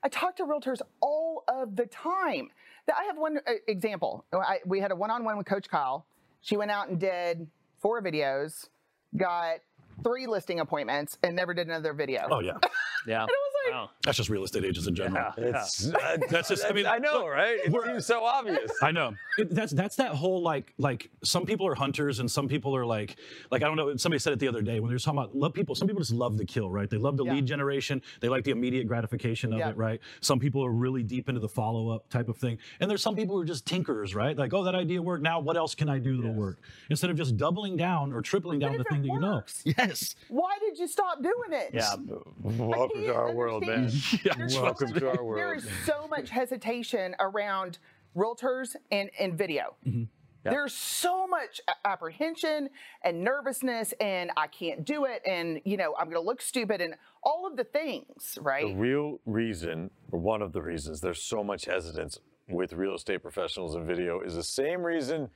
I 0.03 0.09
talk 0.09 0.37
to 0.37 0.45
realtors 0.45 0.81
all 1.01 1.45
of 1.49 1.77
the 1.77 1.87
time. 1.87 2.49
That- 2.87 2.97
I 2.99 3.05
have 3.05 3.17
one 3.19 3.39
uh, 3.47 3.53
example. 3.69 4.25
I, 4.33 4.59
we 4.65 4.81
had 4.81 4.91
a 4.93 4.97
one-on-one 4.97 5.37
with 5.37 5.47
Coach 5.47 5.69
Kyle. 5.69 6.07
She 6.41 6.57
went 6.57 6.71
out 6.71 6.89
and 6.89 6.99
did 6.99 7.47
four 7.81 8.03
videos, 8.03 8.69
got 9.17 9.57
three 10.03 10.27
listing 10.27 10.61
appointments, 10.61 11.19
and 11.23 11.37
never 11.37 11.53
did 11.53 11.67
another 11.67 11.93
video. 11.93 12.27
Oh, 12.31 12.41
yeah. 12.41 12.53
Yeah. 13.07 13.25
Was 13.65 13.73
like- 13.73 13.75
Wow. 13.81 13.91
That's 14.05 14.17
just 14.17 14.29
real 14.31 14.43
estate 14.45 14.65
agents 14.65 14.87
in 14.89 14.95
general. 14.95 15.15
Yeah. 15.39 15.45
yeah. 15.45 15.61
It's, 15.63 15.93
uh, 15.93 16.17
That's 16.29 16.49
just- 16.49 16.65
I 16.69 16.73
mean, 16.73 16.87
I 16.87 16.99
know, 16.99 17.27
right? 17.29 17.59
It 17.65 17.73
seems 17.73 18.07
so 18.07 18.25
obvious. 18.25 18.71
I 18.83 18.91
know. 18.91 19.15
It- 19.39 19.51
that's 19.55 19.73
that's 19.73 19.97
that 19.97 20.13
whole 20.13 20.43
like 20.43 20.73
like 20.79 21.11
some 21.23 21.47
people 21.47 21.67
are 21.67 21.75
hunters 21.75 22.19
and 22.19 22.31
some 22.31 22.49
people 22.49 22.75
are 22.77 22.85
like 22.87 23.17
like 23.51 23.63
I 23.63 23.67
don't 23.67 23.77
know. 23.77 23.95
Somebody 23.97 24.19
said 24.19 24.33
it 24.33 24.39
the 24.39 24.49
other 24.49 24.63
day 24.63 24.81
when 24.81 24.89
they 24.91 24.95
were 24.95 24.99
talking 24.99 25.19
about 25.19 25.35
love 25.37 25.55
people. 25.55 25.75
Some 25.75 25.87
people 25.89 26.01
just 26.01 26.13
love 26.13 26.37
the 26.39 26.45
kill, 26.45 26.71
right? 26.71 26.89
They 26.91 26.97
love 26.97 27.17
the 27.17 27.25
Yeah. 27.25 27.35
lead 27.35 27.47
generation. 27.47 28.03
They 28.21 28.29
like 28.29 28.45
the 28.45 28.51
immediate 28.51 28.87
gratification 28.89 29.53
of 29.53 29.59
Yeah. 29.59 29.71
it, 29.71 29.77
right? 29.77 30.01
Some 30.21 30.39
people 30.39 30.65
are 30.65 30.73
really 30.73 31.03
deep 31.03 31.29
into 31.29 31.41
the 31.41 31.49
follow 31.49 31.91
up 31.91 32.09
type 32.11 32.29
of 32.29 32.37
thing, 32.39 32.59
and 32.81 32.91
there's 32.91 33.03
some 33.03 33.15
people 33.17 33.37
who 33.37 33.43
are 33.43 33.47
just 33.47 33.65
tinkerers, 33.67 34.15
right? 34.15 34.37
Like, 34.37 34.53
oh, 34.55 34.65
that 34.65 34.75
idea 34.75 35.01
worked. 35.03 35.23
Now, 35.23 35.41
what 35.41 35.57
else 35.57 35.75
can 35.75 35.89
I 35.89 35.99
do 35.99 36.17
that'll 36.17 36.35
work? 36.35 36.59
Instead 36.91 37.11
of 37.11 37.17
just 37.17 37.37
doubling 37.37 37.77
down 37.77 38.13
or 38.13 38.21
tripling 38.23 38.59
down 38.59 38.77
the 38.79 38.85
thing 38.85 39.05
it 39.05 39.09
that 39.09 39.13
you 39.15 39.21
know. 39.21 39.43
Yes. 39.65 40.15
Why 40.29 40.57
did 40.61 40.79
you 40.79 40.87
stop 40.89 41.23
doing 41.23 41.53
it? 41.53 41.71
Yeah. 41.73 41.95
Welcome 42.43 43.03
to 43.03 43.15
our 43.15 43.33
world, 43.33 43.50
man. 43.59 43.71
understand. 43.85 44.35
There's 44.37 44.55
so 44.55 44.63
Welcome 44.63 44.91
much- 44.91 44.99
to 45.01 45.09
our 45.11 45.25
world. 45.25 45.57
is 45.57 45.69
so 45.87 46.07
much 46.09 46.31
hesitation 46.31 47.17
around 47.19 47.79
realtors 48.17 48.77
and, 48.93 49.11
and 49.19 49.37
video. 49.37 49.75
Mm-hmm. 49.87 50.05
There's 50.43 50.73
so 50.73 51.27
much 51.27 51.61
apprehension 51.85 52.71
and 53.05 53.23
nervousness, 53.23 53.93
and 54.01 54.31
I 54.39 54.47
can't 54.47 54.87
do 54.87 55.05
it, 55.05 55.21
and 55.27 55.61
you 55.65 55.77
know 55.77 55.95
I'm 55.99 56.07
going 56.07 56.17
to 56.23 56.27
look 56.27 56.41
stupid, 56.41 56.81
and 56.81 56.95
all 57.23 57.47
of 57.47 57.57
the 57.59 57.65
things, 57.65 58.39
right? 58.41 58.67
The 58.69 58.75
real 58.75 59.21
reason, 59.27 59.91
or 60.11 60.19
one 60.19 60.41
of 60.41 60.53
the 60.53 60.63
reasons, 60.63 61.01
there's 61.03 61.23
so 61.23 61.45
much 61.45 61.67
hesitance 61.67 62.19
with 62.49 62.73
real 62.73 62.95
estate 62.95 63.23
professionals 63.23 63.75
and 63.75 63.87
video 63.87 64.21
is 64.21 64.35
the 64.35 64.43
same 64.43 64.83
reason 64.83 65.29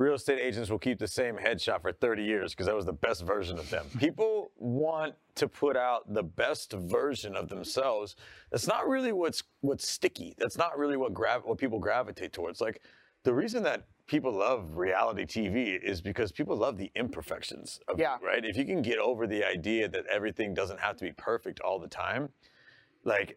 real 0.00 0.14
estate 0.14 0.40
agents 0.40 0.70
will 0.70 0.78
keep 0.78 0.98
the 0.98 1.06
same 1.06 1.36
headshot 1.36 1.82
for 1.82 1.92
30 1.92 2.24
years 2.24 2.52
because 2.54 2.64
that 2.66 2.74
was 2.74 2.86
the 2.86 2.92
best 2.92 3.22
version 3.26 3.58
of 3.58 3.68
them. 3.68 3.84
People 3.98 4.50
want 4.56 5.14
to 5.34 5.46
put 5.46 5.76
out 5.76 6.12
the 6.14 6.22
best 6.22 6.72
version 6.72 7.36
of 7.36 7.48
themselves. 7.50 8.16
That's 8.50 8.66
not 8.66 8.88
really 8.88 9.12
what's 9.12 9.42
what's 9.60 9.86
sticky. 9.86 10.34
That's 10.38 10.56
not 10.56 10.78
really 10.78 10.96
what 10.96 11.12
grav- 11.12 11.44
what 11.44 11.58
people 11.58 11.78
gravitate 11.78 12.32
towards. 12.32 12.62
Like 12.62 12.80
the 13.24 13.34
reason 13.34 13.62
that 13.64 13.84
people 14.06 14.32
love 14.32 14.78
reality 14.78 15.26
TV 15.26 15.78
is 15.80 16.00
because 16.00 16.32
people 16.32 16.56
love 16.56 16.78
the 16.78 16.90
imperfections 16.94 17.78
of 17.86 18.00
Yeah. 18.00 18.16
it, 18.16 18.24
right? 18.24 18.42
If 18.44 18.56
you 18.56 18.64
can 18.64 18.80
get 18.80 18.98
over 18.98 19.26
the 19.26 19.44
idea 19.44 19.86
that 19.88 20.06
everything 20.06 20.54
doesn't 20.54 20.80
have 20.80 20.96
to 20.96 21.04
be 21.04 21.12
perfect 21.12 21.60
all 21.60 21.78
the 21.78 21.86
time, 21.88 22.30
like 23.04 23.36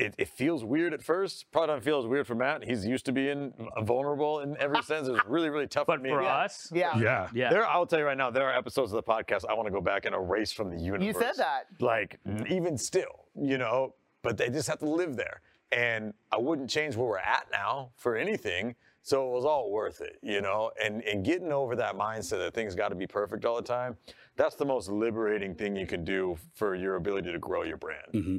it, 0.00 0.14
it 0.18 0.28
feels 0.28 0.64
weird 0.64 0.94
at 0.94 1.02
first. 1.02 1.50
Probably 1.52 1.68
don't 1.74 1.84
feel 1.84 1.98
as 2.00 2.06
weird 2.06 2.26
for 2.26 2.34
Matt. 2.34 2.64
He's 2.64 2.86
used 2.86 3.04
to 3.06 3.12
being 3.12 3.52
vulnerable 3.82 4.40
in 4.40 4.56
every 4.58 4.78
uh, 4.78 4.82
sense. 4.82 5.08
It's 5.08 5.20
really, 5.26 5.50
really 5.50 5.66
tough 5.66 5.86
But 5.86 5.98
for 5.98 6.02
me. 6.02 6.10
for 6.10 6.22
Yeah. 6.22 6.34
us, 6.36 6.70
Yeah. 6.74 6.98
Yeah. 6.98 7.28
yeah. 7.34 7.50
There, 7.50 7.66
I'll 7.66 7.86
tell 7.86 7.98
you 7.98 8.04
right 8.06 8.16
now, 8.16 8.30
there 8.30 8.48
are 8.48 8.56
episodes 8.56 8.92
of 8.92 8.96
the 8.96 9.02
podcast 9.02 9.44
I 9.48 9.54
want 9.54 9.66
to 9.66 9.72
go 9.72 9.80
back 9.80 10.06
and 10.06 10.14
erase 10.14 10.52
from 10.52 10.70
the 10.70 10.82
universe. 10.82 11.04
You 11.06 11.12
said 11.12 11.34
that. 11.36 11.66
Like, 11.80 12.18
even 12.48 12.76
still, 12.78 13.26
you 13.34 13.58
know, 13.58 13.94
but 14.22 14.36
they 14.36 14.48
just 14.48 14.68
have 14.68 14.78
to 14.80 14.88
live 14.88 15.16
there. 15.16 15.40
And 15.72 16.14
I 16.32 16.38
wouldn't 16.38 16.68
change 16.68 16.96
where 16.96 17.06
we're 17.06 17.18
at 17.18 17.46
now 17.52 17.90
for 17.96 18.16
anything. 18.16 18.74
So 19.02 19.28
it 19.28 19.32
was 19.32 19.44
all 19.46 19.70
worth 19.70 20.00
it, 20.02 20.18
you 20.22 20.42
know? 20.42 20.72
And, 20.82 21.02
and 21.04 21.24
getting 21.24 21.52
over 21.52 21.74
that 21.76 21.94
mindset 21.96 22.38
that 22.38 22.52
things 22.52 22.74
got 22.74 22.88
to 22.90 22.94
be 22.94 23.06
perfect 23.06 23.44
all 23.46 23.56
the 23.56 23.62
time, 23.62 23.96
that's 24.36 24.56
the 24.56 24.64
most 24.66 24.90
liberating 24.90 25.54
thing 25.54 25.74
you 25.74 25.86
can 25.86 26.04
do 26.04 26.36
for 26.54 26.74
your 26.74 26.96
ability 26.96 27.32
to 27.32 27.38
grow 27.38 27.62
your 27.62 27.76
brand. 27.78 28.04
Mm-hmm. 28.12 28.36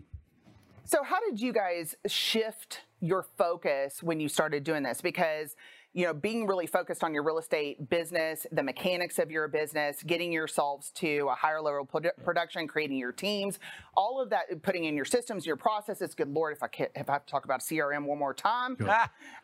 So, 0.84 1.04
how 1.04 1.20
did 1.30 1.40
you 1.40 1.54
guys 1.54 1.96
shift 2.08 2.82
your 3.00 3.26
focus 3.38 4.02
when 4.04 4.20
you 4.20 4.28
started 4.28 4.64
doing 4.64 4.84
this? 4.84 5.02
Because, 5.02 5.56
you 5.94 6.06
know, 6.06 6.14
being 6.14 6.48
really 6.48 6.68
focused 6.68 7.04
on 7.04 7.14
your 7.14 7.24
real 7.24 7.38
estate 7.38 7.90
business, 7.90 8.48
the 8.52 8.64
mechanics 8.64 9.20
of 9.20 9.30
your 9.30 9.48
business, 9.48 10.02
getting 10.04 10.32
yourselves 10.32 10.90
to 10.92 11.28
a 11.30 11.36
higher 11.36 11.62
level 11.62 11.86
produ- 11.86 12.12
production, 12.24 12.68
creating 12.68 12.98
your 12.98 13.12
teams, 13.12 13.60
all 13.96 14.22
of 14.22 14.30
that, 14.30 14.62
putting 14.64 14.86
in 14.86 14.96
your 14.96 15.06
systems, 15.06 15.46
your 15.46 15.56
processes. 15.56 16.16
Good 16.16 16.30
Lord, 16.30 16.54
if 16.54 16.64
I 16.64 16.68
can, 16.68 16.88
if 16.96 17.10
I 17.10 17.14
have 17.14 17.26
to 17.26 17.32
talk 17.32 17.46
about 17.46 17.60
CRM 17.62 18.06
one 18.06 18.18
more 18.20 18.34
time, 18.34 18.78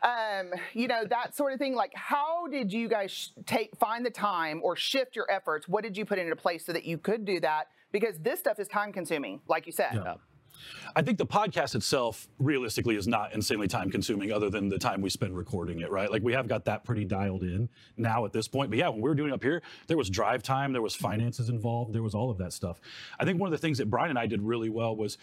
um, 0.01 0.51
you 0.73 0.87
know, 0.87 1.03
that 1.05 1.35
sort 1.35 1.53
of 1.53 1.59
thing. 1.59 1.75
Like, 1.75 1.91
how 1.95 2.47
did 2.47 2.71
you 2.71 2.87
guys 2.87 3.11
sh- 3.11 3.27
take 3.45 3.75
find 3.77 4.05
the 4.05 4.11
time 4.11 4.61
or 4.63 4.75
shift 4.75 5.15
your 5.15 5.29
efforts? 5.29 5.67
What 5.67 5.83
did 5.83 5.97
you 5.97 6.05
put 6.05 6.17
into 6.17 6.35
place 6.35 6.65
so 6.65 6.73
that 6.73 6.85
you 6.85 6.97
could 6.97 7.25
do 7.25 7.39
that? 7.41 7.67
Because 7.91 8.17
this 8.19 8.39
stuff 8.39 8.59
is 8.59 8.67
time 8.67 8.91
consuming, 8.91 9.41
like 9.47 9.65
you 9.65 9.71
said. 9.71 9.93
Yeah. 9.93 10.15
I 10.95 11.01
think 11.01 11.17
the 11.17 11.25
podcast 11.25 11.75
itself, 11.75 12.27
realistically, 12.39 12.95
is 12.95 13.07
not 13.07 13.33
insanely 13.33 13.67
time 13.67 13.89
consuming 13.89 14.31
other 14.31 14.49
than 14.49 14.69
the 14.69 14.77
time 14.77 15.01
we 15.01 15.09
spend 15.09 15.37
recording 15.37 15.81
it, 15.81 15.91
right? 15.91 16.11
Like 16.11 16.23
we 16.23 16.33
have 16.33 16.47
got 16.47 16.65
that 16.65 16.83
pretty 16.83 17.05
dialed 17.05 17.43
in 17.43 17.69
now 17.97 18.25
at 18.25 18.33
this 18.33 18.47
point. 18.47 18.69
But 18.69 18.79
yeah, 18.79 18.89
when 18.89 19.01
we 19.01 19.09
were 19.09 19.15
doing 19.15 19.31
up 19.31 19.43
here, 19.43 19.61
there 19.87 19.97
was 19.97 20.09
drive 20.09 20.43
time, 20.43 20.73
there 20.73 20.81
was 20.81 20.95
finances 20.95 21.49
involved, 21.49 21.93
there 21.93 22.03
was 22.03 22.15
all 22.15 22.29
of 22.29 22.37
that 22.39 22.53
stuff. 22.53 22.79
I 23.19 23.25
think 23.25 23.39
one 23.39 23.47
of 23.47 23.51
the 23.51 23.57
things 23.57 23.77
that 23.77 23.89
Brian 23.89 24.09
and 24.09 24.19
I 24.19 24.25
did 24.25 24.41
really 24.41 24.69
well 24.69 24.95
was 24.95 25.17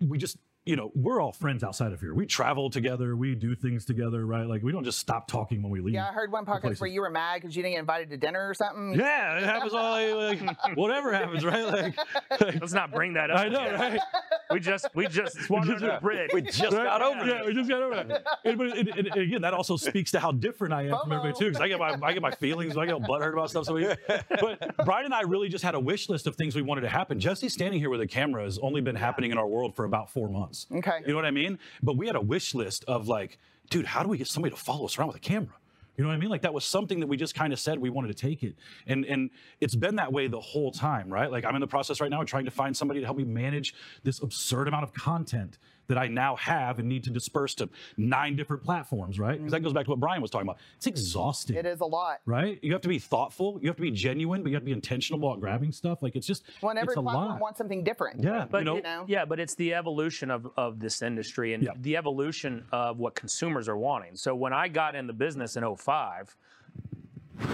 we 0.00 0.18
just 0.18 0.38
you 0.66 0.74
know 0.76 0.90
we're 0.96 1.20
all 1.20 1.30
friends 1.32 1.62
outside 1.62 1.92
of 1.92 2.00
here 2.00 2.12
we 2.12 2.26
travel 2.26 2.68
together 2.68 3.16
we 3.16 3.34
do 3.36 3.54
things 3.54 3.84
together 3.84 4.26
right 4.26 4.46
like 4.48 4.62
we 4.64 4.72
don't 4.72 4.82
just 4.84 4.98
stop 4.98 5.28
talking 5.28 5.62
when 5.62 5.70
we 5.70 5.80
leave 5.80 5.94
Yeah, 5.94 6.08
I 6.08 6.12
heard 6.12 6.32
one 6.32 6.44
podcast 6.44 6.80
where 6.80 6.90
you 6.90 7.00
were 7.00 7.08
mad 7.10 7.40
because 7.40 7.54
you 7.56 7.62
didn't 7.62 7.74
get 7.74 7.80
invited 7.80 8.10
to 8.10 8.16
dinner 8.16 8.48
or 8.48 8.52
something. 8.52 8.94
yeah 8.98 9.38
it 9.38 9.44
happens 9.44 9.72
all 9.72 9.92
like, 10.26 10.40
like, 10.42 10.58
whatever 10.76 11.12
happens 11.12 11.44
right 11.44 11.64
like, 11.66 11.96
like, 12.40 12.40
Let's 12.60 12.72
not 12.72 12.90
bring 12.90 13.14
that 13.14 13.30
up. 13.30 13.38
i 13.38 13.48
know 13.48 13.60
again. 13.64 13.78
right 13.80 14.00
We 14.50 14.60
just 14.60 14.86
we 14.94 15.08
just 15.08 15.36
swung 15.42 15.68
under 15.68 15.78
the 15.94 15.98
bridge. 16.00 16.30
We 16.32 16.40
just 16.40 16.60
got 16.70 17.02
over 17.02 17.26
yeah, 17.26 17.40
it. 17.40 17.46
we 17.46 17.52
just 17.52 17.68
got 17.68 17.82
over 17.82 17.96
that. 17.96 18.24
And, 18.44 18.56
but 18.56 18.68
it, 18.78 18.88
it- 18.96 19.16
again, 19.16 19.42
that 19.42 19.52
also 19.52 19.76
speaks 19.76 20.12
to 20.12 20.20
how 20.20 20.30
different 20.30 20.72
I 20.72 20.82
am 20.82 20.96
from 21.02 21.10
everybody 21.10 21.36
too. 21.36 21.46
Because 21.46 21.60
I 21.60 21.66
get 21.66 21.80
my 21.80 21.98
I 22.00 22.12
get 22.12 22.22
my 22.22 22.30
feelings, 22.30 22.76
I 22.76 22.86
get 22.86 22.94
butthurt 22.98 23.32
about 23.32 23.50
stuff. 23.50 23.64
So, 23.64 23.96
but 24.40 24.76
Brian 24.84 25.06
and 25.06 25.12
I 25.14 25.22
really 25.22 25.48
just 25.48 25.64
had 25.64 25.74
a 25.74 25.80
wish 25.80 26.08
list 26.08 26.28
of 26.28 26.36
things 26.36 26.54
we 26.54 26.62
wanted 26.62 26.82
to 26.82 26.88
happen. 26.88 27.18
Jesse 27.18 27.48
standing 27.48 27.80
here 27.80 27.90
with 27.90 28.00
a 28.02 28.06
camera 28.06 28.44
has 28.44 28.56
only 28.60 28.80
been 28.80 28.94
happening 28.94 29.32
in 29.32 29.36
our 29.36 29.48
world 29.48 29.74
for 29.74 29.84
about 29.84 30.12
four 30.12 30.28
months. 30.28 30.55
Okay. 30.72 31.00
you 31.00 31.08
know 31.08 31.16
what 31.16 31.24
I 31.24 31.30
mean? 31.30 31.58
But 31.82 31.96
we 31.96 32.06
had 32.06 32.16
a 32.16 32.20
wish 32.20 32.54
list 32.54 32.84
of 32.86 33.08
like, 33.08 33.38
dude, 33.70 33.86
how 33.86 34.02
do 34.02 34.08
we 34.08 34.18
get 34.18 34.28
somebody 34.28 34.54
to 34.54 34.60
follow 34.60 34.84
us 34.86 34.98
around 34.98 35.08
with 35.08 35.16
a 35.16 35.20
camera? 35.20 35.54
You 35.96 36.04
know 36.04 36.08
what 36.08 36.16
I 36.16 36.18
mean? 36.18 36.28
Like 36.28 36.42
that 36.42 36.52
was 36.52 36.64
something 36.64 37.00
that 37.00 37.06
we 37.06 37.16
just 37.16 37.34
kind 37.34 37.52
of 37.52 37.58
said 37.58 37.78
we 37.78 37.88
wanted 37.88 38.08
to 38.08 38.14
take 38.14 38.42
it, 38.42 38.54
and 38.86 39.04
and 39.06 39.30
it's 39.60 39.74
been 39.74 39.96
that 39.96 40.12
way 40.12 40.26
the 40.26 40.40
whole 40.40 40.70
time, 40.70 41.10
right? 41.10 41.30
Like 41.30 41.46
I'm 41.46 41.54
in 41.54 41.60
the 41.60 41.66
process 41.66 42.00
right 42.00 42.10
now 42.10 42.20
of 42.20 42.26
trying 42.26 42.44
to 42.44 42.50
find 42.50 42.76
somebody 42.76 43.00
to 43.00 43.06
help 43.06 43.16
me 43.16 43.24
manage 43.24 43.74
this 44.02 44.20
absurd 44.22 44.68
amount 44.68 44.84
of 44.84 44.92
content 44.92 45.58
that 45.88 45.98
I 45.98 46.08
now 46.08 46.36
have 46.36 46.78
and 46.78 46.88
need 46.88 47.04
to 47.04 47.10
disperse 47.10 47.54
to 47.56 47.68
nine 47.96 48.36
different 48.36 48.62
platforms, 48.62 49.18
right? 49.18 49.36
Because 49.38 49.52
that 49.52 49.60
goes 49.60 49.72
back 49.72 49.84
to 49.84 49.90
what 49.90 50.00
Brian 50.00 50.20
was 50.22 50.30
talking 50.30 50.46
about. 50.48 50.58
It's 50.76 50.86
exhausting. 50.86 51.56
It 51.56 51.66
is 51.66 51.80
a 51.80 51.84
lot. 51.84 52.20
Right? 52.26 52.58
You 52.62 52.72
have 52.72 52.82
to 52.82 52.88
be 52.88 52.98
thoughtful. 52.98 53.58
You 53.62 53.68
have 53.68 53.76
to 53.76 53.82
be 53.82 53.90
genuine, 53.90 54.42
but 54.42 54.50
you 54.50 54.56
have 54.56 54.62
to 54.62 54.66
be 54.66 54.72
intentional 54.72 55.24
about 55.26 55.40
grabbing 55.40 55.72
stuff. 55.72 56.02
Like 56.02 56.16
it's 56.16 56.26
just 56.26 56.44
well, 56.60 56.70
every 56.76 56.82
it's 56.92 56.96
a 56.96 57.02
platform 57.02 57.28
lot. 57.28 57.40
wants 57.40 57.58
something 57.58 57.84
different. 57.84 58.22
yeah, 58.22 58.46
But 58.50 58.58
you 58.58 58.64
know, 58.64 58.76
you 58.76 58.82
know? 58.82 59.04
yeah, 59.06 59.24
but 59.24 59.38
it's 59.40 59.54
the 59.54 59.74
evolution 59.74 60.30
of, 60.30 60.48
of 60.56 60.80
this 60.80 61.02
industry 61.02 61.54
and 61.54 61.62
Yeah. 61.62 61.70
the 61.80 61.96
evolution 61.96 62.64
of 62.72 62.98
what 62.98 63.14
consumers 63.14 63.68
are 63.68 63.76
wanting. 63.76 64.16
So 64.16 64.34
when 64.34 64.52
I 64.52 64.68
got 64.68 64.94
in 64.94 65.06
the 65.06 65.12
business 65.12 65.56
in 65.56 65.64
05, 65.76 66.36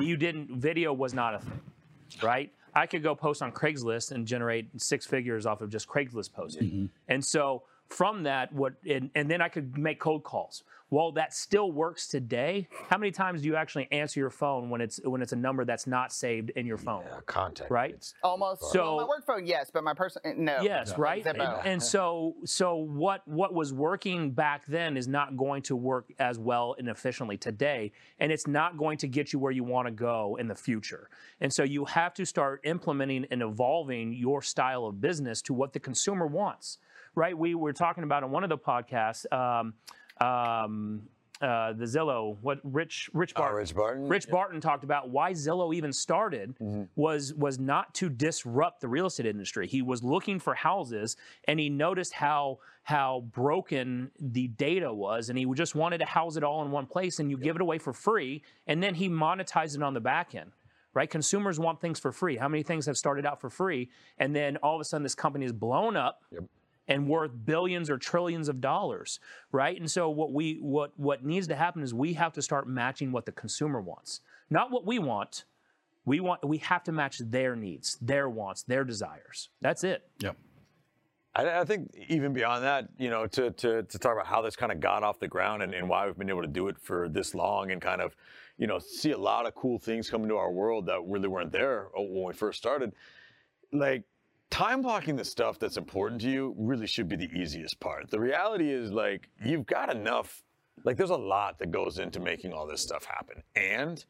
you 0.00 0.16
didn't 0.16 0.56
video 0.56 0.92
was 0.92 1.12
not 1.14 1.34
a 1.34 1.38
thing, 1.40 1.60
right? 2.22 2.52
I 2.74 2.86
could 2.86 3.02
go 3.02 3.14
post 3.14 3.42
on 3.42 3.52
Craigslist 3.52 4.12
and 4.12 4.26
generate 4.26 4.68
six 4.80 5.04
figures 5.04 5.44
off 5.44 5.60
of 5.60 5.68
just 5.70 5.86
Craigslist 5.88 6.32
posting. 6.32 6.68
Mm-hmm. 6.68 6.86
And 7.08 7.22
so 7.24 7.64
from 7.92 8.22
that, 8.24 8.52
what 8.52 8.74
and, 8.88 9.10
and 9.14 9.30
then 9.30 9.40
I 9.42 9.48
could 9.48 9.76
make 9.76 10.00
cold 10.00 10.24
calls. 10.24 10.64
Well, 10.90 11.12
that 11.12 11.32
still 11.32 11.72
works 11.72 12.06
today. 12.06 12.68
How 12.90 12.98
many 12.98 13.10
times 13.12 13.40
do 13.40 13.46
you 13.48 13.56
actually 13.56 13.88
answer 13.92 14.20
your 14.20 14.28
phone 14.28 14.68
when 14.68 14.82
it's 14.82 15.00
when 15.04 15.22
it's 15.22 15.32
a 15.32 15.36
number 15.36 15.64
that's 15.64 15.86
not 15.86 16.12
saved 16.12 16.50
in 16.50 16.66
your 16.66 16.76
phone? 16.76 17.04
Yeah, 17.06 17.20
contact. 17.24 17.70
Right. 17.70 17.90
It's- 17.90 18.12
Almost. 18.22 18.70
So- 18.72 18.96
well, 18.96 19.06
my 19.06 19.08
work 19.08 19.24
phone, 19.26 19.46
yes, 19.46 19.70
but 19.72 19.84
my 19.84 19.94
personal, 19.94 20.30
eh, 20.30 20.34
no. 20.36 20.60
Yes, 20.60 20.98
right. 20.98 21.24
And, 21.26 21.40
and 21.40 21.82
so, 21.82 22.34
so 22.44 22.76
what 22.76 23.26
what 23.26 23.54
was 23.54 23.72
working 23.72 24.32
back 24.32 24.66
then 24.66 24.98
is 24.98 25.08
not 25.08 25.34
going 25.36 25.62
to 25.62 25.76
work 25.76 26.12
as 26.18 26.38
well 26.38 26.76
and 26.78 26.88
efficiently 26.88 27.38
today, 27.38 27.92
and 28.18 28.30
it's 28.30 28.46
not 28.46 28.76
going 28.76 28.98
to 28.98 29.08
get 29.08 29.32
you 29.32 29.38
where 29.38 29.52
you 29.52 29.64
want 29.64 29.86
to 29.88 29.92
go 29.92 30.36
in 30.38 30.46
the 30.46 30.54
future. 30.54 31.08
And 31.40 31.50
so, 31.50 31.62
you 31.62 31.86
have 31.86 32.12
to 32.14 32.26
start 32.26 32.60
implementing 32.64 33.26
and 33.30 33.40
evolving 33.40 34.12
your 34.12 34.42
style 34.42 34.84
of 34.84 35.00
business 35.00 35.40
to 35.42 35.54
what 35.54 35.72
the 35.72 35.80
consumer 35.80 36.26
wants. 36.26 36.76
Right? 37.14 37.36
We 37.36 37.54
were 37.54 37.72
talking 37.72 38.04
about 38.04 38.22
on 38.22 38.30
one 38.30 38.42
of 38.44 38.50
the 38.50 38.58
podcasts. 38.58 39.30
Um, 39.32 39.74
um, 40.20 41.02
uh, 41.40 41.72
the 41.72 41.86
Zillow, 41.86 42.36
what 42.40 42.60
Rich 42.62 43.10
Rich 43.12 43.32
Oh, 43.34 43.40
Barton, 43.40 43.56
Rich 43.58 43.74
Barton? 43.74 44.08
Rich 44.08 44.28
Barton 44.30 44.60
talked 44.60 44.84
about 44.84 45.10
why 45.10 45.32
Zillow 45.32 45.74
even 45.74 45.92
started 45.92 46.54
was 46.94 47.34
was 47.34 47.58
not 47.58 47.92
to 47.94 48.08
disrupt 48.08 48.80
the 48.80 48.86
real 48.86 49.06
estate 49.06 49.26
industry. 49.26 49.66
He 49.66 49.82
was 49.82 50.04
looking 50.04 50.38
for 50.38 50.54
houses 50.54 51.16
and 51.48 51.58
he 51.58 51.68
noticed 51.68 52.12
how 52.12 52.60
how 52.84 53.24
broken 53.32 54.12
the 54.20 54.46
data 54.48 54.92
was 54.94 55.30
and 55.30 55.38
he 55.38 55.44
just 55.54 55.74
wanted 55.74 55.98
to 55.98 56.04
house 56.04 56.36
it 56.36 56.44
all 56.44 56.64
in 56.64 56.70
one 56.70 56.86
place 56.86 57.18
and 57.18 57.28
you 57.28 57.36
give 57.36 57.56
it 57.56 57.62
away 57.62 57.78
for 57.78 57.92
free 57.92 58.42
and 58.68 58.80
then 58.80 58.94
he 58.94 59.08
monetized 59.08 59.74
it 59.74 59.82
on 59.82 59.94
the 59.94 60.00
back 60.00 60.36
end. 60.36 60.52
Right? 60.94 61.10
Consumers 61.10 61.58
want 61.58 61.80
things 61.80 61.98
for 61.98 62.12
free. 62.12 62.36
How 62.36 62.46
many 62.48 62.62
things 62.62 62.86
have 62.86 62.96
started 62.96 63.26
out 63.26 63.40
for 63.40 63.50
free 63.50 63.90
and 64.18 64.36
then 64.36 64.58
all 64.58 64.76
of 64.76 64.80
a 64.80 64.84
sudden 64.84 65.02
this 65.02 65.16
company 65.16 65.44
is 65.44 65.52
blown 65.52 65.96
up 65.96 66.22
and 66.88 67.08
worth 67.08 67.30
billions 67.44 67.88
or 67.88 67.98
trillions 67.98 68.48
of 68.48 68.60
dollars, 68.60 69.20
right? 69.52 69.78
And 69.78 69.90
so 69.90 70.10
what 70.10 70.32
we 70.32 70.58
what 70.60 70.92
what 70.98 71.24
needs 71.24 71.46
to 71.48 71.54
happen 71.54 71.82
is 71.82 71.94
we 71.94 72.14
have 72.14 72.32
to 72.34 72.42
start 72.42 72.66
matching 72.66 73.12
what 73.12 73.26
the 73.26 73.32
consumer 73.32 73.80
wants, 73.80 74.20
not 74.50 74.70
what 74.70 74.84
we 74.86 74.98
want. 74.98 75.44
We 76.04 76.18
want 76.20 76.44
we 76.44 76.58
have 76.58 76.82
to 76.84 76.92
match 76.92 77.18
their 77.18 77.54
needs, 77.54 77.96
their 78.00 78.28
wants, 78.28 78.62
their 78.64 78.84
desires. 78.84 79.48
That's 79.60 79.84
it. 79.84 80.02
Yep. 80.20 80.36
I, 81.34 81.60
I 81.60 81.64
think 81.64 81.94
even 82.08 82.32
beyond 82.32 82.64
that, 82.64 82.88
you 82.98 83.08
know, 83.08 83.26
to, 83.28 83.50
to, 83.52 83.82
to 83.84 83.98
talk 83.98 84.12
about 84.12 84.26
how 84.26 84.42
this 84.42 84.56
kind 84.56 84.70
of 84.72 84.80
got 84.80 85.02
off 85.02 85.18
the 85.18 85.28
ground 85.28 85.62
and, 85.62 85.72
and 85.72 85.88
why 85.88 86.06
we've 86.06 86.18
been 86.18 86.28
able 86.28 86.42
to 86.42 86.48
do 86.48 86.68
it 86.68 86.78
for 86.78 87.08
this 87.08 87.34
long 87.34 87.70
and 87.70 87.80
kind 87.80 88.00
of, 88.00 88.14
you 88.58 88.66
know, 88.66 88.78
see 88.78 89.12
a 89.12 89.18
lot 89.18 89.46
of 89.46 89.54
cool 89.54 89.78
things 89.78 90.10
come 90.10 90.22
into 90.24 90.36
our 90.36 90.50
world 90.50 90.86
that 90.86 91.00
really 91.06 91.28
weren't 91.28 91.52
there 91.52 91.86
uh, 91.96 92.02
when 92.02 92.24
we 92.24 92.32
first 92.34 92.58
started. 92.58 92.92
Like, 93.72 94.04
time 94.52 94.82
blocking 94.82 95.16
the 95.16 95.24
stuff 95.24 95.58
that's 95.58 95.78
important 95.78 96.20
to 96.20 96.28
you 96.28 96.54
really 96.58 96.86
should 96.86 97.08
be 97.08 97.16
the 97.16 97.30
easiest 97.32 97.80
part. 97.80 98.10
The 98.10 98.20
reality 98.20 98.70
is, 98.70 98.92
like, 98.92 99.28
you've 99.42 99.66
got 99.66 99.90
enough, 99.90 100.42
like, 100.84 100.98
there's 100.98 101.10
a 101.10 101.16
lot 101.16 101.58
that 101.58 101.70
goes 101.70 101.98
into 101.98 102.20
making 102.20 102.52
all 102.52 102.66
this 102.66 102.82
stuff 102.82 103.06
happen. 103.06 103.42
And 103.56 104.04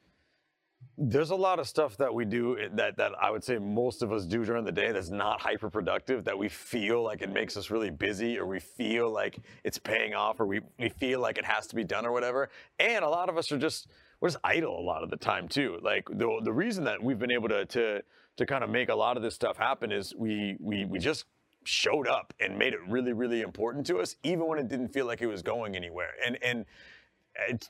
there's 0.98 1.30
a 1.30 1.36
lot 1.36 1.60
of 1.60 1.68
stuff 1.68 1.96
that 1.96 2.12
we 2.12 2.24
do 2.24 2.58
eh, 2.58 2.68
that 2.74 2.96
that 2.96 3.12
I 3.20 3.30
would 3.30 3.44
say 3.44 3.56
most 3.56 4.02
of 4.02 4.12
us 4.12 4.26
do 4.26 4.44
during 4.44 4.64
the 4.64 4.72
day 4.72 4.90
that's 4.90 5.10
not 5.10 5.40
hyper 5.40 5.70
productive 5.70 6.24
that 6.24 6.36
we 6.36 6.48
feel 6.48 7.04
like 7.04 7.22
it 7.22 7.30
makes 7.32 7.56
us 7.56 7.70
really 7.70 7.90
busy 7.90 8.36
or 8.36 8.46
we 8.46 8.58
feel 8.58 9.08
like 9.10 9.38
it's 9.62 9.78
paying 9.78 10.12
off 10.12 10.40
or 10.40 10.46
we, 10.46 10.60
we 10.80 10.88
feel 10.88 11.20
like 11.20 11.38
it 11.38 11.44
has 11.44 11.68
to 11.68 11.76
be 11.76 11.84
done 11.84 12.04
or 12.04 12.10
whatever. 12.10 12.50
And 12.80 13.04
a 13.04 13.08
lot 13.08 13.28
of 13.28 13.38
us 13.38 13.52
are 13.52 13.58
just 13.58 13.86
we're 14.20 14.28
just 14.28 14.40
idle 14.42 14.78
a 14.78 14.82
lot 14.82 15.04
of 15.04 15.10
the 15.10 15.16
time 15.16 15.46
too. 15.48 15.78
Like 15.82 16.08
the 16.10 16.40
the 16.42 16.52
reason 16.52 16.82
that 16.84 17.02
we've 17.02 17.18
been 17.18 17.32
able 17.32 17.48
to 17.50 17.64
to 17.64 18.02
to 18.36 18.46
kind 18.46 18.64
of 18.64 18.70
make 18.70 18.88
a 18.88 18.94
lot 18.94 19.16
of 19.16 19.22
this 19.22 19.34
stuff 19.34 19.56
happen 19.56 19.92
is 19.92 20.14
we 20.16 20.56
we 20.60 20.84
we 20.84 20.98
just 20.98 21.26
showed 21.64 22.08
up 22.08 22.32
and 22.40 22.58
made 22.58 22.72
it 22.72 22.80
really 22.88 23.12
really 23.12 23.40
important 23.40 23.86
to 23.86 23.98
us 23.98 24.16
even 24.24 24.46
when 24.46 24.58
it 24.58 24.68
didn't 24.68 24.88
feel 24.88 25.06
like 25.06 25.22
it 25.22 25.26
was 25.26 25.42
going 25.42 25.76
anywhere. 25.76 26.10
And 26.24 26.38
and 26.42 26.64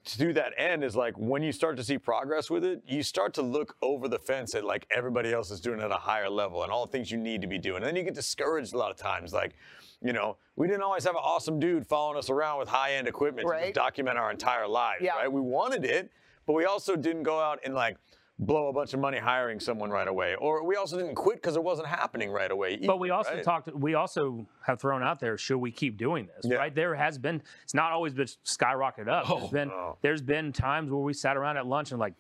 to 0.05 0.33
that 0.33 0.53
end 0.59 0.83
is 0.83 0.97
like 0.97 1.15
when 1.17 1.41
you 1.43 1.53
start 1.53 1.77
to 1.77 1.85
see 1.85 1.97
progress 1.97 2.51
with 2.51 2.65
it, 2.65 2.83
you 2.87 3.03
start 3.03 3.33
to 3.35 3.43
look 3.43 3.77
over 3.81 4.09
the 4.09 4.19
fence 4.19 4.55
at 4.55 4.65
like 4.65 4.87
everybody 4.91 5.33
else 5.33 5.51
is 5.53 5.61
doing 5.61 5.79
it 5.79 5.85
at 5.85 5.91
a 5.93 5.97
higher 5.97 6.29
level 6.29 6.65
and 6.65 6.73
all 6.73 6.85
the 6.87 6.91
things 6.91 7.11
you 7.13 7.19
need 7.19 7.41
to 7.43 7.47
be 7.47 7.59
doing. 7.59 7.77
And 7.77 7.87
then 7.87 7.95
you 7.95 8.03
get 8.03 8.15
discouraged 8.15 8.75
a 8.75 8.79
lot 8.79 8.91
of 8.91 8.97
times. 8.97 9.33
Like, 9.33 9.55
you 10.03 10.13
know, 10.13 10.37
we 10.57 10.67
didn't 10.67 10.83
always 10.83 11.05
have 11.05 11.15
an 11.15 11.23
awesome 11.23 11.61
dude 11.61 11.87
following 11.87 12.19
us 12.19 12.29
around 12.29 12.59
with 12.59 12.69
high 12.69 12.95
end 12.95 13.07
equipment 13.07 13.47
to 13.47 13.53
Right. 13.53 13.63
just 13.67 13.75
document 13.75 14.19
our 14.19 14.33
entire 14.33 14.67
lives. 14.67 15.03
Yeah. 15.05 15.13
Right. 15.15 15.31
We 15.33 15.41
wanted 15.41 15.85
it, 15.85 16.11
but 16.45 16.55
we 16.55 16.65
also 16.65 16.97
didn't 16.97 17.23
go 17.23 17.39
out 17.39 17.61
and 17.65 17.73
like 17.73 17.97
blow 18.39 18.69
a 18.69 18.73
bunch 18.73 18.93
of 18.95 19.01
money 19.01 19.19
hiring 19.19 19.61
someone 19.61 19.91
right 19.91 20.09
away. 20.09 20.35
Or 20.35 20.65
we 20.65 20.75
also 20.77 20.97
didn't 20.97 21.15
quit 21.15 21.37
because 21.37 21.55
it 21.57 21.63
wasn't 21.63 21.89
happening 21.89 22.31
right 22.31 22.51
away. 22.51 22.77
But 22.85 22.99
we 22.99 23.11
also 23.11 23.35
right? 23.35 23.45
talked. 23.45 23.73
We 23.75 23.95
also 23.95 24.47
have 24.67 24.81
thrown 24.81 25.03
out 25.03 25.21
there. 25.21 25.37
Should 25.39 25.59
we 25.59 25.71
keep 25.71 25.97
doing 25.97 26.27
this? 26.35 26.51
Yeah. 26.51 26.57
Right? 26.59 26.75
There 26.75 26.95
has 26.95 27.19
been. 27.19 27.43
It's 27.63 27.75
not 27.75 27.93
always 27.93 28.15
been 28.15 28.27
skyrocketed 28.45 29.09
up. 29.09 29.31
Oh, 29.31 29.39
there's 29.39 29.51
been. 29.51 29.69
no. 29.69 29.99
There's 30.03 30.23
been 30.23 30.53
times 30.53 30.91
where 30.91 31.01
we 31.01 31.13
sat 31.13 31.37
around 31.37 31.57
at 31.57 31.67
lunch 31.67 31.91
and 31.93 32.01
like, 32.01 32.15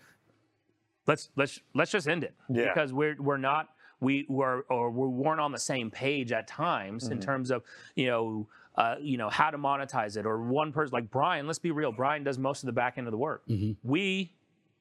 let's 1.07 1.31
let's 1.37 1.59
let's 1.75 1.91
just 1.91 2.09
end 2.09 2.25
it 2.25 2.35
Yeah. 2.49 2.69
because 2.73 2.93
we're 2.93 3.17
we're 3.21 3.37
not 3.39 3.69
we 4.01 4.27
were 4.29 4.65
or 4.69 4.91
we 4.91 5.09
weren't 5.09 5.41
on 5.41 5.53
the 5.53 5.59
same 5.59 5.91
page 5.91 6.31
at 6.33 6.47
times 6.47 7.05
Mm-hmm. 7.05 7.13
in 7.15 7.21
terms 7.21 7.51
of 7.51 7.63
you 7.97 8.07
know. 8.07 8.49
Uh, 8.75 8.95
you 9.03 9.19
know 9.19 9.29
how 9.29 9.51
to 9.51 9.59
monetize 9.59 10.17
it, 10.17 10.25
or 10.25 10.41
one 10.41 10.73
person 10.73 10.95
like 10.95 11.11
Brian. 11.11 11.47
Let's 11.47 11.59
be 11.59 11.71
real. 11.73 11.93
Brian 11.93 12.25
does 12.25 12.39
most 12.39 12.63
of 12.63 12.67
the 12.69 12.73
back 12.73 12.97
end 12.97 13.07
of 13.07 13.11
the 13.11 13.19
work. 13.19 13.43
We 13.83 14.33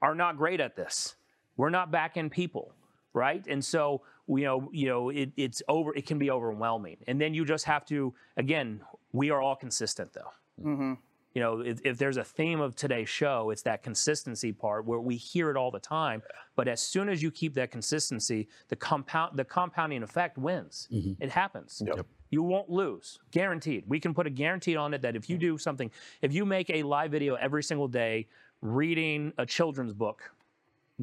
are 0.02 0.15
not 0.15 0.38
great 0.38 0.62
at 0.62 0.78
this. 0.78 1.15
We're 1.62 1.69
not 1.69 1.91
back 1.91 2.17
end 2.17 2.32
people, 2.32 2.74
right? 3.13 3.45
And 3.47 3.63
so 3.63 4.02
you 4.28 4.45
know, 4.45 4.67
you 4.71 4.88
know, 4.88 5.10
it, 5.10 5.30
it's 5.38 5.62
over. 5.67 5.93
It 5.95 6.08
can 6.08 6.17
be 6.17 6.32
overwhelming, 6.32 6.97
and 7.06 7.21
then 7.21 7.36
you 7.36 7.45
just 7.45 7.65
have 7.65 7.86
to. 7.86 8.15
Again, 8.36 8.82
we 9.12 9.30
are 9.30 9.43
all 9.43 9.56
consistent, 9.56 10.12
though. 10.12 10.32
Mm-hmm. 10.67 10.93
You 11.36 11.41
know, 11.41 11.60
if, 11.60 11.80
if 11.86 12.00
there's 12.00 12.17
a 12.17 12.24
theme 12.24 12.62
of 12.62 12.76
today's 12.76 13.10
show, 13.10 13.52
it's 13.52 13.62
that 13.62 13.84
consistency 13.84 14.52
part 14.52 14.86
where 14.88 15.02
we 15.02 15.17
hear 15.17 15.52
it 15.52 15.56
all 15.56 15.69
the 15.69 15.80
time. 15.80 16.24
But 16.56 16.67
as 16.67 16.82
soon 16.82 17.08
as 17.10 17.21
you 17.21 17.30
keep 17.30 17.54
that 17.54 17.69
consistency, 17.69 18.47
the 18.69 18.76
compound, 18.76 19.38
the 19.38 19.45
compounding 19.45 20.02
effect 20.02 20.39
wins. 20.39 20.88
Mm-hmm. 20.91 21.21
It 21.21 21.30
happens. 21.30 21.80
Yep. 21.86 22.08
You 22.32 22.41
won't 22.41 22.71
lose, 22.71 23.19
guaranteed. 23.30 23.84
We 23.88 24.00
can 24.00 24.15
put 24.15 24.26
a 24.26 24.32
guarantee 24.32 24.78
on 24.78 24.95
it 24.95 25.04
that 25.04 25.15
if 25.15 25.30
you 25.30 25.36
mm-hmm. 25.36 25.56
do 25.56 25.58
something, 25.60 25.91
if 26.24 26.34
you 26.34 26.43
make 26.43 26.71
a 26.71 26.82
live 26.82 27.12
video 27.12 27.36
every 27.36 27.62
single 27.62 27.88
day 27.88 28.28
reading 28.62 29.32
a 29.38 29.45
children's 29.45 29.93
book, 29.93 30.32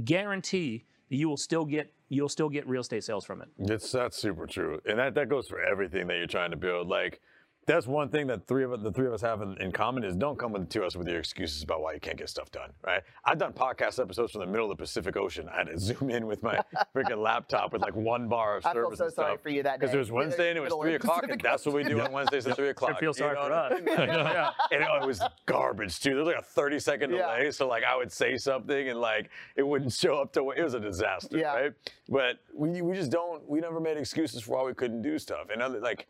guarantee 0.05 0.85
that 1.11 1.17
you 1.17 1.29
will 1.29 1.37
still 1.37 1.65
get 1.65 1.93
you'll 2.09 2.29
still 2.29 2.49
get 2.49 2.67
real 2.67 2.81
estate 2.81 3.05
sales 3.05 3.25
from 3.25 3.43
it. 3.43 3.49
It's 3.59 3.93
that's 3.93 4.17
super 4.17 4.47
true, 4.47 4.81
and 4.87 4.99
that 4.99 5.15
that 5.15 5.29
goes 5.29 5.49
for 5.49 5.61
everything 5.61 6.07
that 6.09 6.17
you're 6.17 6.27
trying 6.27 6.51
to 6.51 6.57
build. 6.57 6.89
Like 6.89 7.21
that's 7.69 7.87
one 7.87 8.09
thing 8.09 8.27
that 8.27 8.47
three 8.49 8.65
of 8.65 8.83
the 8.83 8.91
three 8.91 9.07
of 9.07 9.13
us 9.13 9.21
have 9.21 9.43
in, 9.43 9.57
in 9.61 9.71
common 9.71 10.03
is 10.03 10.17
don't 10.17 10.39
come 10.39 10.67
to 10.67 10.85
us 10.85 10.97
with 10.97 11.07
your 11.07 11.19
excuses 11.19 11.63
about 11.63 11.81
why 11.83 11.93
you 11.93 12.01
can't 12.01 12.17
get 12.17 12.29
stuff 12.29 12.51
done. 12.51 12.71
Right? 12.85 13.03
I've 13.25 13.39
done 13.39 13.53
podcast 13.53 14.01
episodes 14.01 14.33
from 14.33 14.41
the 14.41 14.47
middle 14.47 14.71
of 14.71 14.77
the 14.77 14.83
Pacific 14.83 15.17
Ocean. 15.17 15.49
I 15.49 15.59
had 15.59 15.67
to 15.69 15.79
zoom 15.79 16.11
in 16.11 16.27
with 16.27 16.43
my 16.43 16.59
freaking 16.95 17.19
laptop 17.23 17.73
with 17.73 17.83
like 17.83 17.95
one 17.95 18.27
bar 18.29 18.57
of 18.57 18.67
I 18.67 18.73
feel 18.73 18.85
service. 18.85 18.99
so 18.99 19.05
and 19.05 19.15
sorry 19.15 19.33
stuff. 19.35 19.43
for 19.43 19.51
you 19.51 19.63
that 19.63 19.75
day 19.79 19.87
Because 19.87 19.95
it 19.95 19.99
was 19.99 20.11
Wednesday 20.11 20.49
and 20.49 20.59
it 20.59 20.63
was 20.63 20.73
three 20.75 20.95
o'clock, 20.95 21.25
and 21.29 21.41
that's 21.41 21.65
what 21.67 21.75
we 21.75 21.85
do 21.85 22.01
on 22.01 22.11
Wednesdays 22.11 22.47
at 22.47 22.57
three 22.57 22.71
o'clock. 22.71 22.95
I 22.97 23.01
feel 23.01 23.11
you 23.11 23.15
sorry 23.15 23.35
know 23.35 23.45
for 23.45 23.51
what 23.51 23.73
us. 23.73 23.81
yeah. 23.87 24.51
and 24.73 24.83
it 24.83 25.07
was 25.07 25.21
garbage 25.47 26.01
too. 26.01 26.11
There 26.15 26.25
was 26.25 26.27
like 26.35 26.39
a 26.43 26.43
30 26.43 26.79
second 26.81 27.11
Yeah. 27.13 27.37
delay, 27.37 27.51
so 27.51 27.69
like 27.69 27.85
I 27.85 27.95
would 27.97 28.11
say 28.11 28.37
something 28.39 28.89
and 28.89 28.99
like 29.01 29.31
it 29.57 29.63
wouldn't 29.67 29.93
show 29.93 30.17
up 30.21 30.33
to. 30.33 30.51
It 30.53 30.63
was 30.63 30.75
a 30.75 30.81
disaster, 30.81 31.37
Yeah. 31.39 31.55
right? 31.55 31.73
But 32.09 32.39
we 32.55 32.81
we 32.83 32.95
just 32.95 33.11
don't. 33.11 33.47
We 33.49 33.61
never 33.61 33.79
made 33.79 33.99
excuses 33.99 34.43
for 34.43 34.57
why 34.57 34.63
we 34.65 34.75
couldn't 34.75 35.03
do 35.03 35.19
stuff. 35.19 35.49
And 35.53 35.61
other 35.61 35.81
like. 35.81 36.07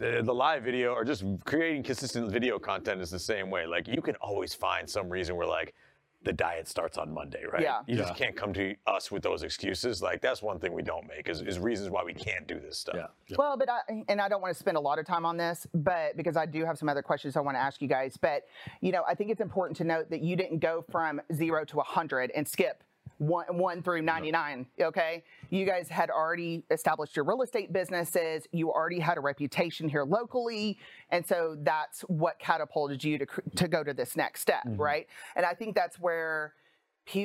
The, 0.00 0.22
the 0.24 0.34
live 0.34 0.62
video 0.62 0.94
or 0.94 1.04
just 1.04 1.22
creating 1.44 1.82
consistent 1.82 2.32
video 2.32 2.58
content 2.58 3.02
is 3.02 3.10
the 3.10 3.18
same 3.18 3.50
way. 3.50 3.66
Like 3.66 3.86
you 3.86 4.00
can 4.00 4.16
always 4.16 4.54
find 4.54 4.88
some 4.88 5.10
reason 5.10 5.36
where 5.36 5.46
like 5.46 5.74
the 6.22 6.32
diet 6.32 6.68
starts 6.68 6.98
on 6.98 7.12
Monday, 7.12 7.44
right? 7.50 7.62
Yeah. 7.62 7.80
You 7.86 7.96
just 7.96 8.14
can't 8.14 8.36
come 8.36 8.52
to 8.54 8.74
us 8.86 9.10
with 9.10 9.22
those 9.22 9.42
excuses. 9.42 10.02
Like 10.02 10.20
that's 10.20 10.42
one 10.42 10.58
thing 10.58 10.72
we 10.72 10.82
don't 10.82 11.06
make 11.06 11.28
is, 11.28 11.40
is 11.40 11.58
reasons 11.58 11.90
why 11.90 12.02
we 12.02 12.12
can't 12.12 12.46
do 12.46 12.58
this 12.58 12.78
stuff. 12.78 12.96
Yeah. 12.96 13.36
Well, 13.38 13.56
but 13.56 13.70
I, 13.70 13.80
and 14.08 14.20
I 14.20 14.28
don't 14.28 14.42
want 14.42 14.52
to 14.54 14.58
spend 14.58 14.76
a 14.76 14.80
lot 14.80 14.98
of 14.98 15.06
time 15.06 15.24
on 15.24 15.36
this, 15.36 15.66
but 15.74 16.16
because 16.16 16.36
I 16.36 16.44
do 16.44 16.64
have 16.64 16.78
some 16.78 16.88
other 16.88 17.02
questions 17.02 17.36
I 17.36 17.40
want 17.40 17.56
to 17.56 17.60
ask 17.60 17.80
you 17.80 17.88
guys. 17.88 18.18
But, 18.18 18.44
you 18.80 18.92
know, 18.92 19.02
I 19.08 19.14
think 19.14 19.30
it's 19.30 19.40
important 19.40 19.76
to 19.78 19.84
note 19.84 20.10
that 20.10 20.20
you 20.20 20.36
didn't 20.36 20.58
go 20.58 20.84
from 20.90 21.22
zero 21.32 21.64
to 21.66 21.74
a 21.76 21.84
100 21.84 22.32
and 22.32 22.46
skip 22.46 22.84
one, 23.20 23.44
one 23.58 23.82
through 23.82 24.00
99. 24.00 24.66
Okay. 24.80 25.22
You 25.50 25.66
guys 25.66 25.88
had 25.88 26.08
already 26.08 26.64
established 26.70 27.14
your 27.14 27.26
real 27.26 27.42
estate 27.42 27.70
businesses. 27.70 28.46
You 28.50 28.70
already 28.70 28.98
had 28.98 29.18
a 29.18 29.20
reputation 29.20 29.90
here 29.90 30.04
locally. 30.04 30.78
And 31.10 31.26
so 31.26 31.56
that's 31.60 32.00
what 32.02 32.38
catapulted 32.38 33.04
you 33.04 33.18
to, 33.18 33.26
to 33.56 33.68
go 33.68 33.84
to 33.84 33.92
this 33.92 34.16
next 34.16 34.40
step. 34.40 34.64
Mm-hmm. 34.66 34.80
Right. 34.80 35.06
And 35.36 35.44
I 35.44 35.52
think 35.52 35.74
that's 35.74 35.98
where 35.98 36.54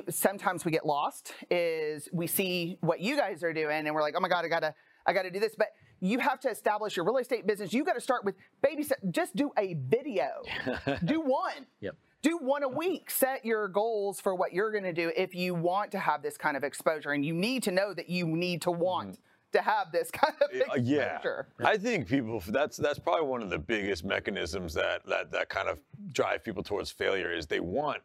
sometimes 0.10 0.66
we 0.66 0.72
get 0.72 0.86
lost 0.86 1.34
is 1.50 2.10
we 2.12 2.28
see 2.28 2.78
what 2.82 3.00
you 3.00 3.16
guys 3.16 3.42
are 3.42 3.54
doing 3.54 3.86
and 3.86 3.96
we're 3.96 4.02
like, 4.02 4.16
oh 4.18 4.20
my 4.20 4.30
God, 4.30 4.44
I 4.44 4.50
gotta, 4.50 4.76
I 5.06 5.14
gotta 5.14 5.32
do 5.32 5.40
this. 5.40 5.56
But 5.58 5.70
you 6.02 6.20
have 6.20 6.42
to 6.42 6.50
establish 6.50 6.98
your 6.98 7.06
real 7.06 7.18
estate 7.18 7.48
business. 7.48 7.72
You 7.72 7.86
got 7.86 7.94
to 7.94 8.02
start 8.02 8.26
with 8.26 8.36
baby. 8.62 8.86
Just 9.12 9.36
do 9.36 9.52
a 9.58 9.76
video. 9.88 10.28
do 11.06 11.22
one. 11.22 11.66
Yep. 11.80 11.96
Do 12.26 12.40
one 12.40 12.64
a 12.64 12.68
week. 12.68 13.12
Set 13.12 13.46
your 13.46 13.68
goals 13.68 14.20
for 14.20 14.34
what 14.34 14.52
you're 14.52 14.72
going 14.72 14.84
to 14.84 14.92
do 14.94 15.12
if 15.16 15.36
you 15.36 15.54
want 15.54 15.92
to 15.92 16.00
have 16.00 16.24
this 16.24 16.38
kind 16.38 16.58
of 16.58 16.64
exposure, 16.64 17.12
and 17.12 17.24
you 17.24 17.36
need 17.36 17.62
to 17.62 17.72
know 17.72 17.94
that 17.94 18.10
you 18.10 18.26
need 18.26 18.64
to 18.64 18.72
want 18.72 19.20
to 19.52 19.62
have 19.62 19.92
this 19.92 20.10
kind 20.24 20.34
of 20.42 20.50
Uh, 20.52 20.74
yeah, 20.82 21.18
exposure. 21.18 21.48
I 21.64 21.78
think 21.78 22.08
people 22.08 22.42
that's 22.48 22.78
that's 22.78 22.98
probably 22.98 23.28
one 23.28 23.44
of 23.44 23.52
the 23.52 23.60
biggest 23.60 24.04
mechanisms 24.04 24.74
that 24.74 25.06
that 25.06 25.32
that 25.34 25.50
kind 25.50 25.70
of 25.70 25.80
drive 26.14 26.44
people 26.44 26.64
towards 26.64 26.90
failure 26.90 27.32
is 27.32 27.46
they 27.46 27.60
want 27.60 28.02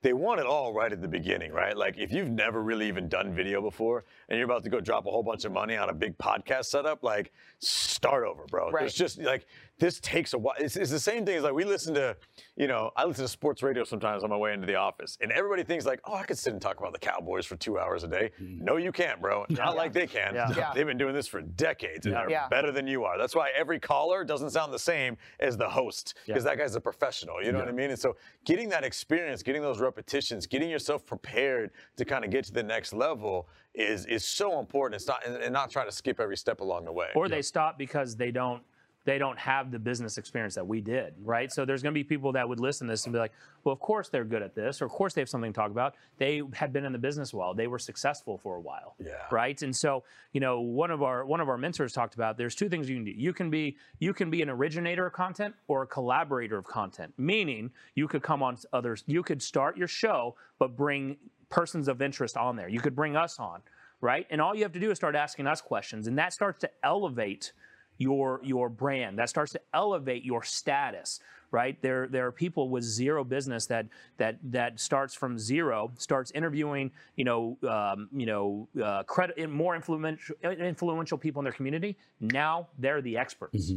they 0.00 0.12
want 0.12 0.40
it 0.40 0.46
all 0.46 0.72
right 0.72 0.92
at 0.92 1.02
the 1.02 1.08
beginning, 1.08 1.52
right? 1.52 1.76
Like 1.76 1.98
if 1.98 2.12
you've 2.12 2.30
never 2.30 2.62
really 2.62 2.86
even 2.88 3.08
done 3.08 3.34
video 3.34 3.60
before 3.60 4.04
and 4.28 4.38
you're 4.38 4.44
about 4.44 4.62
to 4.64 4.70
go 4.70 4.80
drop 4.80 5.06
a 5.06 5.10
whole 5.10 5.24
bunch 5.24 5.44
of 5.44 5.52
money 5.52 5.76
on 5.76 5.88
a 5.88 5.92
big 5.92 6.16
podcast 6.18 6.66
setup, 6.66 7.02
like 7.02 7.32
start 7.58 8.24
over, 8.24 8.44
bro. 8.46 8.70
Right. 8.70 8.86
It's 8.86 8.94
just 8.94 9.20
like 9.20 9.46
this 9.78 10.00
takes 10.00 10.32
a 10.32 10.38
while. 10.38 10.54
It's, 10.58 10.76
it's 10.76 10.90
the 10.90 10.98
same 11.00 11.24
thing 11.24 11.36
as 11.36 11.44
like 11.44 11.52
we 11.54 11.64
listen 11.64 11.94
to, 11.94 12.16
you 12.56 12.66
know, 12.66 12.90
I 12.96 13.04
listen 13.04 13.24
to 13.24 13.28
sports 13.28 13.62
radio 13.62 13.84
sometimes 13.84 14.24
on 14.24 14.30
my 14.30 14.36
way 14.36 14.52
into 14.52 14.66
the 14.66 14.74
office, 14.74 15.16
and 15.20 15.30
everybody 15.30 15.62
thinks 15.62 15.86
like, 15.86 16.00
oh, 16.04 16.14
I 16.14 16.24
could 16.24 16.36
sit 16.38 16.52
and 16.52 16.60
talk 16.60 16.78
about 16.80 16.92
the 16.92 16.98
Cowboys 16.98 17.46
for 17.46 17.56
two 17.56 17.78
hours 17.78 18.02
a 18.04 18.08
day. 18.08 18.30
Mm-hmm. 18.42 18.64
No, 18.64 18.76
you 18.76 18.90
can't, 18.92 19.20
bro. 19.20 19.46
Not 19.50 19.76
like 19.76 19.92
they 19.92 20.06
can. 20.06 20.34
Yeah. 20.34 20.48
Yeah. 20.58 20.72
They've 20.74 20.86
been 20.86 20.98
doing 20.98 21.14
this 21.14 21.28
for 21.28 21.40
decades 21.40 22.06
and 22.06 22.16
they're 22.16 22.28
Yeah. 22.30 22.48
better 22.48 22.72
than 22.72 22.86
you 22.88 23.04
are. 23.04 23.16
That's 23.16 23.34
why 23.36 23.50
every 23.56 23.78
caller 23.78 24.24
doesn't 24.24 24.50
sound 24.50 24.72
the 24.72 24.78
same 24.78 25.16
as 25.38 25.56
the 25.56 25.68
host 25.68 26.14
because 26.26 26.42
Yeah. 26.44 26.50
that 26.50 26.58
guy's 26.58 26.74
a 26.74 26.80
professional. 26.80 27.40
You 27.42 27.52
know 27.52 27.58
what 27.60 27.68
I 27.68 27.72
mean? 27.72 27.90
And 27.90 27.98
so 27.98 28.16
getting 28.44 28.68
that 28.70 28.82
experience, 28.82 29.42
getting 29.44 29.62
those 29.62 29.78
repetitions, 29.78 30.46
getting 30.48 30.68
yourself 30.68 31.06
prepared 31.06 31.70
to 31.96 32.04
kind 32.04 32.24
of 32.24 32.30
get 32.32 32.44
to 32.46 32.52
the 32.52 32.62
next 32.62 32.92
level 32.92 33.48
is 33.74 34.04
is 34.06 34.24
so 34.24 34.58
important. 34.58 34.96
It's 35.00 35.06
not 35.06 35.24
and, 35.24 35.36
and 35.36 35.52
not 35.52 35.70
trying 35.70 35.86
to 35.86 35.92
skip 35.92 36.18
every 36.18 36.36
step 36.36 36.60
along 36.60 36.84
the 36.86 36.92
way. 36.92 37.10
or 37.14 37.28
they 37.28 37.42
stop 37.42 37.78
because 37.78 38.16
they 38.16 38.32
don't 38.32 38.62
they 39.08 39.16
don't 39.16 39.38
have 39.38 39.70
the 39.70 39.78
business 39.78 40.18
experience 40.18 40.54
that 40.54 40.66
we 40.66 40.82
did, 40.82 41.14
right? 41.24 41.50
So 41.50 41.64
there's 41.64 41.82
going 41.82 41.94
to 41.94 41.98
be 41.98 42.04
people 42.04 42.30
that 42.32 42.46
would 42.46 42.60
listen 42.60 42.86
to 42.88 42.92
this 42.92 43.06
and 43.06 43.12
be 43.14 43.18
like, 43.18 43.32
well, 43.64 43.72
of 43.72 43.80
course 43.80 44.10
they're 44.10 44.22
good 44.22 44.42
at 44.42 44.54
this, 44.54 44.82
or 44.82 44.84
of 44.84 44.90
course 44.90 45.14
they 45.14 45.22
have 45.22 45.30
something 45.30 45.50
to 45.50 45.56
talk 45.56 45.70
about. 45.70 45.94
They 46.18 46.42
had 46.52 46.74
been 46.74 46.84
in 46.84 46.92
the 46.92 46.98
business 46.98 47.32
a 47.32 47.36
while, 47.38 47.54
they 47.54 47.68
were 47.68 47.78
successful 47.78 48.36
for 48.36 48.56
a 48.56 48.60
while, 48.60 48.96
Yeah. 48.98 49.12
right? 49.30 49.60
And 49.62 49.74
so, 49.74 50.04
you 50.34 50.40
know, 50.40 50.60
one 50.60 50.90
of 50.90 51.02
our 51.02 51.24
one 51.24 51.40
of 51.40 51.48
our 51.48 51.56
mentors 51.56 51.94
talked 51.94 52.16
about 52.16 52.36
there's 52.36 52.54
two 52.54 52.68
things 52.68 52.86
you 52.90 52.96
can 52.96 53.04
do. 53.06 53.12
You 53.12 53.32
can 53.32 53.48
be 53.48 53.78
you 53.98 54.12
can 54.12 54.28
be 54.28 54.42
an 54.42 54.50
originator 54.50 55.06
of 55.06 55.14
content 55.14 55.54
or 55.68 55.80
a 55.84 55.86
collaborator 55.86 56.58
of 56.58 56.66
content, 56.66 57.14
meaning 57.16 57.70
you 57.94 58.08
could 58.08 58.22
come 58.22 58.42
on 58.42 58.58
others, 58.74 59.04
you 59.06 59.22
could 59.22 59.40
start 59.42 59.78
your 59.78 59.88
show, 59.88 60.36
but 60.58 60.76
bring 60.76 61.16
persons 61.48 61.88
of 61.88 62.02
interest 62.02 62.36
on 62.36 62.56
there. 62.56 62.68
You 62.68 62.80
could 62.80 62.94
bring 62.94 63.16
us 63.16 63.38
on, 63.38 63.62
right? 64.02 64.26
And 64.28 64.38
all 64.38 64.54
you 64.54 64.64
have 64.64 64.72
to 64.72 64.80
do 64.80 64.90
is 64.90 64.98
start 64.98 65.16
asking 65.16 65.46
us 65.46 65.62
questions, 65.62 66.08
and 66.08 66.18
that 66.18 66.34
starts 66.34 66.58
to 66.60 66.70
elevate 66.82 67.52
your 67.98 68.40
your 68.42 68.68
brand. 68.68 69.18
That 69.18 69.28
starts 69.28 69.52
to 69.52 69.60
elevate 69.74 70.24
your 70.24 70.42
status, 70.42 71.20
right? 71.50 71.80
There 71.82 72.06
there 72.08 72.26
are 72.26 72.32
people 72.32 72.70
with 72.70 72.84
zero 72.84 73.24
business 73.24 73.66
that 73.66 73.86
that 74.16 74.38
that 74.44 74.80
starts 74.80 75.14
from 75.14 75.38
zero, 75.38 75.90
starts 75.98 76.30
interviewing, 76.30 76.90
you 77.16 77.24
know, 77.24 77.58
um, 77.68 78.08
you 78.14 78.26
know, 78.26 78.68
uh, 78.82 79.02
credit 79.02 79.48
more 79.50 79.74
influential 79.74 80.36
influential 80.42 81.18
people 81.18 81.40
in 81.40 81.44
their 81.44 81.52
community. 81.52 81.96
Now 82.20 82.68
they're 82.78 83.02
the 83.02 83.16
experts, 83.18 83.70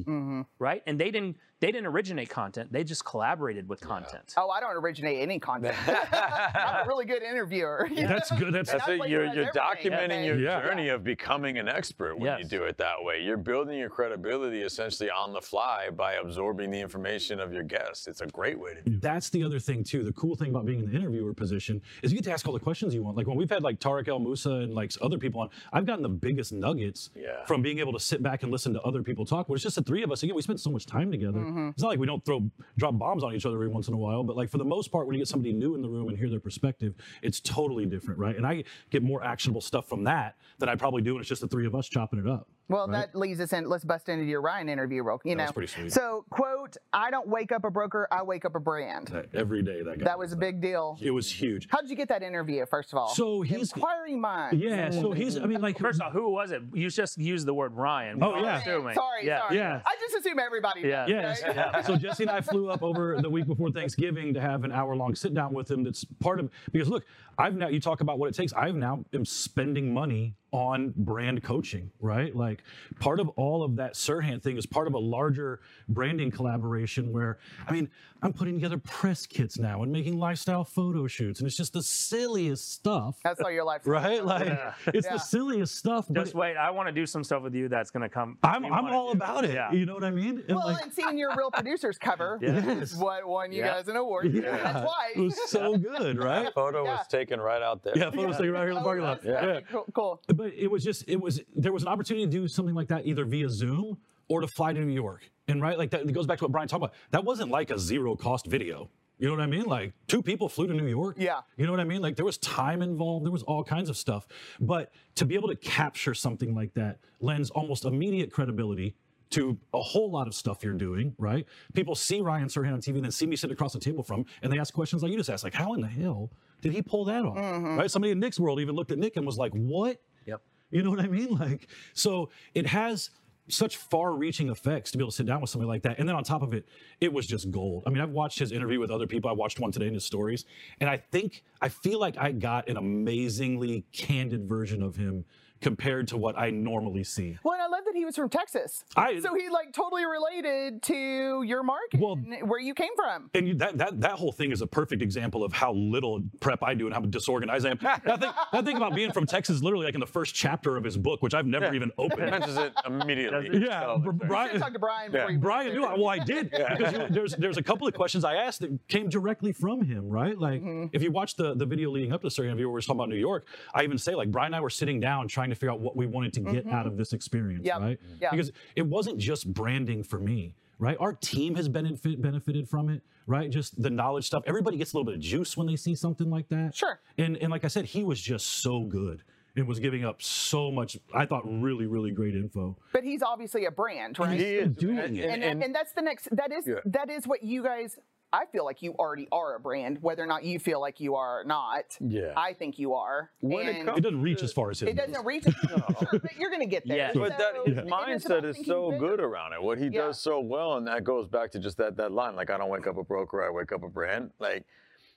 right? 0.59 0.83
And 0.85 0.99
they 0.99 1.11
didn't 1.11 1.37
they 1.61 1.67
didn't 1.71 1.87
originate 1.87 2.29
content; 2.29 2.71
they 2.73 2.83
just 2.83 3.05
collaborated 3.05 3.69
with 3.69 3.79
content. 3.79 4.33
Oh, 4.35 4.49
I 4.49 4.59
don't 4.59 4.75
originate 4.75 5.21
any 5.21 5.39
content. 5.39 5.75
I'm 5.87 6.83
a 6.83 6.87
really 6.87 7.05
good 7.05 7.23
interviewer. 7.23 7.87
you 7.95 8.07
That's 8.07 8.29
good. 8.31 8.53
That's 8.53 8.71
That's 8.71 8.87
I 8.87 8.93
it. 8.93 9.09
You're, 9.09 9.25
you're 9.33 9.49
everything. 9.49 9.91
documenting 9.91 10.25
your 10.25 10.37
Yeah. 10.37 10.61
journey 10.61 10.89
of 10.89 11.03
becoming 11.03 11.57
an 11.57 11.69
expert 11.69 12.17
when 12.19 12.37
you 12.39 12.45
do 12.45 12.63
it 12.63 12.77
that 12.79 13.01
way. 13.03 13.21
You're 13.21 13.37
building 13.37 13.77
your 13.77 13.89
credibility 13.89 14.61
essentially 14.63 15.09
on 15.09 15.31
the 15.33 15.41
fly 15.41 15.89
by 15.95 16.13
absorbing 16.13 16.71
the 16.71 16.79
information 16.79 17.39
of 17.39 17.53
your 17.53 17.63
guests. 17.63 18.07
It's 18.07 18.21
a 18.21 18.27
great 18.27 18.59
way 18.59 18.73
to 18.73 18.81
do 18.81 18.91
it. 18.93 19.01
That's 19.01 19.29
the 19.29 19.43
other 19.43 19.59
thing 19.59 19.83
too. 19.83 20.03
The 20.03 20.13
cool 20.13 20.35
thing 20.35 20.49
about 20.49 20.65
being 20.65 20.79
in 20.81 20.89
the 20.91 20.95
interviewer 20.97 21.33
position 21.33 21.81
is 22.01 22.11
you 22.11 22.17
get 22.17 22.25
to 22.25 22.31
ask 22.33 22.47
all 22.47 22.53
the 22.53 22.59
questions 22.59 22.93
you 22.93 23.03
want. 23.03 23.15
Like 23.17 23.27
when 23.27 23.37
we've 23.37 23.49
had 23.49 23.63
like 23.63 23.79
Tarek 23.79 24.07
El 24.07 24.19
Moussa 24.19 24.49
and 24.51 24.73
like 24.73 24.91
other 25.01 25.17
people 25.17 25.41
on, 25.41 25.49
I've 25.71 25.85
gotten 25.85 26.01
the 26.01 26.09
biggest 26.09 26.51
nuggets 26.51 27.11
Yeah. 27.15 27.45
from 27.45 27.61
being 27.61 27.77
able 27.79 27.93
to 27.93 27.99
sit 27.99 28.23
back 28.23 28.41
and 28.43 28.51
listen 28.51 28.73
to 28.73 28.81
other 28.81 29.03
people 29.03 29.25
talk. 29.25 29.47
Where 29.47 29.55
it's 29.55 29.63
just 29.63 29.75
the 29.75 29.83
three 29.83 30.01
of 30.03 30.11
us. 30.11 30.23
Again, 30.23 30.35
we 30.35 30.41
spent 30.41 30.59
so 30.59 30.71
much 30.71 30.85
time 30.87 31.11
together. 31.11 31.39
Mm-hmm. 31.51 31.69
It's 31.69 31.81
not 31.81 31.89
like 31.89 31.99
we 31.99 32.05
don't 32.07 32.23
throw 32.25 32.49
drop 32.77 32.97
bombs 32.97 33.23
on 33.23 33.33
each 33.35 33.45
other 33.45 33.55
every 33.55 33.67
once 33.67 33.87
in 33.87 33.93
a 33.93 33.97
while, 33.97 34.23
but 34.23 34.35
like 34.35 34.49
for 34.49 34.57
the 34.57 34.65
most 34.65 34.91
part, 34.91 35.05
when 35.07 35.13
you 35.15 35.19
get 35.21 35.27
somebody 35.27 35.53
new 35.53 35.75
in 35.75 35.81
the 35.81 35.89
room 35.89 36.07
and 36.07 36.17
hear 36.17 36.29
their 36.29 36.39
perspective, 36.39 36.93
it's 37.21 37.39
totally 37.39 37.85
different, 37.85 38.19
right? 38.19 38.35
And 38.35 38.45
I 38.45 38.63
get 38.89 39.03
more 39.03 39.23
actionable 39.23 39.61
stuff 39.61 39.87
from 39.87 40.03
that 40.05 40.35
than 40.59 40.69
I 40.69 40.75
probably 40.75 41.01
do 41.01 41.13
when 41.15 41.21
it's 41.21 41.29
just 41.29 41.41
the 41.41 41.47
three 41.47 41.65
of 41.67 41.75
us 41.75 41.87
chopping 41.89 42.19
it 42.19 42.27
up. 42.27 42.47
Well, 42.69 42.87
right? 42.87 43.11
that 43.11 43.19
leads 43.19 43.41
us 43.41 43.51
in. 43.51 43.67
Let's 43.67 43.83
bust 43.83 44.07
into 44.07 44.23
your 44.23 44.39
Ryan 44.41 44.69
interview, 44.69 45.03
real. 45.03 45.19
You 45.25 45.31
That 45.31 45.37
know, 45.37 45.43
was 45.43 45.51
pretty 45.51 45.67
sweet. 45.73 45.91
So, 45.91 46.23
quote: 46.29 46.77
"I 46.93 47.11
don't 47.11 47.27
wake 47.27 47.51
up 47.51 47.65
a 47.65 47.69
broker. 47.69 48.07
I 48.09 48.23
wake 48.23 48.45
up 48.45 48.55
a 48.55 48.61
brand." 48.61 49.09
That 49.09 49.25
every 49.33 49.61
day 49.61 49.81
that 49.83 49.99
guy. 49.99 50.05
That 50.05 50.17
was 50.17 50.31
a 50.31 50.37
big 50.37 50.61
deal. 50.61 50.97
It 51.01 51.11
was 51.11 51.29
huge. 51.29 51.67
How 51.69 51.81
did 51.81 51.89
you 51.89 51.97
get 51.97 52.07
that 52.07 52.23
interview? 52.23 52.65
First 52.65 52.93
of 52.93 52.97
all, 52.99 53.09
So 53.09 53.41
he's- 53.41 53.73
inquiring 53.75 54.21
minds. 54.21 54.57
Yeah. 54.61 54.89
So 54.89 55.11
he's. 55.11 55.37
I 55.37 55.47
mean, 55.47 55.59
like. 55.59 55.79
First 55.79 55.99
of 55.99 56.05
all, 56.05 56.11
who 56.11 56.29
was 56.29 56.51
it? 56.51 56.61
You 56.73 56.89
just 56.89 57.17
used 57.17 57.45
the 57.45 57.53
word 57.53 57.73
Ryan. 57.73 58.23
Oh, 58.23 58.31
We're 58.31 58.43
yeah. 58.43 58.61
assuming. 58.61 58.93
Sorry, 58.95 59.25
yeah. 59.25 59.39
sorry. 59.41 59.57
Yeah. 59.57 59.81
I 59.85 59.95
just 60.11 60.25
assume 60.25 60.39
everybody. 60.39 60.81
Yeah. 60.81 61.05
knows, 61.05 61.09
Yes. 61.09 61.43
right? 61.43 61.55
Yeah. 61.55 61.81
So 61.81 61.95
Jesse 61.95 62.23
and 62.23 62.31
I 62.31 62.41
flew 62.41 62.69
up 62.69 62.83
over 62.83 63.17
the 63.21 63.29
week 63.29 63.47
before 63.47 63.71
Thanksgiving 63.71 64.33
to 64.33 64.41
have 64.41 64.63
an 64.63 64.71
hour 64.71 64.95
long 64.95 65.15
sit 65.15 65.33
down 65.33 65.53
with 65.53 65.69
him. 65.69 65.83
That's 65.83 66.03
part 66.19 66.39
of 66.39 66.49
because 66.71 66.89
look, 66.89 67.05
I've 67.37 67.55
now 67.55 67.67
you 67.67 67.79
talk 67.79 68.01
about 68.01 68.19
what 68.19 68.29
it 68.29 68.35
takes. 68.35 68.53
I've 68.53 68.75
now 68.75 69.03
am 69.13 69.25
spending 69.25 69.93
money 69.93 70.35
on 70.51 70.93
brand 70.97 71.41
coaching, 71.43 71.89
right? 72.01 72.35
Like 72.35 72.63
part 72.99 73.19
of 73.19 73.29
all 73.29 73.63
of 73.63 73.77
that 73.77 73.93
Serhant 73.93 74.41
thing 74.43 74.57
is 74.57 74.65
part 74.65 74.87
of 74.87 74.93
a 74.93 74.99
larger 74.99 75.61
branding 75.87 76.29
collaboration 76.31 77.11
where 77.13 77.39
I 77.67 77.71
mean, 77.71 77.89
I'm 78.21 78.33
putting 78.33 78.55
together 78.55 78.77
press 78.77 79.25
kits 79.25 79.57
now 79.57 79.81
and 79.83 79.91
making 79.91 80.19
lifestyle 80.19 80.63
photo 80.63 81.07
shoots, 81.07 81.39
and 81.39 81.47
it's 81.47 81.55
just 81.57 81.73
the 81.73 81.81
silliest 81.81 82.71
stuff. 82.73 83.17
That's 83.23 83.39
all 83.41 83.51
your 83.51 83.63
life. 83.65 83.81
Right? 83.91 84.23
Like 84.23 84.59
it's 84.93 85.05
Yeah. 85.07 85.13
the 85.13 85.17
silliest 85.19 85.75
stuff. 85.75 86.05
But 86.09 86.23
Just 86.23 86.35
wait. 86.35 86.55
I 86.55 86.69
want 86.71 86.87
to 86.87 86.91
do 86.93 87.05
some 87.05 87.23
stuff 87.23 87.41
with 87.43 87.55
you 87.55 87.67
that's 87.67 87.89
going 87.91 88.03
to 88.03 88.09
come. 88.09 88.37
I'm, 88.43 88.63
I'm 88.65 88.85
all 88.85 89.11
do. 89.11 89.17
about 89.17 89.43
it. 89.45 89.53
Yeah. 89.53 89.71
You 89.71 89.85
know 89.85 89.93
what 89.95 90.03
I 90.03 90.11
mean? 90.11 90.43
And 90.47 90.57
Well, 90.57 90.67
like, 90.67 90.83
and 90.83 90.93
seeing 90.93 91.17
your 91.17 91.35
real 91.35 91.49
producers 91.51 91.97
cover, 91.97 92.37
Yes. 92.41 92.93
what 92.97 93.25
won 93.27 93.51
you 93.51 93.59
Yeah. 93.61 93.73
guys 93.73 93.87
an 93.87 93.95
award. 93.95 94.31
Yeah. 94.33 94.51
That's 94.57 94.85
why. 94.85 95.11
it 95.15 95.19
was 95.19 95.49
so 95.49 95.77
good, 95.77 96.17
right? 96.23 96.53
Photo 96.53 96.83
Yeah. 96.85 96.97
was 96.97 97.07
taken 97.07 97.39
right 97.41 97.61
out 97.61 97.83
there. 97.83 97.93
Yeah, 97.97 98.11
photo 98.11 98.27
was 98.27 98.37
taken 98.37 98.51
right 98.51 98.61
here 98.61 98.69
in 98.69 98.75
the 98.75 98.81
oh, 98.81 98.83
parking 98.83 99.03
lot. 99.03 99.21
Yeah. 99.23 99.45
Yeah. 99.45 99.59
Cool. 99.71 99.85
cool. 99.93 100.21
But 100.41 100.53
it 100.55 100.71
was 100.71 100.83
just, 100.83 101.07
it 101.07 101.21
was, 101.21 101.39
there 101.55 101.71
was 101.71 101.83
an 101.83 101.89
opportunity 101.89 102.25
to 102.25 102.31
do 102.31 102.47
something 102.47 102.73
like 102.73 102.87
that 102.87 103.05
either 103.05 103.25
via 103.25 103.47
Zoom 103.47 103.97
or 104.27 104.41
to 104.41 104.47
fly 104.47 104.73
to 104.73 104.79
New 104.79 104.91
York. 104.91 105.29
And 105.47 105.61
right, 105.61 105.77
like 105.77 105.91
that, 105.91 106.01
it 106.01 106.11
goes 106.13 106.25
back 106.25 106.39
to 106.39 106.45
what 106.45 106.51
Brian 106.51 106.67
talked 106.67 106.83
about. 106.83 106.95
That 107.11 107.23
wasn't 107.23 107.51
like 107.51 107.69
a 107.69 107.77
zero 107.77 108.15
cost 108.15 108.47
video. 108.47 108.89
You 109.19 109.27
know 109.27 109.35
what 109.35 109.43
I 109.43 109.45
mean? 109.45 109.65
Like 109.65 109.93
two 110.07 110.23
people 110.23 110.49
flew 110.49 110.65
to 110.65 110.73
New 110.73 110.87
York. 110.87 111.17
Yeah. 111.19 111.41
You 111.57 111.67
know 111.67 111.71
what 111.71 111.79
I 111.79 111.83
mean? 111.83 112.01
Like 112.01 112.15
there 112.15 112.25
was 112.25 112.39
time 112.39 112.81
involved, 112.81 113.23
there 113.23 113.31
was 113.31 113.43
all 113.43 113.63
kinds 113.63 113.87
of 113.87 113.97
stuff. 113.97 114.27
But 114.59 114.91
to 115.13 115.27
be 115.27 115.35
able 115.35 115.49
to 115.49 115.55
capture 115.55 116.15
something 116.15 116.55
like 116.55 116.73
that 116.73 116.97
lends 117.19 117.51
almost 117.51 117.85
immediate 117.85 118.31
credibility 118.31 118.95
to 119.31 119.59
a 119.75 119.79
whole 119.79 120.09
lot 120.09 120.25
of 120.25 120.33
stuff 120.33 120.63
you're 120.63 120.73
doing, 120.73 121.13
right? 121.19 121.45
People 121.75 121.93
see 121.93 122.19
Ryan 122.19 122.47
Serhant 122.47 122.73
on 122.73 122.81
TV 122.81 122.95
and 122.95 123.03
then 123.03 123.11
see 123.11 123.27
me 123.27 123.35
sitting 123.35 123.53
across 123.53 123.73
the 123.73 123.79
table 123.79 124.03
from 124.03 124.21
him 124.21 124.25
and 124.41 124.51
they 124.51 124.57
ask 124.57 124.73
questions 124.73 125.03
like 125.03 125.11
you 125.11 125.17
just 125.17 125.29
asked, 125.29 125.43
like, 125.43 125.53
how 125.53 125.73
in 125.75 125.81
the 125.81 125.87
hell 125.87 126.31
did 126.61 126.73
he 126.73 126.81
pull 126.81 127.05
that 127.05 127.23
off? 127.23 127.37
Mm-hmm. 127.37 127.77
Right? 127.77 127.91
Somebody 127.91 128.11
in 128.11 128.19
Nick's 128.19 128.39
world 128.39 128.59
even 128.59 128.75
looked 128.75 128.91
at 128.91 128.97
Nick 128.97 129.17
and 129.17 129.25
was 129.25 129.37
like, 129.37 129.51
what? 129.53 129.97
Yep. 130.25 130.41
You 130.71 130.83
know 130.83 130.89
what 130.89 130.99
I 130.99 131.07
mean? 131.07 131.29
Like, 131.39 131.67
so 131.93 132.29
it 132.53 132.67
has 132.67 133.09
such 133.47 133.77
far-reaching 133.77 134.49
effects 134.49 134.91
to 134.91 134.97
be 134.97 135.01
able 135.01 135.11
to 135.11 135.15
sit 135.15 135.25
down 135.25 135.41
with 135.41 135.49
somebody 135.49 135.67
like 135.67 135.83
that. 135.83 135.99
And 135.99 136.07
then 136.07 136.15
on 136.15 136.23
top 136.23 136.41
of 136.41 136.53
it, 136.53 136.65
it 136.99 137.11
was 137.11 137.27
just 137.27 137.51
gold. 137.51 137.83
I 137.85 137.89
mean, 137.89 138.01
I've 138.01 138.11
watched 138.11 138.39
his 138.39 138.51
interview 138.51 138.79
with 138.79 138.91
other 138.91 139.07
people. 139.07 139.29
I 139.29 139.33
watched 139.33 139.59
one 139.59 139.71
today 139.71 139.87
in 139.87 139.93
his 139.93 140.05
stories, 140.05 140.45
and 140.79 140.89
I 140.89 140.97
think 140.97 141.43
I 141.61 141.69
feel 141.69 141.99
like 141.99 142.17
I 142.17 142.31
got 142.31 142.69
an 142.69 142.77
amazingly 142.77 143.85
candid 143.91 144.47
version 144.47 144.81
of 144.81 144.95
him 144.95 145.25
compared 145.61 146.07
to 146.09 146.17
what 146.17 146.37
I 146.37 146.49
normally 146.49 147.03
see. 147.03 147.37
Well, 147.43 147.53
and 147.53 147.61
I 147.63 147.67
love 147.67 147.81
that 147.85 147.95
he 147.95 148.03
was 148.05 148.15
from 148.15 148.29
Texas. 148.29 148.83
I- 148.95 149.19
so 149.19 149.33
he 149.35 149.49
like 149.49 149.73
totally 149.73 150.05
related 150.05 150.81
to 150.83 151.43
your 151.43 151.63
market, 151.63 151.99
Well- 151.99 152.13
and 152.13 152.49
where 152.49 152.59
you 152.59 152.73
came 152.73 152.95
from. 152.95 153.29
And 153.33 153.47
you, 153.47 153.53
that, 153.55 153.77
that 153.77 154.01
that 154.01 154.11
whole 154.13 154.31
thing 154.31 154.51
is 154.51 154.61
a 154.61 154.67
perfect 154.67 155.01
example 155.01 155.43
of 155.43 155.53
how 155.53 155.73
little 155.73 156.21
prep 156.39 156.63
I 156.63 156.73
do 156.73 156.85
and 156.87 156.93
how 156.93 157.01
disorganized 157.01 157.65
I 157.65 157.71
am. 157.71 157.77
that, 157.81 158.03
thing, 158.19 158.31
that 158.51 158.65
thing 158.65 158.77
about 158.77 158.95
being 158.95 159.11
from 159.11 159.25
Texas 159.25 159.57
is 159.57 159.63
literally 159.63 159.85
like 159.85 159.93
in 159.93 159.99
the 159.99 160.05
first 160.07 160.33
chapter 160.35 160.77
of 160.77 160.83
his 160.83 160.97
book, 160.97 161.21
which 161.21 161.33
I've 161.33 161.45
never 161.47 161.73
even 161.73 161.91
opened. 161.97 162.21
He 162.21 162.25
opened. 162.27 162.31
mentions 162.31 162.57
it 162.57 162.73
immediately. 162.85 163.59
Yeah, 163.65 163.81
So, 163.81 163.97
Br- 163.99 164.09
it's- 164.11 164.27
Brian- 164.27 164.59
Talk 164.59 164.73
to 164.73 164.79
Brian 164.79 165.11
before 165.11 165.27
Yeah. 165.29 165.33
you 165.33 165.39
Brian 165.39 165.73
knew. 165.73 165.81
Well, 165.81 166.07
I 166.07 166.19
did 166.19 166.49
because 166.51 166.93
you- 166.93 167.07
there's 167.09 167.35
there's 167.35 167.57
a 167.57 167.63
couple 167.63 167.87
of 167.87 167.93
questions 167.93 168.23
I 168.23 168.35
asked 168.35 168.61
that 168.61 168.71
came 168.87 169.09
directly 169.09 169.51
from 169.53 169.83
him, 169.83 170.09
right? 170.09 170.37
Like 170.37 170.61
Mm-hmm. 170.61 170.87
if 170.93 171.01
you 171.03 171.11
watch 171.11 171.35
the 171.35 171.53
the 171.53 171.65
video 171.65 171.89
leading 171.91 172.11
up 172.11 172.21
to 172.21 172.27
the 172.27 172.31
Serhant 172.31 172.45
interview 172.47 172.65
where 172.65 172.71
we 172.71 172.77
were 172.77 172.81
talking 172.81 172.95
about 172.99 173.09
New 173.09 173.15
York, 173.15 173.45
I 173.73 173.83
even 173.83 173.97
say 173.97 174.15
like 174.15 174.31
Brian 174.31 174.47
and 174.47 174.55
I 174.55 174.61
were 174.61 174.69
sitting 174.69 174.99
down 174.99 175.27
trying 175.27 175.49
to 175.51 175.55
figure 175.55 175.71
out 175.71 175.79
what 175.79 175.95
we 175.95 176.05
wanted 176.07 176.33
to 176.33 176.39
get 176.41 176.67
out 176.67 176.87
of 176.87 176.97
this 176.97 177.13
experience, 177.13 177.65
Yep. 177.65 177.79
right? 177.81 177.99
Mm-hmm. 178.03 178.15
Yeah. 178.21 178.31
Because 178.31 178.51
it 178.75 178.85
wasn't 178.87 179.17
just 179.19 179.53
branding 179.53 180.03
for 180.03 180.19
me. 180.19 180.55
Right, 180.79 180.97
our 180.99 181.13
team 181.13 181.53
has 181.57 181.69
benefit, 181.69 182.19
benefited 182.23 182.67
from 182.67 182.89
it. 182.89 183.03
Right, 183.27 183.51
just 183.51 183.79
the 183.79 183.91
knowledge 183.91 184.25
stuff. 184.25 184.41
Everybody 184.47 184.77
gets 184.77 184.93
a 184.93 184.97
little 184.97 185.05
bit 185.05 185.13
of 185.13 185.21
juice 185.21 185.55
when 185.55 185.67
they 185.67 185.75
see 185.75 185.93
something 185.93 186.27
like 186.31 186.49
that. 186.49 186.75
Sure. 186.75 186.99
And 187.19 187.37
and 187.37 187.51
like 187.51 187.63
I 187.63 187.67
said, 187.67 187.85
he 187.85 188.03
was 188.03 188.19
just 188.19 188.47
so 188.63 188.85
good 188.85 189.21
and 189.55 189.67
was 189.67 189.79
giving 189.79 190.03
up 190.03 190.23
so 190.23 190.71
much. 190.71 190.97
I 191.13 191.27
thought 191.27 191.43
really 191.45 191.85
really 191.85 192.09
great 192.09 192.33
info. 192.35 192.75
But 192.93 193.03
he's 193.03 193.21
obviously 193.21 193.65
a 193.65 193.71
brand, 193.71 194.17
right? 194.17 194.39
He 194.39 194.43
is 194.55 194.69
doing 194.75 194.97
and, 194.97 195.15
it. 195.19 195.25
and, 195.29 195.43
and- 195.43 195.63
and 195.63 195.75
that's 195.75 195.91
the 195.93 196.01
next 196.01 196.29
that 196.35 196.51
is 196.51 196.65
Yeah. 196.65 196.79
that 196.85 197.11
is 197.11 197.27
what 197.27 197.43
you 197.43 197.61
guys 197.61 197.99
I 198.33 198.45
feel 198.45 198.63
like 198.63 198.81
you 198.81 198.93
already 198.93 199.27
are 199.31 199.55
a 199.55 199.59
brand, 199.59 200.01
whether 200.01 200.23
or 200.23 200.25
not 200.25 200.43
you 200.45 200.57
feel 200.57 200.79
like 200.79 200.99
you 201.01 201.15
are 201.15 201.41
or 201.41 201.43
not. 201.43 201.97
Yeah. 201.99 202.31
I 202.37 202.53
think 202.53 202.79
you 202.79 202.93
are. 202.93 203.29
When 203.41 203.67
it 203.67 203.85
comes- 203.85 203.97
It 203.97 204.01
doesn't 204.01 204.21
reach 204.21 204.41
as 204.41 204.53
far 204.53 204.71
as 204.71 204.79
his 204.79 204.89
it 204.89 204.95
doesn't 204.95 205.13
goes. 205.13 205.25
reach, 205.25 205.43
sure, 205.43 205.83
but 206.21 206.37
you're 206.39 206.49
going 206.49 206.61
to 206.61 206.65
get 206.65 206.87
there. 206.87 206.97
Yeah. 206.97 207.11
But 207.13 207.37
that 207.37 207.53
his 207.65 207.77
it 207.79 207.85
mindset 207.87 208.45
is 208.45 208.65
so 208.65 208.91
bigger. 208.91 208.99
good 209.07 209.19
around 209.19 209.51
it. 209.53 209.61
What 209.61 209.77
he 209.79 209.85
Yeah. 209.85 210.03
does 210.07 210.19
so 210.21 210.39
well, 210.39 210.77
and 210.77 210.87
that 210.87 211.03
goes 211.03 211.27
back 211.27 211.51
to 211.51 211.59
just 211.59 211.77
that 211.77 211.97
that 211.97 212.11
line. 212.13 212.35
Like 212.37 212.49
I 212.49 212.57
don't 212.57 212.69
wake 212.69 212.87
up 212.87 212.97
a 212.97 213.03
broker, 213.03 213.43
I 213.45 213.49
wake 213.49 213.71
up 213.73 213.83
a 213.83 213.89
brand. 213.89 214.31
Like 214.39 214.65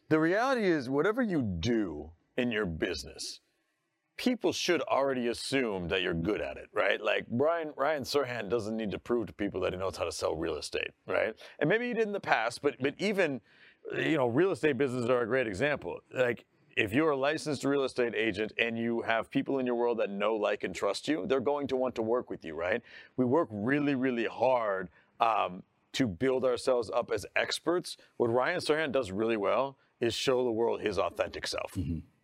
the 0.09 0.19
reality 0.19 0.65
is, 0.67 0.91
whatever 0.91 1.23
you 1.23 1.41
do 1.43 2.11
in 2.37 2.51
your 2.51 2.67
business, 2.67 3.41
people 4.17 4.53
should 4.53 4.81
already 4.83 5.29
assume 5.29 5.89
that 5.89 6.03
you're 6.03 6.15
good 6.15 6.41
at 6.41 6.57
it, 6.57 6.69
right? 6.73 7.01
Like 7.01 7.27
Brian 7.29 7.73
Ryan 7.77 8.05
Serhant 8.05 8.49
doesn't 8.49 8.77
need 8.77 8.91
to 8.93 8.99
prove 8.99 9.27
to 9.27 9.33
people 9.33 9.61
that 9.63 9.73
he 9.73 9.79
knows 9.79 9.97
how 9.97 10.05
to 10.05 10.13
sell 10.13 10.37
real 10.37 10.57
estate, 10.57 10.91
right? 11.07 11.35
And 11.59 11.69
maybe 11.69 11.89
he 11.89 11.95
did 11.95 12.07
in 12.07 12.13
the 12.13 12.21
past, 12.21 12.63
but 12.63 12.77
but 12.81 12.95
even 12.99 13.41
you 13.97 14.17
know, 14.17 14.29
real 14.29 14.51
estate 14.51 14.79
businesses 14.79 15.11
are 15.11 15.23
a 15.23 15.27
great 15.27 15.47
example. 15.47 16.01
Like 16.13 16.45
if 16.77 16.93
you're 16.93 17.11
a 17.11 17.17
licensed 17.17 17.65
real 17.65 17.85
estate 17.85 18.15
agent 18.15 18.53
and 18.59 18.79
you 18.79 19.03
have 19.03 19.31
people 19.31 19.59
in 19.59 19.67
your 19.67 19.75
world 19.75 19.99
that 19.99 20.11
know, 20.11 20.35
like, 20.35 20.65
and 20.65 20.75
trust 20.75 21.09
you, 21.09 21.25
they're 21.27 21.41
going 21.41 21.67
to 21.69 21.77
want 21.77 21.95
to 21.97 22.03
work 22.03 22.31
with 22.31 22.45
you, 22.45 22.55
right? 22.55 22.83
We 23.17 23.25
work 23.25 23.49
really, 23.51 23.95
really 23.95 24.27
hard 24.27 24.89
um, 25.21 25.63
to 25.93 26.07
build 26.07 26.45
ourselves 26.45 26.91
up 26.91 27.11
as 27.13 27.27
experts. 27.37 27.97
What 28.17 28.33
Ryan 28.33 28.61
Serhant 28.61 28.93
does 28.93 29.13
really 29.13 29.37
well 29.37 29.77
is 30.05 30.15
show 30.15 30.45
the 30.45 30.51
world 30.51 30.81
his 30.81 30.99
authentic 30.99 31.47
self. 31.47 31.77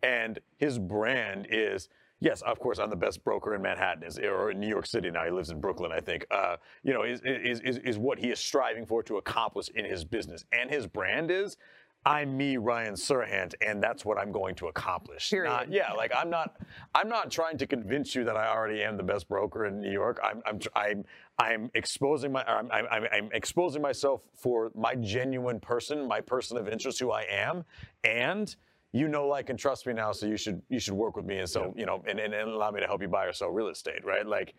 And 0.03 0.39
his 0.57 0.79
brand 0.79 1.47
is, 1.49 1.89
yes, 2.19 2.41
of 2.41 2.59
course, 2.59 2.79
I'm 2.79 2.89
the 2.89 2.95
best 2.95 3.23
broker 3.23 3.55
in 3.55 3.61
Manhattan, 3.61 4.03
is, 4.03 4.17
or 4.19 4.51
in 4.51 4.59
New 4.59 4.67
York 4.67 4.85
City 4.85 5.09
now. 5.11 5.23
He 5.25 5.31
lives 5.31 5.49
in 5.49 5.59
Brooklyn, 5.59 5.91
I 5.91 5.99
think. 5.99 6.25
Uh, 6.31 6.57
you 6.83 6.93
know, 6.93 7.03
is, 7.03 7.21
is, 7.23 7.59
is, 7.61 7.77
is 7.77 7.97
what 7.97 8.19
he 8.19 8.29
is 8.29 8.39
striving 8.39 8.85
for 8.85 9.03
to 9.03 9.17
accomplish 9.17 9.69
in 9.69 9.85
his 9.85 10.05
business. 10.05 10.45
And 10.51 10.69
his 10.69 10.87
brand 10.87 11.31
is, 11.31 11.57
I'm 12.03 12.35
me, 12.35 12.57
Ryan 12.57 12.95
Serhant, 12.95 13.53
and 13.61 13.81
that's 13.81 14.03
what 14.03 14.17
I'm 14.17 14.31
going 14.31 14.55
to 14.55 14.67
accomplish. 14.67 15.29
Period. 15.29 15.51
Not- 15.51 15.71
yeah, 15.71 15.91
like 15.93 16.11
I'm 16.15 16.31
not, 16.31 16.55
I'm 16.95 17.07
not 17.07 17.29
trying 17.29 17.59
to 17.59 17.67
convince 17.67 18.15
you 18.15 18.23
that 18.23 18.35
I 18.35 18.47
already 18.47 18.81
am 18.81 18.97
the 18.97 19.03
best 19.03 19.29
broker 19.29 19.67
in 19.67 19.79
New 19.79 19.91
York. 19.91 20.19
I'm, 20.23 20.41
I'm, 20.47 20.59
I'm, 20.75 21.05
I'm 21.41 21.71
exposing 21.73 22.31
my, 22.31 22.43
I'm, 22.43 22.69
I'm, 22.71 23.05
I'm- 23.11 23.29
exposing 23.33 23.81
myself 23.81 24.21
for 24.35 24.71
my 24.75 24.95
genuine 24.95 25.59
person, 25.59 26.07
my 26.07 26.21
person 26.21 26.57
of 26.57 26.67
interest, 26.67 26.99
who 26.99 27.11
I 27.11 27.23
am, 27.29 27.63
and 28.03 28.55
you 28.93 29.07
know, 29.07 29.25
like, 29.27 29.49
and 29.49 29.57
trust 29.57 29.87
me 29.87 29.93
now, 29.93 30.11
so 30.11 30.25
you 30.25 30.37
should, 30.37 30.61
you 30.69 30.79
should 30.79 30.93
work 30.93 31.15
with 31.15 31.25
me, 31.25 31.37
and 31.37 31.49
so, 31.49 31.73
you 31.77 31.85
know, 31.85 32.03
and, 32.07 32.19
and, 32.19 32.33
and 32.33 32.49
allow 32.49 32.71
me 32.71 32.81
to 32.81 32.87
help 32.87 33.01
you 33.01 33.07
buy 33.07 33.25
or 33.25 33.31
sell 33.31 33.49
real 33.49 33.69
estate, 33.69 34.03
right? 34.03 34.27
Like, 34.27 34.53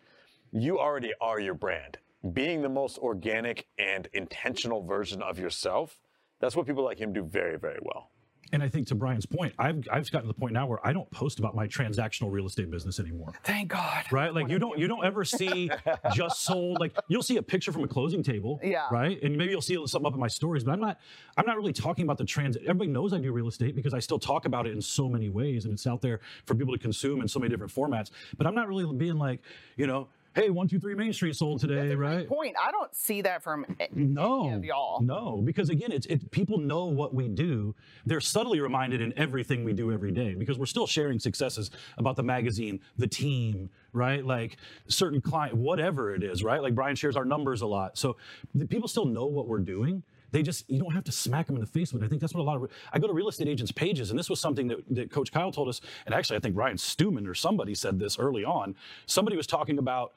you 0.51 0.79
already 0.79 1.13
are 1.21 1.39
your 1.39 1.53
brand. 1.53 1.99
Being 2.33 2.61
the 2.63 2.69
most 2.69 2.97
organic 2.97 3.67
and 3.77 4.07
intentional 4.13 4.81
version 4.81 5.21
of 5.21 5.37
yourself, 5.37 5.99
that's 6.39 6.55
what 6.55 6.65
people 6.65 6.83
like 6.83 6.99
him 6.99 7.13
do 7.13 7.23
very, 7.23 7.59
very 7.59 7.79
well. 7.83 8.09
And 8.53 8.61
I 8.61 8.69
think 8.69 8.85
to 8.87 8.95
Brian's 8.95 9.25
point, 9.25 9.53
I've 9.57 9.85
I've 9.91 10.09
gotten 10.11 10.27
to 10.29 10.33
the 10.33 10.39
point 10.39 10.53
now 10.53 10.67
where 10.67 10.79
I 10.85 10.93
don't 10.93 11.09
post 11.09 11.39
about 11.39 11.55
my 11.55 11.67
transactional 11.67 12.31
real 12.31 12.45
estate 12.45 12.69
business 12.69 12.99
anymore. 12.99 13.33
Thank 13.43 13.69
God. 13.69 14.05
Right? 14.11 14.31
Like 14.31 14.47
you 14.47 14.59
don't 14.59 14.77
you 14.77 14.87
don't 14.87 15.03
ever 15.03 15.25
see 15.25 15.71
just 16.13 16.43
sold 16.43 16.79
like 16.79 16.95
you'll 17.07 17.23
see 17.23 17.37
a 17.37 17.41
picture 17.41 17.71
from 17.71 17.83
a 17.83 17.87
closing 17.87 18.21
table. 18.21 18.59
Yeah. 18.63 18.87
Right? 18.91 19.19
And 19.23 19.35
maybe 19.35 19.49
you'll 19.51 19.61
see 19.63 19.75
something 19.87 20.05
up 20.05 20.13
in 20.13 20.19
my 20.19 20.27
stories, 20.27 20.63
but 20.63 20.71
I'm 20.71 20.79
not 20.79 20.99
I'm 21.35 21.47
not 21.47 21.57
really 21.57 21.73
talking 21.73 22.03
about 22.03 22.19
the 22.19 22.25
trans 22.25 22.55
everybody 22.57 22.91
knows 22.91 23.11
I 23.11 23.17
do 23.17 23.31
real 23.31 23.47
estate 23.47 23.75
because 23.75 23.95
I 23.95 23.99
still 23.99 24.19
talk 24.19 24.45
about 24.45 24.67
it 24.67 24.73
in 24.73 24.81
so 24.81 25.09
many 25.09 25.29
ways 25.29 25.65
and 25.65 25.73
it's 25.73 25.87
out 25.87 26.01
there 26.01 26.19
for 26.45 26.53
people 26.53 26.73
to 26.73 26.79
consume 26.79 27.21
in 27.21 27.27
so 27.27 27.39
many 27.39 27.49
different 27.49 27.73
formats. 27.73 28.11
But 28.37 28.45
I'm 28.45 28.53
not 28.53 28.67
really 28.67 28.85
being 28.95 29.17
like, 29.17 29.41
you 29.77 29.87
know, 29.87 30.09
hey, 30.35 30.49
one, 30.49 30.67
two, 30.67 30.79
three 30.79 30.95
Main 30.95 31.13
Street 31.13 31.35
sold 31.35 31.59
today, 31.59 31.93
right? 31.95 32.27
Point. 32.27 32.55
I 32.61 32.71
don't 32.71 32.93
see 32.95 33.21
that 33.21 33.43
from 33.43 33.65
No, 33.93 34.47
any 34.47 34.55
of 34.55 34.65
y'all. 34.65 35.01
no, 35.01 35.41
because 35.43 35.69
again, 35.69 35.91
it's 35.91 36.05
it. 36.07 36.31
People 36.31 36.57
know 36.57 36.85
what 36.85 37.13
we 37.13 37.27
do. 37.27 37.75
They're 38.05 38.21
subtly 38.21 38.59
reminded 38.59 39.01
in 39.01 39.13
everything 39.17 39.63
we 39.63 39.73
do 39.73 39.91
every 39.91 40.11
day 40.11 40.33
because 40.35 40.57
we're 40.57 40.65
still 40.65 40.87
sharing 40.87 41.19
successes 41.19 41.71
about 41.97 42.15
the 42.15 42.23
magazine, 42.23 42.79
the 42.97 43.07
team, 43.07 43.69
right? 43.93 44.25
Like 44.25 44.57
certain 44.87 45.21
client, 45.21 45.55
whatever 45.55 46.13
it 46.15 46.23
is, 46.23 46.43
right? 46.43 46.61
Like 46.61 46.75
Brian 46.75 46.95
shares 46.95 47.15
our 47.15 47.25
numbers 47.25 47.61
a 47.61 47.67
lot, 47.67 47.97
so 47.97 48.17
the 48.55 48.65
people 48.65 48.87
still 48.87 49.05
know 49.05 49.25
what 49.25 49.47
we're 49.47 49.59
doing. 49.59 50.03
They 50.33 50.41
just 50.41 50.67
you 50.67 50.79
don't 50.79 50.93
have 50.93 51.03
to 51.03 51.11
smack 51.11 51.45
them 51.45 51.55
in 51.55 51.61
the 51.61 51.67
face 51.67 51.93
with 51.93 52.01
it. 52.01 52.05
I 52.07 52.09
think 52.09 52.19
that's 52.19 52.33
what 52.33 52.41
a 52.41 52.43
lot 52.43 52.57
of 52.57 52.69
I 52.91 52.97
go 52.97 53.05
to 53.05 53.13
real 53.13 53.29
estate 53.29 53.47
agents' 53.47 53.71
pages, 53.71 54.09
and 54.09 54.17
this 54.17 54.31
was 54.31 54.39
something 54.39 54.67
that, 54.67 54.79
that 54.89 55.11
Coach 55.11 55.31
Kyle 55.31 55.51
told 55.51 55.69
us, 55.69 55.79
and 56.07 56.15
actually 56.15 56.37
I 56.37 56.39
think 56.39 56.57
Ryan 56.57 56.77
Stewman 56.77 57.27
or 57.27 57.35
somebody 57.35 57.75
said 57.75 57.99
this 57.99 58.17
early 58.17 58.43
on. 58.43 58.75
Somebody 59.05 59.37
was 59.37 59.45
talking 59.45 59.77
about 59.77 60.13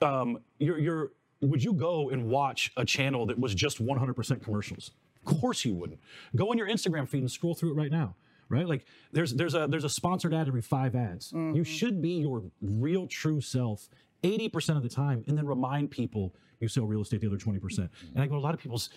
um, 0.00 0.38
your 0.58 0.78
your 0.78 1.12
would 1.42 1.62
you 1.62 1.74
go 1.74 2.08
and 2.08 2.30
watch 2.30 2.72
a 2.78 2.84
channel 2.84 3.26
that 3.26 3.38
was 3.38 3.54
just 3.54 3.84
100% 3.84 4.42
commercials? 4.42 4.90
Of 5.24 5.38
course 5.38 5.64
you 5.66 5.74
wouldn't. 5.74 6.00
Go 6.34 6.50
on 6.50 6.56
your 6.56 6.66
Instagram 6.66 7.06
feed 7.06 7.20
and 7.20 7.30
scroll 7.30 7.54
through 7.54 7.72
it 7.72 7.76
right 7.76 7.92
now. 7.92 8.16
Right? 8.48 8.66
Like 8.66 8.86
there's 9.12 9.34
there's 9.34 9.54
a 9.54 9.66
there's 9.68 9.84
a 9.84 9.90
sponsored 9.90 10.32
ad 10.32 10.48
every 10.48 10.62
five 10.62 10.96
ads. 10.96 11.30
You 11.54 11.62
should 11.62 12.00
be 12.00 12.20
your 12.20 12.42
real 12.62 13.06
true 13.06 13.42
self 13.42 13.90
80% 14.22 14.78
of 14.78 14.82
the 14.82 14.88
time 14.88 15.24
and 15.28 15.36
then 15.36 15.46
remind 15.46 15.90
people 15.90 16.34
you 16.58 16.68
sell 16.68 16.86
real 16.86 17.02
estate 17.02 17.20
the 17.20 17.26
other 17.28 17.36
20%. 17.36 17.78
And 17.78 17.90
I 18.16 18.26
go, 18.26 18.36
a 18.36 18.38
lot 18.38 18.54
of 18.54 18.58
people's 18.60 18.90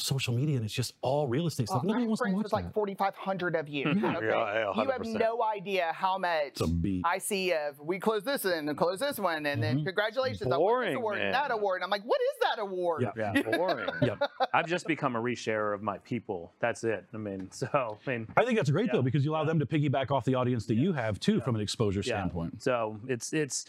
social 0.00 0.34
media 0.34 0.56
and 0.56 0.64
it's 0.64 0.74
just 0.74 0.94
all 1.02 1.28
real 1.28 1.46
estate 1.46 1.68
stuff. 1.68 1.84
My 1.84 1.88
Nobody 1.88 2.06
wants 2.06 2.22
to 2.22 2.30
watch 2.30 2.52
like 2.52 2.72
4,500 2.72 3.56
of 3.56 3.68
you. 3.68 3.86
Okay? 3.88 4.00
Yeah, 4.00 4.72
yeah, 4.74 4.82
you 4.82 4.90
have 4.90 5.04
no 5.04 5.42
idea 5.42 5.92
how 5.94 6.18
much 6.18 6.60
a 6.60 6.66
beat. 6.66 7.02
I 7.04 7.18
see 7.18 7.52
of 7.52 7.78
we 7.80 7.98
close 7.98 8.24
this 8.24 8.44
in 8.44 8.68
and 8.68 8.76
close 8.76 9.00
this 9.00 9.18
one, 9.18 9.46
and 9.46 9.62
then 9.62 9.76
mm-hmm. 9.76 9.86
congratulations 9.86 10.50
on 10.50 10.58
Boring, 10.58 10.90
this 10.90 10.96
award 10.96 11.18
and 11.18 11.24
man. 11.24 11.32
that 11.32 11.50
award. 11.50 11.78
And 11.78 11.84
I'm 11.84 11.90
like, 11.90 12.04
what 12.04 12.20
is 12.20 12.38
that 12.42 12.58
award? 12.60 13.06
Yeah. 13.16 13.32
Yeah. 13.34 13.42
Boring. 13.56 13.88
Yep. 14.02 14.30
I've 14.52 14.66
just 14.66 14.86
become 14.86 15.16
a 15.16 15.20
resharer 15.20 15.74
of 15.74 15.82
my 15.82 15.98
people. 15.98 16.52
That's 16.60 16.84
it. 16.84 17.04
I 17.12 17.16
mean, 17.16 17.50
so 17.52 17.98
I 18.06 18.10
mean, 18.10 18.28
I 18.36 18.44
think 18.44 18.56
that's 18.56 18.70
great 18.70 18.90
though 18.92 19.02
because 19.02 19.24
you 19.24 19.32
allow 19.32 19.44
them 19.44 19.58
to 19.58 19.66
piggyback 19.66 20.10
off 20.10 20.24
the 20.24 20.34
audience 20.34 20.66
that 20.66 20.76
you 20.76 20.92
have 20.92 21.20
too 21.20 21.40
from 21.40 21.54
an 21.54 21.60
exposure 21.60 22.00
yeah. 22.00 22.14
standpoint. 22.14 22.62
So 22.62 22.98
it's 23.08 23.32
it's 23.32 23.66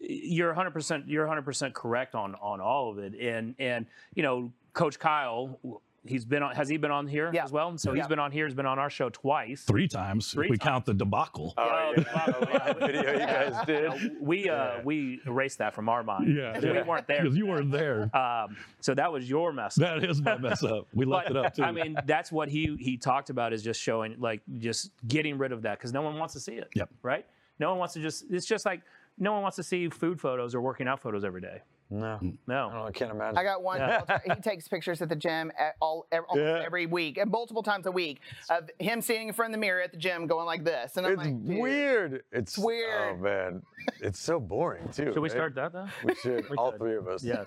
you're 0.00 0.48
100 0.48 0.70
percent 0.70 1.08
you're 1.08 1.24
100 1.24 1.42
percent 1.42 1.74
correct 1.74 2.14
on 2.14 2.34
on 2.36 2.60
all 2.60 2.90
of 2.90 2.98
it. 2.98 3.14
And 3.14 3.54
and 3.58 3.86
you 4.14 4.22
know, 4.22 4.52
Coach 4.74 4.98
Kyle, 4.98 5.58
he's 6.04 6.24
been 6.26 6.42
on. 6.42 6.54
Has 6.54 6.68
he 6.68 6.76
been 6.76 6.90
on 6.90 7.06
here 7.06 7.30
Yeah. 7.32 7.44
as 7.44 7.52
well? 7.52 7.78
So 7.78 7.92
Yeah. 7.92 8.02
he's 8.02 8.08
been 8.08 8.18
on 8.18 8.30
here. 8.30 8.44
He's 8.46 8.54
been 8.54 8.66
on 8.66 8.78
our 8.78 8.90
show 8.90 9.08
twice. 9.08 9.62
Three 9.64 9.88
times 9.88 10.32
Three 10.32 10.46
if 10.46 10.50
we 10.50 10.58
times. 10.58 10.68
count 10.68 10.84
the 10.84 10.94
debacle. 10.94 11.54
Oh, 11.56 11.62
Oh, 11.62 11.94
yeah. 11.96 12.30
wow. 12.52 12.72
video 12.86 13.12
you 13.12 13.18
guys 13.20 13.66
did. 13.66 14.16
We 14.20 14.50
uh 14.50 14.82
we 14.84 15.20
erased 15.26 15.58
that 15.58 15.74
from 15.74 15.88
our 15.88 16.02
mind. 16.02 16.36
Yeah. 16.36 16.58
we 16.60 16.82
weren't 16.82 17.06
there. 17.06 17.22
because 17.22 17.36
you 17.36 17.46
weren't 17.46 17.70
there. 17.70 18.14
Um, 18.14 18.56
so 18.80 18.94
that 18.94 19.10
was 19.10 19.30
your 19.30 19.52
mess. 19.52 19.78
Up. 19.80 20.00
That 20.00 20.10
is 20.10 20.20
my 20.20 20.36
mess 20.36 20.62
up. 20.62 20.88
We 20.92 21.04
left 21.06 21.28
but 21.28 21.36
it 21.36 21.46
up 21.46 21.54
too. 21.54 21.62
I 21.64 21.72
mean, 21.72 21.96
that's 22.04 22.30
what 22.30 22.48
he 22.48 22.76
he 22.78 22.96
talked 22.98 23.30
about 23.30 23.52
is 23.52 23.62
just 23.62 23.80
showing 23.80 24.16
like 24.18 24.42
just 24.58 24.90
getting 25.08 25.38
rid 25.38 25.52
of 25.52 25.62
that 25.62 25.78
because 25.78 25.92
no 25.92 26.02
one 26.02 26.18
wants 26.18 26.34
to 26.34 26.40
see 26.40 26.54
it. 26.54 26.68
Yep. 26.74 26.90
Right. 27.02 27.24
No 27.60 27.70
one 27.70 27.78
wants 27.78 27.94
to 27.94 28.00
just. 28.02 28.24
It's 28.30 28.44
just 28.46 28.66
like 28.66 28.82
no 29.16 29.32
one 29.32 29.42
wants 29.42 29.54
to 29.56 29.62
see 29.62 29.88
food 29.88 30.20
photos 30.20 30.54
or 30.56 30.60
working 30.60 30.88
out 30.88 30.98
photos 31.00 31.24
every 31.24 31.40
day. 31.40 31.60
No, 31.90 32.18
mm. 32.22 32.34
No. 32.46 32.70
don't 32.72 32.86
I 32.86 32.90
can't 32.90 33.10
imagine. 33.10 33.38
I 33.38 33.44
got 33.44 33.62
one. 33.62 33.80
he 34.24 34.34
takes 34.40 34.66
pictures 34.68 35.00
at 35.02 35.08
the 35.08 35.16
gym 35.16 35.52
at 35.58 35.74
all 35.80 36.06
ev- 36.10 36.24
almost 36.28 36.44
Yeah. 36.46 36.62
every 36.64 36.86
week 36.86 37.18
and 37.18 37.30
multiple 37.30 37.62
times 37.62 37.86
a 37.86 37.92
week 37.92 38.20
of 38.50 38.70
him 38.78 39.00
standing 39.00 39.28
in 39.28 39.34
front 39.34 39.52
of 39.52 39.58
the 39.58 39.60
mirror 39.60 39.80
at 39.82 39.92
the 39.92 39.98
gym 39.98 40.26
going 40.26 40.46
like 40.46 40.64
this. 40.64 40.96
And 40.96 41.06
I'm 41.06 41.12
it's 41.12 41.22
like, 41.22 41.46
dude, 41.46 41.58
weird. 41.58 42.22
It's 42.32 42.58
weird. 42.58 43.12
Oh 43.12 43.16
man, 43.16 43.62
it's 44.00 44.18
so 44.18 44.40
boring 44.40 44.88
too. 44.88 45.06
Should 45.12 45.16
we 45.16 45.20
right? 45.22 45.30
start 45.30 45.54
that 45.56 45.72
though? 45.72 45.86
We 46.04 46.14
should. 46.16 46.48
We 46.50 46.56
all 46.56 46.72
could. 46.72 46.80
three 46.80 46.96
of 46.96 47.06
us. 47.06 47.22
Yes. 47.22 47.46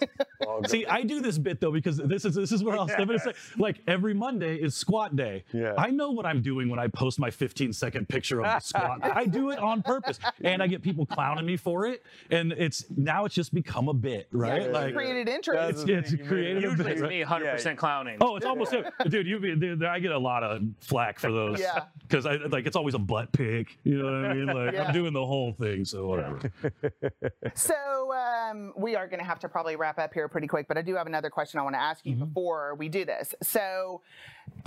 See, 0.68 0.86
I 0.86 1.02
do 1.04 1.20
this 1.20 1.38
bit 1.38 1.60
though 1.60 1.72
because 1.72 1.98
this 1.98 2.24
is 2.26 2.36
this 2.36 2.52
is 2.52 2.64
where 2.64 2.78
I'll 2.78 2.88
step 2.88 3.02
in 3.02 3.12
and 3.12 3.22
say, 3.22 3.34
like 3.58 3.78
every 3.88 4.14
Monday 4.14 4.56
is 4.56 4.76
squat 4.76 5.16
day. 5.16 5.44
Yeah. 5.54 5.74
I 5.78 5.90
know 5.90 6.12
what 6.12 6.26
I'm 6.26 6.42
doing 6.42 6.70
when 6.70 6.80
I 6.80 6.88
post 6.88 7.20
my 7.20 7.30
15 7.32 7.74
second 7.74 8.08
picture 8.08 8.40
of 8.42 8.46
the 8.46 8.60
squat. 8.60 9.00
I 9.04 9.26
do 9.26 9.50
it 9.50 9.60
on 9.60 9.82
purpose, 9.82 10.20
and 10.44 10.62
I 10.62 10.68
get 10.68 10.82
people 10.82 11.06
clowning 11.06 11.46
me 11.46 11.58
for 11.58 11.86
it, 11.88 12.04
and 12.30 12.52
it's 12.54 12.86
now 12.96 13.26
it's 13.26 13.36
just 13.36 13.54
become 13.54 13.88
a 13.90 13.94
bit, 13.94 14.27
right? 14.32 14.64
you 14.64 14.70
like, 14.70 14.94
created 14.94 15.28
interest. 15.30 15.60
That's 15.60 15.84
it's- 15.84 16.00
it's 16.00 16.12
the 16.12 16.18
thing, 16.18 16.26
you 16.26 16.30
creative 16.30 16.56
made 16.56 16.64
it. 16.64 16.70
Usually 16.72 16.92
it's 16.94 17.02
bit. 17.02 17.10
me 17.10 17.20
100 17.24 17.52
percent 17.52 17.78
clowning. 17.80 18.18
Oh, 18.22 18.36
it's 18.36 18.46
almost 18.46 18.74
dude. 19.10 19.28
You 19.28 19.40
be- 19.40 19.56
dude, 19.56 19.84
I 19.84 20.00
get 20.00 20.12
a 20.12 20.18
lot 20.18 20.44
of 20.44 20.62
flack 20.82 21.20
for 21.20 21.32
those. 21.32 21.60
Yeah. 21.60 21.84
Because 22.02 22.26
I 22.26 22.36
like 22.36 22.66
it's 22.66 22.76
always 22.76 22.94
a 22.94 23.00
butt 23.00 23.32
pick. 23.32 23.78
You 23.84 23.98
know 24.00 24.06
what 24.06 24.14
I 24.32 24.34
mean? 24.34 24.46
Like 24.48 24.74
Yeah. 24.74 24.84
I'm 24.88 24.94
doing 24.94 25.14
the 25.14 25.26
whole 25.26 25.54
thing, 25.54 25.86
so 25.86 26.08
whatever. 26.08 26.40
So 27.56 27.74
um, 28.14 28.74
we 28.78 28.96
are 28.96 29.08
going 29.08 29.20
to 29.20 29.26
have 29.26 29.40
to 29.40 29.50
probably 29.50 29.76
wrap 29.76 30.00
up 30.00 30.14
here 30.14 30.28
pretty 30.28 30.48
quick, 30.48 30.68
but 30.68 30.78
I 30.78 30.82
do 30.82 30.96
have 30.96 31.08
another 31.08 31.30
question 31.30 31.60
I 31.60 31.64
want 31.64 31.76
to 31.76 31.82
ask 31.82 32.06
you 32.06 32.16
before 32.16 32.76
we 32.76 32.90
do 32.90 33.06
this. 33.06 33.34
So, 33.42 34.02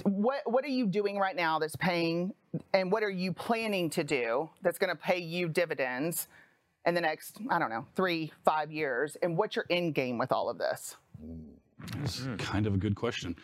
what 0.02 0.42
what 0.50 0.64
are 0.64 0.68
you 0.68 0.86
doing 0.86 1.18
right 1.18 1.36
now 1.36 1.58
that's 1.58 1.76
paying, 1.76 2.32
and 2.74 2.90
what 2.90 3.02
are 3.02 3.11
you 3.11 3.32
planning 3.32 3.90
to 3.90 4.04
do 4.04 4.48
that's 4.62 4.78
going 4.78 4.90
to 4.90 4.96
pay 5.00 5.18
you 5.18 5.48
dividends 5.48 6.28
in 6.87 6.95
the 6.95 7.01
next 7.01 7.39
I 7.49 7.59
don't 7.59 7.70
know 7.70 7.87
three 7.95 8.33
five 8.45 8.70
years, 8.72 9.16
and 9.22 9.37
what's 9.37 9.57
your 9.57 9.66
end 9.70 9.95
game 9.95 10.18
with 10.18 10.33
all 10.33 10.49
of 10.49 10.59
this? 10.59 10.97
It's 12.03 12.20
hmm. 12.20 12.37
kind 12.37 12.66
of 12.66 12.74
a 12.74 12.78
good 12.78 12.95
question. 12.95 13.37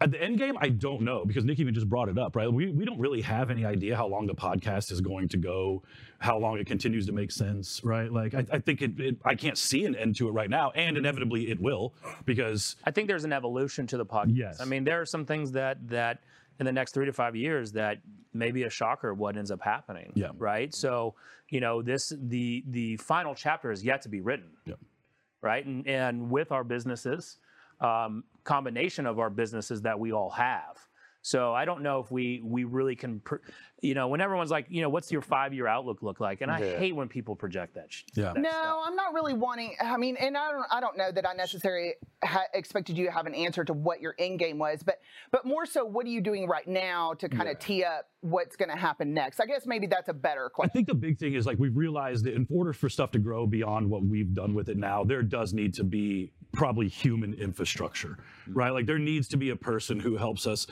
At 0.00 0.10
the 0.10 0.20
end 0.20 0.36
game, 0.36 0.56
I 0.60 0.68
don't 0.68 1.02
know 1.02 1.24
because 1.24 1.44
Nick 1.44 1.60
even 1.60 1.74
just 1.74 1.88
brought 1.88 2.08
it 2.08 2.18
up, 2.18 2.34
right? 2.34 2.52
We, 2.52 2.72
we 2.72 2.84
don't 2.84 2.98
really 2.98 3.20
have 3.20 3.52
any 3.52 3.64
idea 3.64 3.96
how 3.96 4.08
long 4.08 4.26
the 4.26 4.34
podcast 4.34 4.90
is 4.90 5.00
going 5.00 5.28
to 5.28 5.36
go, 5.36 5.84
how 6.18 6.38
long 6.38 6.58
it 6.58 6.66
continues 6.66 7.06
to 7.06 7.12
make 7.12 7.30
sense, 7.30 7.84
right? 7.84 8.10
Like, 8.10 8.34
I, 8.34 8.44
I 8.50 8.58
think 8.58 8.82
it, 8.82 8.98
it, 8.98 9.16
I 9.24 9.36
can't 9.36 9.56
see 9.56 9.84
an 9.84 9.94
end 9.94 10.16
to 10.16 10.26
it 10.26 10.32
right 10.32 10.50
now, 10.50 10.72
and 10.72 10.96
inevitably 10.96 11.52
it 11.52 11.60
will 11.60 11.94
because 12.24 12.74
I 12.82 12.90
think 12.90 13.06
there's 13.06 13.22
an 13.22 13.32
evolution 13.32 13.86
to 13.88 13.96
the 13.96 14.04
podcast. 14.04 14.36
Yes. 14.36 14.60
I 14.60 14.64
mean, 14.64 14.82
there 14.82 15.00
are 15.00 15.06
some 15.06 15.24
things 15.24 15.52
that 15.52 15.88
that 15.88 16.18
in 16.60 16.66
the 16.66 16.72
next 16.72 16.92
three 16.92 17.06
to 17.06 17.12
five 17.12 17.34
years 17.36 17.72
that 17.72 17.98
maybe 18.32 18.64
a 18.64 18.70
shocker 18.70 19.14
what 19.14 19.36
ends 19.36 19.50
up 19.50 19.60
happening. 19.62 20.12
Yeah. 20.14 20.30
Right. 20.36 20.74
So 20.74 21.14
you 21.48 21.60
know 21.60 21.82
this 21.82 22.12
the 22.16 22.64
the 22.68 22.96
final 22.98 23.34
chapter 23.34 23.70
is 23.70 23.84
yet 23.84 24.02
to 24.02 24.08
be 24.08 24.20
written. 24.20 24.50
Yeah. 24.64 24.74
Right. 25.40 25.64
And 25.64 25.86
and 25.86 26.30
with 26.30 26.52
our 26.52 26.64
businesses, 26.64 27.38
um, 27.80 28.24
combination 28.44 29.06
of 29.06 29.18
our 29.18 29.30
businesses 29.30 29.82
that 29.82 29.98
we 29.98 30.12
all 30.12 30.30
have. 30.30 30.78
So 31.22 31.54
I 31.54 31.64
don't 31.64 31.82
know 31.82 32.00
if 32.00 32.10
we 32.10 32.42
we 32.44 32.64
really 32.64 32.96
can, 32.96 33.20
pr- 33.20 33.36
you 33.80 33.94
know, 33.94 34.08
when 34.08 34.20
everyone's 34.20 34.50
like, 34.50 34.66
you 34.68 34.82
know, 34.82 34.88
what's 34.88 35.10
your 35.10 35.22
five 35.22 35.54
year 35.54 35.68
outlook 35.68 36.02
look 36.02 36.18
like? 36.18 36.40
And 36.40 36.50
I 36.50 36.58
Yeah. 36.58 36.78
hate 36.78 36.96
when 36.96 37.08
people 37.08 37.36
project 37.36 37.74
that. 37.74 37.92
sh- 37.92 38.02
Yeah. 38.14 38.32
that 38.32 38.38
No, 38.40 38.50
stuff. 38.50 38.82
I'm 38.86 38.96
not 38.96 39.14
really 39.14 39.32
wanting. 39.32 39.76
I 39.80 39.96
mean, 39.96 40.16
and 40.16 40.36
I 40.36 40.50
don't. 40.50 40.66
I 40.70 40.80
don't 40.80 40.96
know 40.96 41.12
that 41.12 41.26
I 41.26 41.32
necessarily 41.34 41.94
ha- 42.24 42.46
expected 42.54 42.98
you 42.98 43.06
to 43.06 43.12
have 43.12 43.26
an 43.26 43.34
answer 43.34 43.64
to 43.64 43.72
what 43.72 44.00
your 44.00 44.16
end 44.18 44.40
game 44.40 44.58
was, 44.58 44.82
but 44.82 45.00
but 45.30 45.44
more 45.44 45.64
so, 45.64 45.84
what 45.84 46.06
are 46.06 46.10
you 46.10 46.20
doing 46.20 46.48
right 46.48 46.66
now 46.66 47.14
to 47.14 47.28
kind 47.28 47.48
of 47.48 47.58
tee 47.60 47.84
up 47.84 48.08
what's 48.20 48.56
going 48.56 48.70
to 48.70 48.76
happen 48.76 49.14
next? 49.14 49.38
I 49.38 49.46
guess 49.46 49.64
maybe 49.64 49.86
that's 49.86 50.08
a 50.08 50.14
better 50.14 50.48
question. 50.48 50.70
I 50.70 50.74
think 50.74 50.88
the 50.88 50.94
big 50.94 51.18
thing 51.18 51.34
is 51.34 51.46
like 51.46 51.58
we've 51.60 51.76
realized 51.76 52.24
that 52.24 52.34
in 52.34 52.48
order 52.50 52.72
for 52.72 52.88
stuff 52.88 53.12
to 53.12 53.20
grow 53.20 53.46
beyond 53.46 53.88
what 53.88 54.02
we've 54.04 54.34
done 54.34 54.54
with 54.54 54.68
it 54.68 54.76
now, 54.76 55.04
there 55.04 55.22
does 55.22 55.54
need 55.54 55.72
to 55.74 55.84
be 55.84 56.32
probably 56.52 56.88
human 56.88 57.32
infrastructure, 57.34 58.18
mm. 58.48 58.56
right? 58.56 58.70
Like 58.70 58.86
there 58.86 58.98
needs 58.98 59.28
to 59.28 59.36
be 59.36 59.50
a 59.50 59.56
person 59.56 60.00
who 60.00 60.16
helps 60.16 60.46
us 60.46 60.66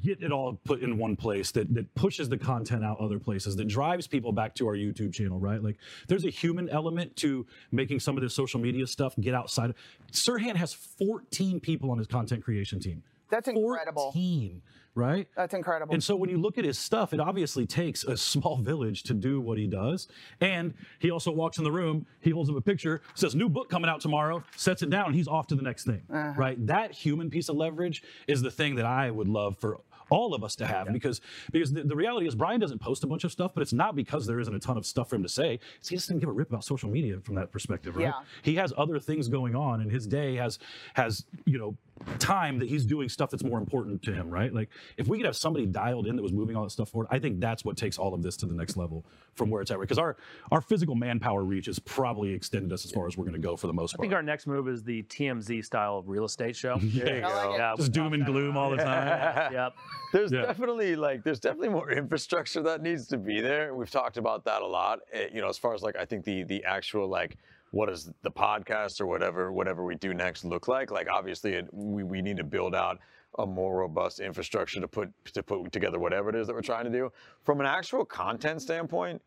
get 0.00 0.22
it 0.22 0.32
all 0.32 0.60
put 0.64 0.80
in 0.80 0.98
one 0.98 1.16
place 1.16 1.50
that 1.52 1.72
that 1.74 1.94
pushes 1.94 2.28
the 2.28 2.38
content 2.38 2.84
out 2.84 2.98
other 3.00 3.18
places 3.18 3.56
that 3.56 3.68
drives 3.68 4.06
people 4.06 4.32
back 4.32 4.54
to 4.56 4.66
our 4.66 4.74
YouTube 4.74 5.12
channel, 5.12 5.38
right? 5.38 5.62
Like 5.62 5.76
there's 6.06 6.24
a 6.24 6.30
human 6.30 6.68
element 6.68 7.16
to 7.16 7.46
making 7.72 8.00
some 8.00 8.16
of 8.16 8.22
this 8.22 8.34
social 8.34 8.60
media 8.60 8.86
stuff 8.86 9.14
get 9.20 9.34
outside. 9.34 9.74
Serhant 10.12 10.56
has 10.56 10.72
14 10.72 11.60
people 11.60 11.90
on 11.90 11.98
his 11.98 12.06
content 12.06 12.44
creation 12.44 12.80
team. 12.80 13.02
That's 13.30 13.48
incredible. 13.48 14.12
14, 14.12 14.62
right? 14.98 15.28
That's 15.36 15.54
incredible. 15.54 15.94
And 15.94 16.02
so 16.02 16.16
when 16.16 16.28
you 16.28 16.38
look 16.38 16.58
at 16.58 16.64
his 16.64 16.78
stuff, 16.78 17.12
it 17.14 17.20
obviously 17.20 17.66
takes 17.66 18.04
a 18.04 18.16
small 18.16 18.56
village 18.56 19.02
to 19.04 19.14
do 19.14 19.40
what 19.40 19.56
he 19.56 19.66
does. 19.66 20.08
And 20.40 20.74
he 20.98 21.10
also 21.10 21.30
walks 21.30 21.58
in 21.58 21.64
the 21.64 21.72
room, 21.72 22.06
he 22.20 22.30
holds 22.30 22.50
up 22.50 22.56
a 22.56 22.60
picture, 22.60 23.00
says, 23.14 23.34
New 23.34 23.48
book 23.48 23.70
coming 23.70 23.88
out 23.88 24.00
tomorrow, 24.00 24.42
sets 24.56 24.82
it 24.82 24.90
down, 24.90 25.06
and 25.06 25.14
he's 25.14 25.28
off 25.28 25.46
to 25.48 25.54
the 25.54 25.62
next 25.62 25.84
thing. 25.84 26.02
Uh-huh. 26.12 26.34
Right? 26.36 26.66
That 26.66 26.92
human 26.92 27.30
piece 27.30 27.48
of 27.48 27.56
leverage 27.56 28.02
is 28.26 28.42
the 28.42 28.50
thing 28.50 28.74
that 28.74 28.86
I 28.86 29.10
would 29.10 29.28
love 29.28 29.56
for 29.58 29.78
all 30.10 30.34
of 30.34 30.42
us 30.42 30.56
to 30.56 30.66
have 30.66 30.92
because 30.92 31.20
because 31.52 31.72
the, 31.72 31.82
the 31.82 31.96
reality 31.96 32.26
is 32.26 32.34
Brian 32.34 32.60
doesn't 32.60 32.78
post 32.78 33.04
a 33.04 33.06
bunch 33.06 33.24
of 33.24 33.32
stuff, 33.32 33.52
but 33.54 33.62
it's 33.62 33.72
not 33.72 33.94
because 33.94 34.26
there 34.26 34.40
isn't 34.40 34.54
a 34.54 34.58
ton 34.58 34.76
of 34.76 34.86
stuff 34.86 35.10
for 35.10 35.16
him 35.16 35.22
to 35.22 35.28
say. 35.28 35.58
It's 35.78 35.88
he 35.88 35.96
just 35.96 36.08
didn't 36.08 36.20
give 36.20 36.28
a 36.28 36.32
rip 36.32 36.48
about 36.48 36.64
social 36.64 36.88
media 36.88 37.18
from 37.20 37.34
that 37.36 37.52
perspective, 37.52 37.96
right? 37.96 38.04
Yeah. 38.04 38.12
He 38.42 38.54
has 38.56 38.72
other 38.76 38.98
things 38.98 39.28
going 39.28 39.54
on 39.54 39.80
and 39.80 39.90
his 39.90 40.06
day 40.06 40.36
has 40.36 40.58
has, 40.94 41.24
you 41.44 41.58
know, 41.58 41.76
time 42.18 42.58
that 42.58 42.68
he's 42.68 42.84
doing 42.84 43.08
stuff 43.08 43.30
that's 43.30 43.44
more 43.44 43.58
important 43.58 44.02
to 44.02 44.12
him, 44.12 44.30
right? 44.30 44.52
Like 44.52 44.68
if 44.96 45.06
we 45.08 45.16
could 45.18 45.26
have 45.26 45.36
somebody 45.36 45.66
dialed 45.66 46.06
in 46.06 46.16
that 46.16 46.22
was 46.22 46.32
moving 46.32 46.56
all 46.56 46.64
that 46.64 46.70
stuff 46.70 46.90
forward, 46.90 47.08
I 47.10 47.18
think 47.18 47.40
that's 47.40 47.64
what 47.64 47.76
takes 47.76 47.98
all 47.98 48.14
of 48.14 48.22
this 48.22 48.36
to 48.38 48.46
the 48.46 48.54
next 48.54 48.76
level 48.76 49.04
from 49.34 49.50
where 49.50 49.60
it's 49.62 49.70
at. 49.70 49.78
Because 49.80 49.98
our 49.98 50.16
our 50.50 50.60
physical 50.60 50.94
manpower 50.94 51.44
reach 51.44 51.66
has 51.66 51.78
probably 51.78 52.32
extended 52.32 52.72
us 52.72 52.84
as 52.84 52.90
far 52.90 53.06
as 53.06 53.16
we're 53.16 53.24
going 53.24 53.40
to 53.40 53.46
go 53.46 53.56
for 53.56 53.66
the 53.66 53.72
most 53.72 53.92
part. 53.92 54.00
I 54.00 54.02
think 54.02 54.14
our 54.14 54.22
next 54.22 54.46
move 54.46 54.68
is 54.68 54.82
the 54.82 55.02
TMZ 55.04 55.64
style 55.64 56.02
real 56.06 56.24
estate 56.24 56.56
show. 56.56 56.78
There 56.82 57.18
you 57.18 57.24
I 57.24 57.46
like 57.46 57.58
Yeah, 57.58 57.74
just 57.76 57.92
doom 57.92 58.12
and 58.14 58.24
gloom 58.26 58.56
all 58.56 58.70
the 58.70 58.76
time. 58.78 59.52
yep. 59.52 59.74
There's 60.12 60.32
Yeah. 60.32 60.42
definitely 60.42 60.96
like 60.96 61.22
there's 61.24 61.40
definitely 61.40 61.68
more 61.70 61.90
infrastructure 61.90 62.62
that 62.62 62.82
needs 62.82 63.06
to 63.08 63.18
be 63.18 63.40
there. 63.40 63.74
We've 63.74 63.90
talked 63.90 64.16
about 64.16 64.44
that 64.44 64.62
a 64.62 64.66
lot. 64.66 65.00
eh, 65.12 65.28
You 65.32 65.40
know, 65.40 65.48
as 65.48 65.58
far 65.58 65.74
as 65.74 65.82
like 65.82 65.96
I 65.96 66.04
think 66.04 66.24
the 66.24 66.42
the 66.44 66.64
actual 66.64 67.08
like 67.08 67.36
what 67.70 67.88
does 67.88 68.10
the 68.22 68.30
podcast 68.30 69.00
or 69.00 69.06
whatever 69.06 69.52
whatever 69.52 69.84
we 69.84 69.94
do 69.94 70.14
next 70.14 70.44
look 70.44 70.68
like? 70.68 70.90
Like 70.90 71.08
obviously 71.12 71.54
it, 71.54 71.68
we 71.72 72.02
we 72.02 72.22
need 72.22 72.36
to 72.38 72.44
build 72.44 72.74
out 72.74 72.98
a 73.38 73.46
more 73.46 73.78
robust 73.78 74.20
infrastructure 74.20 74.80
to 74.80 74.88
put 74.88 75.12
to 75.32 75.42
put 75.42 75.70
together 75.72 75.98
whatever 75.98 76.30
it 76.30 76.36
is 76.36 76.46
that 76.46 76.54
we're 76.54 76.62
trying 76.62 76.84
to 76.84 76.90
do. 76.90 77.12
From 77.44 77.60
an 77.60 77.66
actual 77.66 78.04
content 78.04 78.62
standpoint, 78.62 79.20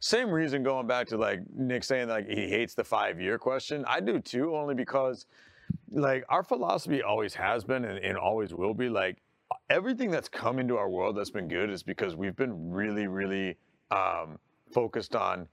same 0.00 0.30
reason 0.30 0.62
going 0.62 0.86
back 0.86 1.06
to 1.08 1.16
like 1.16 1.40
Nick 1.54 1.84
saying 1.84 2.08
like 2.08 2.28
he 2.28 2.48
hates 2.48 2.74
the 2.74 2.84
five 2.84 3.20
year 3.20 3.38
question. 3.38 3.84
I 3.86 4.00
do 4.00 4.20
too, 4.20 4.54
only 4.56 4.74
because 4.74 5.26
like 5.90 6.24
our 6.28 6.42
philosophy 6.42 7.02
always 7.02 7.34
has 7.34 7.64
been 7.64 7.84
and, 7.84 7.98
and 7.98 8.16
always 8.16 8.54
will 8.54 8.74
be 8.74 8.88
like 8.88 9.18
everything 9.70 10.10
that's 10.10 10.28
come 10.28 10.58
into 10.58 10.76
our 10.76 10.88
world 10.88 11.16
that's 11.16 11.30
been 11.30 11.48
good 11.48 11.70
is 11.70 11.82
because 11.82 12.16
we've 12.16 12.36
been 12.36 12.70
really 12.70 13.06
really 13.06 13.56
um, 13.90 14.38
focused 14.72 15.16
on 15.16 15.48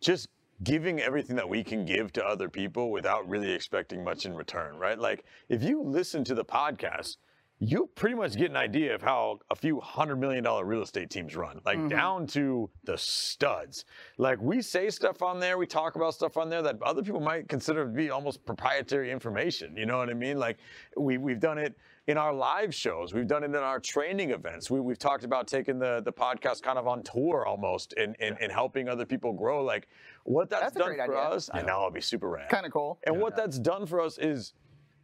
just 0.00 0.28
giving 0.64 1.00
everything 1.00 1.36
that 1.36 1.48
we 1.48 1.62
can 1.62 1.84
give 1.84 2.12
to 2.12 2.24
other 2.24 2.48
people 2.48 2.90
without 2.90 3.28
really 3.28 3.52
expecting 3.52 4.02
much 4.02 4.26
in 4.26 4.34
return 4.34 4.76
right 4.76 4.98
like 4.98 5.24
if 5.48 5.62
you 5.62 5.82
listen 5.82 6.24
to 6.24 6.34
the 6.34 6.44
podcast 6.44 7.16
you 7.60 7.90
pretty 7.96 8.14
much 8.14 8.36
get 8.36 8.50
an 8.50 8.56
idea 8.56 8.94
of 8.94 9.02
how 9.02 9.40
a 9.50 9.56
few 9.56 9.80
hundred 9.80 10.16
million 10.16 10.44
dollar 10.44 10.64
real 10.64 10.82
estate 10.82 11.10
teams 11.10 11.34
run, 11.34 11.60
like 11.64 11.76
mm-hmm. 11.76 11.88
down 11.88 12.26
to 12.28 12.70
the 12.84 12.96
studs. 12.96 13.84
Like 14.16 14.40
we 14.40 14.62
say 14.62 14.90
stuff 14.90 15.22
on 15.22 15.40
there, 15.40 15.58
we 15.58 15.66
talk 15.66 15.96
about 15.96 16.14
stuff 16.14 16.36
on 16.36 16.48
there 16.48 16.62
that 16.62 16.80
other 16.82 17.02
people 17.02 17.20
might 17.20 17.48
consider 17.48 17.84
to 17.84 17.90
be 17.90 18.10
almost 18.10 18.44
proprietary 18.44 19.10
information. 19.10 19.76
You 19.76 19.86
know 19.86 19.98
what 19.98 20.08
I 20.08 20.14
mean? 20.14 20.38
Like 20.38 20.58
we 20.96 21.18
we've 21.18 21.40
done 21.40 21.58
it 21.58 21.76
in 22.06 22.16
our 22.16 22.32
live 22.32 22.74
shows, 22.74 23.12
we've 23.12 23.26
done 23.26 23.42
it 23.42 23.48
in 23.48 23.56
our 23.56 23.80
training 23.80 24.30
events. 24.30 24.70
We, 24.70 24.80
we've 24.80 24.98
talked 24.98 25.24
about 25.24 25.48
taking 25.48 25.80
the 25.80 26.00
the 26.04 26.12
podcast 26.12 26.62
kind 26.62 26.78
of 26.78 26.86
on 26.86 27.02
tour 27.02 27.44
almost 27.44 27.92
and 27.94 28.14
and, 28.20 28.36
and 28.40 28.52
helping 28.52 28.88
other 28.88 29.04
people 29.04 29.32
grow. 29.32 29.64
Like 29.64 29.88
what 30.28 30.50
that's, 30.50 30.74
That's 30.74 30.76
done 30.76 30.94
for 30.94 31.02
idea. 31.02 31.16
us, 31.16 31.48
I 31.54 31.62
know 31.62 31.78
it'll 31.78 31.90
be 31.90 32.02
super 32.02 32.28
rad. 32.28 32.50
kind 32.50 32.66
of 32.66 32.72
cool. 32.72 32.98
And 33.06 33.18
what 33.18 33.34
that's 33.34 33.58
done 33.58 33.86
for 33.86 33.98
us 34.00 34.18
is 34.18 34.52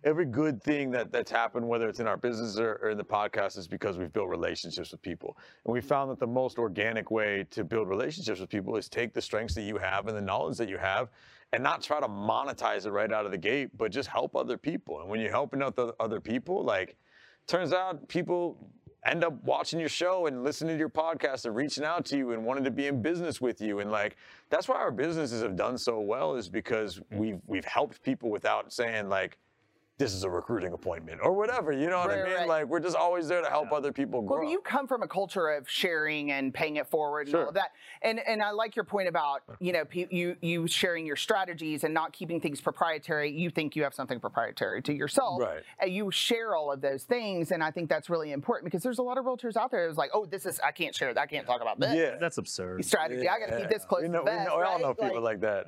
every 0.05 0.27
good 0.27 0.63
thing 0.63 0.91
that, 0.91 1.11
that's 1.13 1.31
happened, 1.31 1.67
whether 1.67 1.89
it's 1.89 1.99
in 1.99 2.07
our 2.07 2.19
business 2.19 2.59
or, 2.59 2.79
or 2.83 2.91
in 2.91 2.99
the 2.99 3.05
podcast, 3.05 3.57
is 3.57 3.67
because 3.67 3.97
we've 3.97 4.13
built 4.13 4.29
relationships 4.29 4.93
with 4.93 5.01
people. 5.01 5.39
And 5.65 5.73
we 5.73 5.81
found 5.81 6.11
that 6.11 6.19
the 6.19 6.27
most 6.27 6.59
organic 6.59 7.11
way 7.11 7.47
to 7.53 7.65
build 7.65 7.89
relationships 7.89 8.39
with 8.39 8.51
people 8.51 8.77
is 8.77 8.87
take 8.91 9.15
the 9.15 9.23
strengths 9.23 9.55
that 9.55 9.63
you 9.63 9.79
have 9.79 10.09
and 10.09 10.17
the 10.17 10.21
knowledge 10.21 10.59
that 10.59 10.69
you 10.69 10.77
have 10.77 11.09
and 11.55 11.63
not 11.63 11.83
try 11.83 12.01
to 12.01 12.09
monetize 12.09 12.85
it 12.85 12.91
right 12.91 13.11
out 13.11 13.25
of 13.25 13.31
the 13.33 13.39
gate, 13.39 13.71
but 13.79 13.91
just 13.91 14.11
help 14.11 14.37
other 14.37 14.59
people. 14.59 15.01
And 15.01 15.09
when 15.09 15.21
you're 15.21 15.31
helping 15.31 15.63
out 15.63 15.75
the 15.75 15.95
other 16.01 16.21
people, 16.21 16.63
like 16.63 16.97
turns 17.47 17.73
out 17.73 18.07
people 18.09 18.59
end 19.07 19.25
up 19.25 19.35
watching 19.45 19.79
your 19.79 19.89
show 19.89 20.27
and 20.27 20.43
listening 20.43 20.75
to 20.75 20.79
your 20.79 20.89
podcast 20.89 21.45
and 21.45 21.55
reaching 21.55 21.85
out 21.85 22.05
to 22.07 22.17
you 22.17 22.33
and 22.33 22.45
wanting 22.45 22.65
to 22.65 22.71
be 22.71 22.87
in 22.87 23.03
business 23.03 23.41
with 23.41 23.61
you. 23.61 23.81
And 23.81 23.91
like 23.91 24.17
that's 24.51 24.69
why 24.69 24.77
our 24.77 24.91
businesses 24.91 25.43
have 25.43 25.57
done 25.57 25.77
so 25.79 26.01
well 26.01 26.35
is 26.37 26.49
because 26.49 27.01
we've 27.13 27.41
we've 27.47 27.65
helped 27.65 28.03
people 28.03 28.31
without 28.31 28.73
saying 28.73 29.09
like 29.09 29.39
this 29.99 30.13
is 30.13 30.25
a 30.25 30.31
recruiting 30.31 30.73
appointment 30.73 31.21
or 31.23 31.33
whatever 31.33 31.71
you 31.73 31.89
know 31.89 31.99
what 31.99 32.09
Right, 32.09 32.19
i 32.21 32.25
mean 32.25 32.35
right. 32.35 32.49
like 32.49 32.67
we're 32.67 32.81
just 32.81 32.97
always 32.97 33.29
there 33.29 33.41
to 33.43 33.49
help 33.49 33.71
other 33.73 33.93
people 33.93 34.23
grow 34.23 34.41
Well, 34.41 34.51
you 34.51 34.61
come 34.61 34.89
from 34.89 35.03
a 35.03 35.09
culture 35.09 35.49
of 35.51 35.69
sharing 35.71 36.33
and 36.33 36.53
paying 36.53 36.77
it 36.77 36.89
forward 36.89 37.23
and 37.23 37.31
Sure. 37.31 37.43
all 37.45 37.49
of 37.49 37.55
that, 37.55 37.71
and 38.03 38.21
and 38.27 38.43
I 38.43 38.51
like 38.51 38.77
your 38.77 38.85
point 38.85 39.09
about 39.09 39.43
you 39.61 39.73
know 39.73 39.85
you 39.93 40.37
you 40.41 40.67
sharing 40.67 41.07
your 41.07 41.17
strategies 41.17 41.85
and 41.85 41.95
not 41.95 42.13
keeping 42.13 42.41
things 42.41 42.61
proprietary. 42.61 43.31
You 43.31 43.51
think 43.51 43.77
you 43.77 43.83
have 43.85 43.95
something 43.95 44.21
proprietary 44.21 44.83
to 44.83 44.93
yourself, 44.93 45.41
Right. 45.43 45.63
And 45.81 45.93
you 45.93 46.11
share 46.11 46.55
all 46.57 46.71
of 46.73 46.81
those 46.81 47.05
things, 47.05 47.51
and 47.53 47.63
I 47.63 47.71
think 47.71 47.89
that's 47.89 48.11
really 48.11 48.33
important 48.33 48.65
because 48.65 48.83
there's 48.83 48.99
a 48.99 49.03
lot 49.03 49.17
of 49.19 49.25
realtors 49.25 49.57
out 49.57 49.71
there 49.71 49.87
who's 49.89 49.97
like, 49.97 50.11
oh, 50.13 50.27
this 50.27 50.45
is 50.47 50.61
I 50.61 50.73
can't 50.73 50.95
share 50.95 51.13
that, 51.15 51.21
I 51.21 51.27
can't 51.27 51.47
talk 51.47 51.61
about 51.63 51.79
this. 51.81 51.95
yeah 51.95 52.17
That's 52.21 52.39
absurd. 52.39 52.85
Strategy. 52.85 53.29
I 53.29 53.39
got 53.39 53.51
to 53.51 53.61
keep 53.61 53.71
this 53.71 53.85
close 53.85 54.03
we 54.03 54.09
to 54.09 54.13
know, 54.13 54.25
the 54.25 54.31
we, 54.31 54.37
vest. 54.37 54.49
know, 54.49 54.57
we 54.59 54.63
all 54.65 54.73
right? 54.73 54.81
know 54.81 54.95
people 54.95 55.21
like, 55.23 55.41
that 55.41 55.67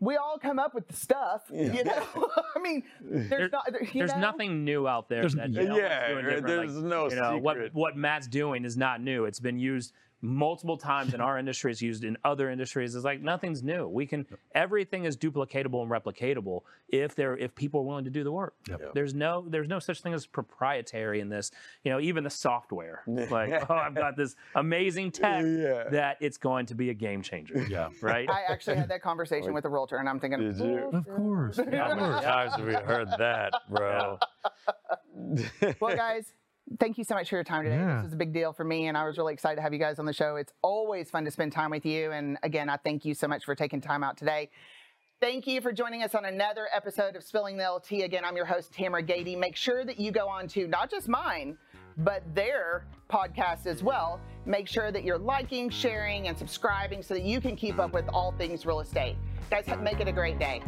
we 0.00 0.16
all 0.16 0.38
come 0.38 0.58
up 0.58 0.74
with 0.74 0.86
the 0.88 0.94
stuff. 0.94 1.42
You 1.52 1.84
know, 1.84 2.02
I 2.56 2.60
mean, 2.60 2.82
there's 3.00 3.28
There- 3.30 3.48
not. 3.50 3.64
You 3.80 3.88
There's 4.00 4.12
know? 4.12 4.20
nothing 4.20 4.64
new 4.64 4.86
out 4.86 5.08
there. 5.08 5.20
There's- 5.22 5.34
that 5.34 5.50
Yeah, 5.50 5.62
no 5.64 5.68
one's 5.74 5.78
yeah, 5.82 6.08
doing 6.08 6.16
right, 6.16 6.34
different. 6.36 6.46
there's 6.46 6.74
no 6.82 7.10
you 7.10 7.16
know, 7.16 7.38
what 7.38 7.56
what 7.74 7.96
Matt's 7.96 8.28
doing 8.28 8.64
is 8.64 8.76
not 8.76 9.00
new. 9.00 9.24
It's 9.24 9.40
been 9.40 9.58
used 9.58 9.92
multiple 10.20 10.76
times 10.76 11.14
in 11.14 11.20
our 11.28 11.38
industry. 11.38 11.70
It's 11.70 11.82
used 11.82 12.04
in 12.04 12.16
other 12.24 12.50
industries. 12.50 12.94
It's 12.94 13.04
like 13.04 13.20
nothing's 13.22 13.62
new. 13.62 13.86
We 13.88 14.06
can 14.06 14.26
everything 14.54 15.04
is 15.04 15.16
duplicatable 15.16 15.82
and 15.82 15.90
replicatable 15.90 16.62
if 16.88 17.14
there 17.14 17.36
if 17.36 17.54
people 17.54 17.80
are 17.80 17.84
willing 17.84 18.04
to 18.04 18.10
do 18.10 18.24
the 18.24 18.32
work. 18.32 18.54
Yep. 18.68 18.94
There's 18.94 19.14
no 19.14 19.44
there's 19.48 19.68
no 19.68 19.78
such 19.78 20.00
thing 20.02 20.14
as 20.14 20.26
proprietary 20.26 21.20
in 21.20 21.28
this. 21.28 21.50
You 21.84 21.92
know, 21.92 22.00
even 22.00 22.24
the 22.24 22.30
software. 22.30 23.02
Like, 23.28 23.68
oh, 23.68 23.74
I've 23.74 23.94
got 23.94 24.16
this 24.16 24.36
amazing 24.54 25.10
tech 25.10 25.44
Yeah. 25.44 25.84
that 25.90 26.16
it's 26.20 26.38
going 26.38 26.66
to 26.66 26.74
be 26.74 26.90
a 26.90 26.94
game 26.94 27.20
changer. 27.22 27.54
Yeah. 27.68 27.88
Right. 28.00 28.28
I 28.30 28.42
actually 28.50 28.76
had 28.76 28.88
that 28.88 29.02
conversation 29.02 29.52
with 29.52 29.64
a 29.66 29.68
realtor, 29.68 29.96
and 29.98 30.08
I'm 30.08 30.18
thinking, 30.18 30.40
Did 30.40 30.56
you? 30.58 30.90
Of 30.92 31.06
course. 31.06 31.56
how 31.58 31.64
many 31.64 32.24
times 32.24 32.54
have 32.54 32.66
we 32.66 32.72
heard 32.74 33.08
that 33.18 33.52
bro 33.68 34.18
well, 35.80 35.96
guys, 35.96 36.32
thank 36.78 36.98
you 36.98 37.04
so 37.04 37.14
much 37.14 37.28
for 37.28 37.36
your 37.36 37.44
time 37.44 37.64
today. 37.64 37.76
Yeah. 37.76 37.96
This 37.96 38.04
was 38.04 38.12
a 38.12 38.16
big 38.16 38.32
deal 38.32 38.52
for 38.52 38.64
me, 38.64 38.86
and 38.86 38.96
I 38.96 39.06
was 39.06 39.18
really 39.18 39.32
excited 39.32 39.56
to 39.56 39.62
have 39.62 39.72
you 39.72 39.78
guys 39.78 39.98
on 39.98 40.06
the 40.06 40.12
show. 40.12 40.36
It's 40.36 40.52
always 40.62 41.10
fun 41.10 41.24
to 41.24 41.30
spend 41.30 41.52
time 41.52 41.70
with 41.70 41.86
you. 41.86 42.12
And 42.12 42.38
again, 42.42 42.68
I 42.68 42.76
thank 42.76 43.04
you 43.04 43.14
so 43.14 43.28
much 43.28 43.44
for 43.44 43.54
taking 43.54 43.80
time 43.80 44.04
out 44.04 44.16
today. 44.16 44.50
Thank 45.20 45.48
you 45.48 45.60
for 45.60 45.72
joining 45.72 46.04
us 46.04 46.14
on 46.14 46.24
another 46.26 46.68
episode 46.72 47.16
of 47.16 47.24
Spilling 47.24 47.56
the 47.56 47.64
LTea. 47.64 48.04
Again, 48.04 48.24
I'm 48.24 48.36
your 48.36 48.44
host, 48.44 48.72
Tamera 48.72 49.04
Gaede. 49.04 49.36
Make 49.36 49.56
sure 49.56 49.84
that 49.84 49.98
you 49.98 50.12
go 50.12 50.28
on 50.28 50.46
to 50.48 50.68
not 50.68 50.90
just 50.90 51.08
mine, 51.08 51.58
but 51.96 52.22
their 52.34 52.84
podcast 53.10 53.66
as 53.66 53.82
well. 53.82 54.20
Make 54.46 54.68
sure 54.68 54.92
that 54.92 55.02
you're 55.02 55.18
liking, 55.18 55.70
sharing, 55.70 56.28
and 56.28 56.38
subscribing 56.38 57.02
so 57.02 57.14
that 57.14 57.24
you 57.24 57.40
can 57.40 57.56
keep 57.56 57.80
up 57.80 57.92
with 57.92 58.08
all 58.10 58.32
things 58.38 58.64
real 58.64 58.78
estate. 58.78 59.16
Guys, 59.50 59.66
make 59.80 59.98
it 59.98 60.06
a 60.06 60.12
great 60.12 60.38
day. 60.38 60.62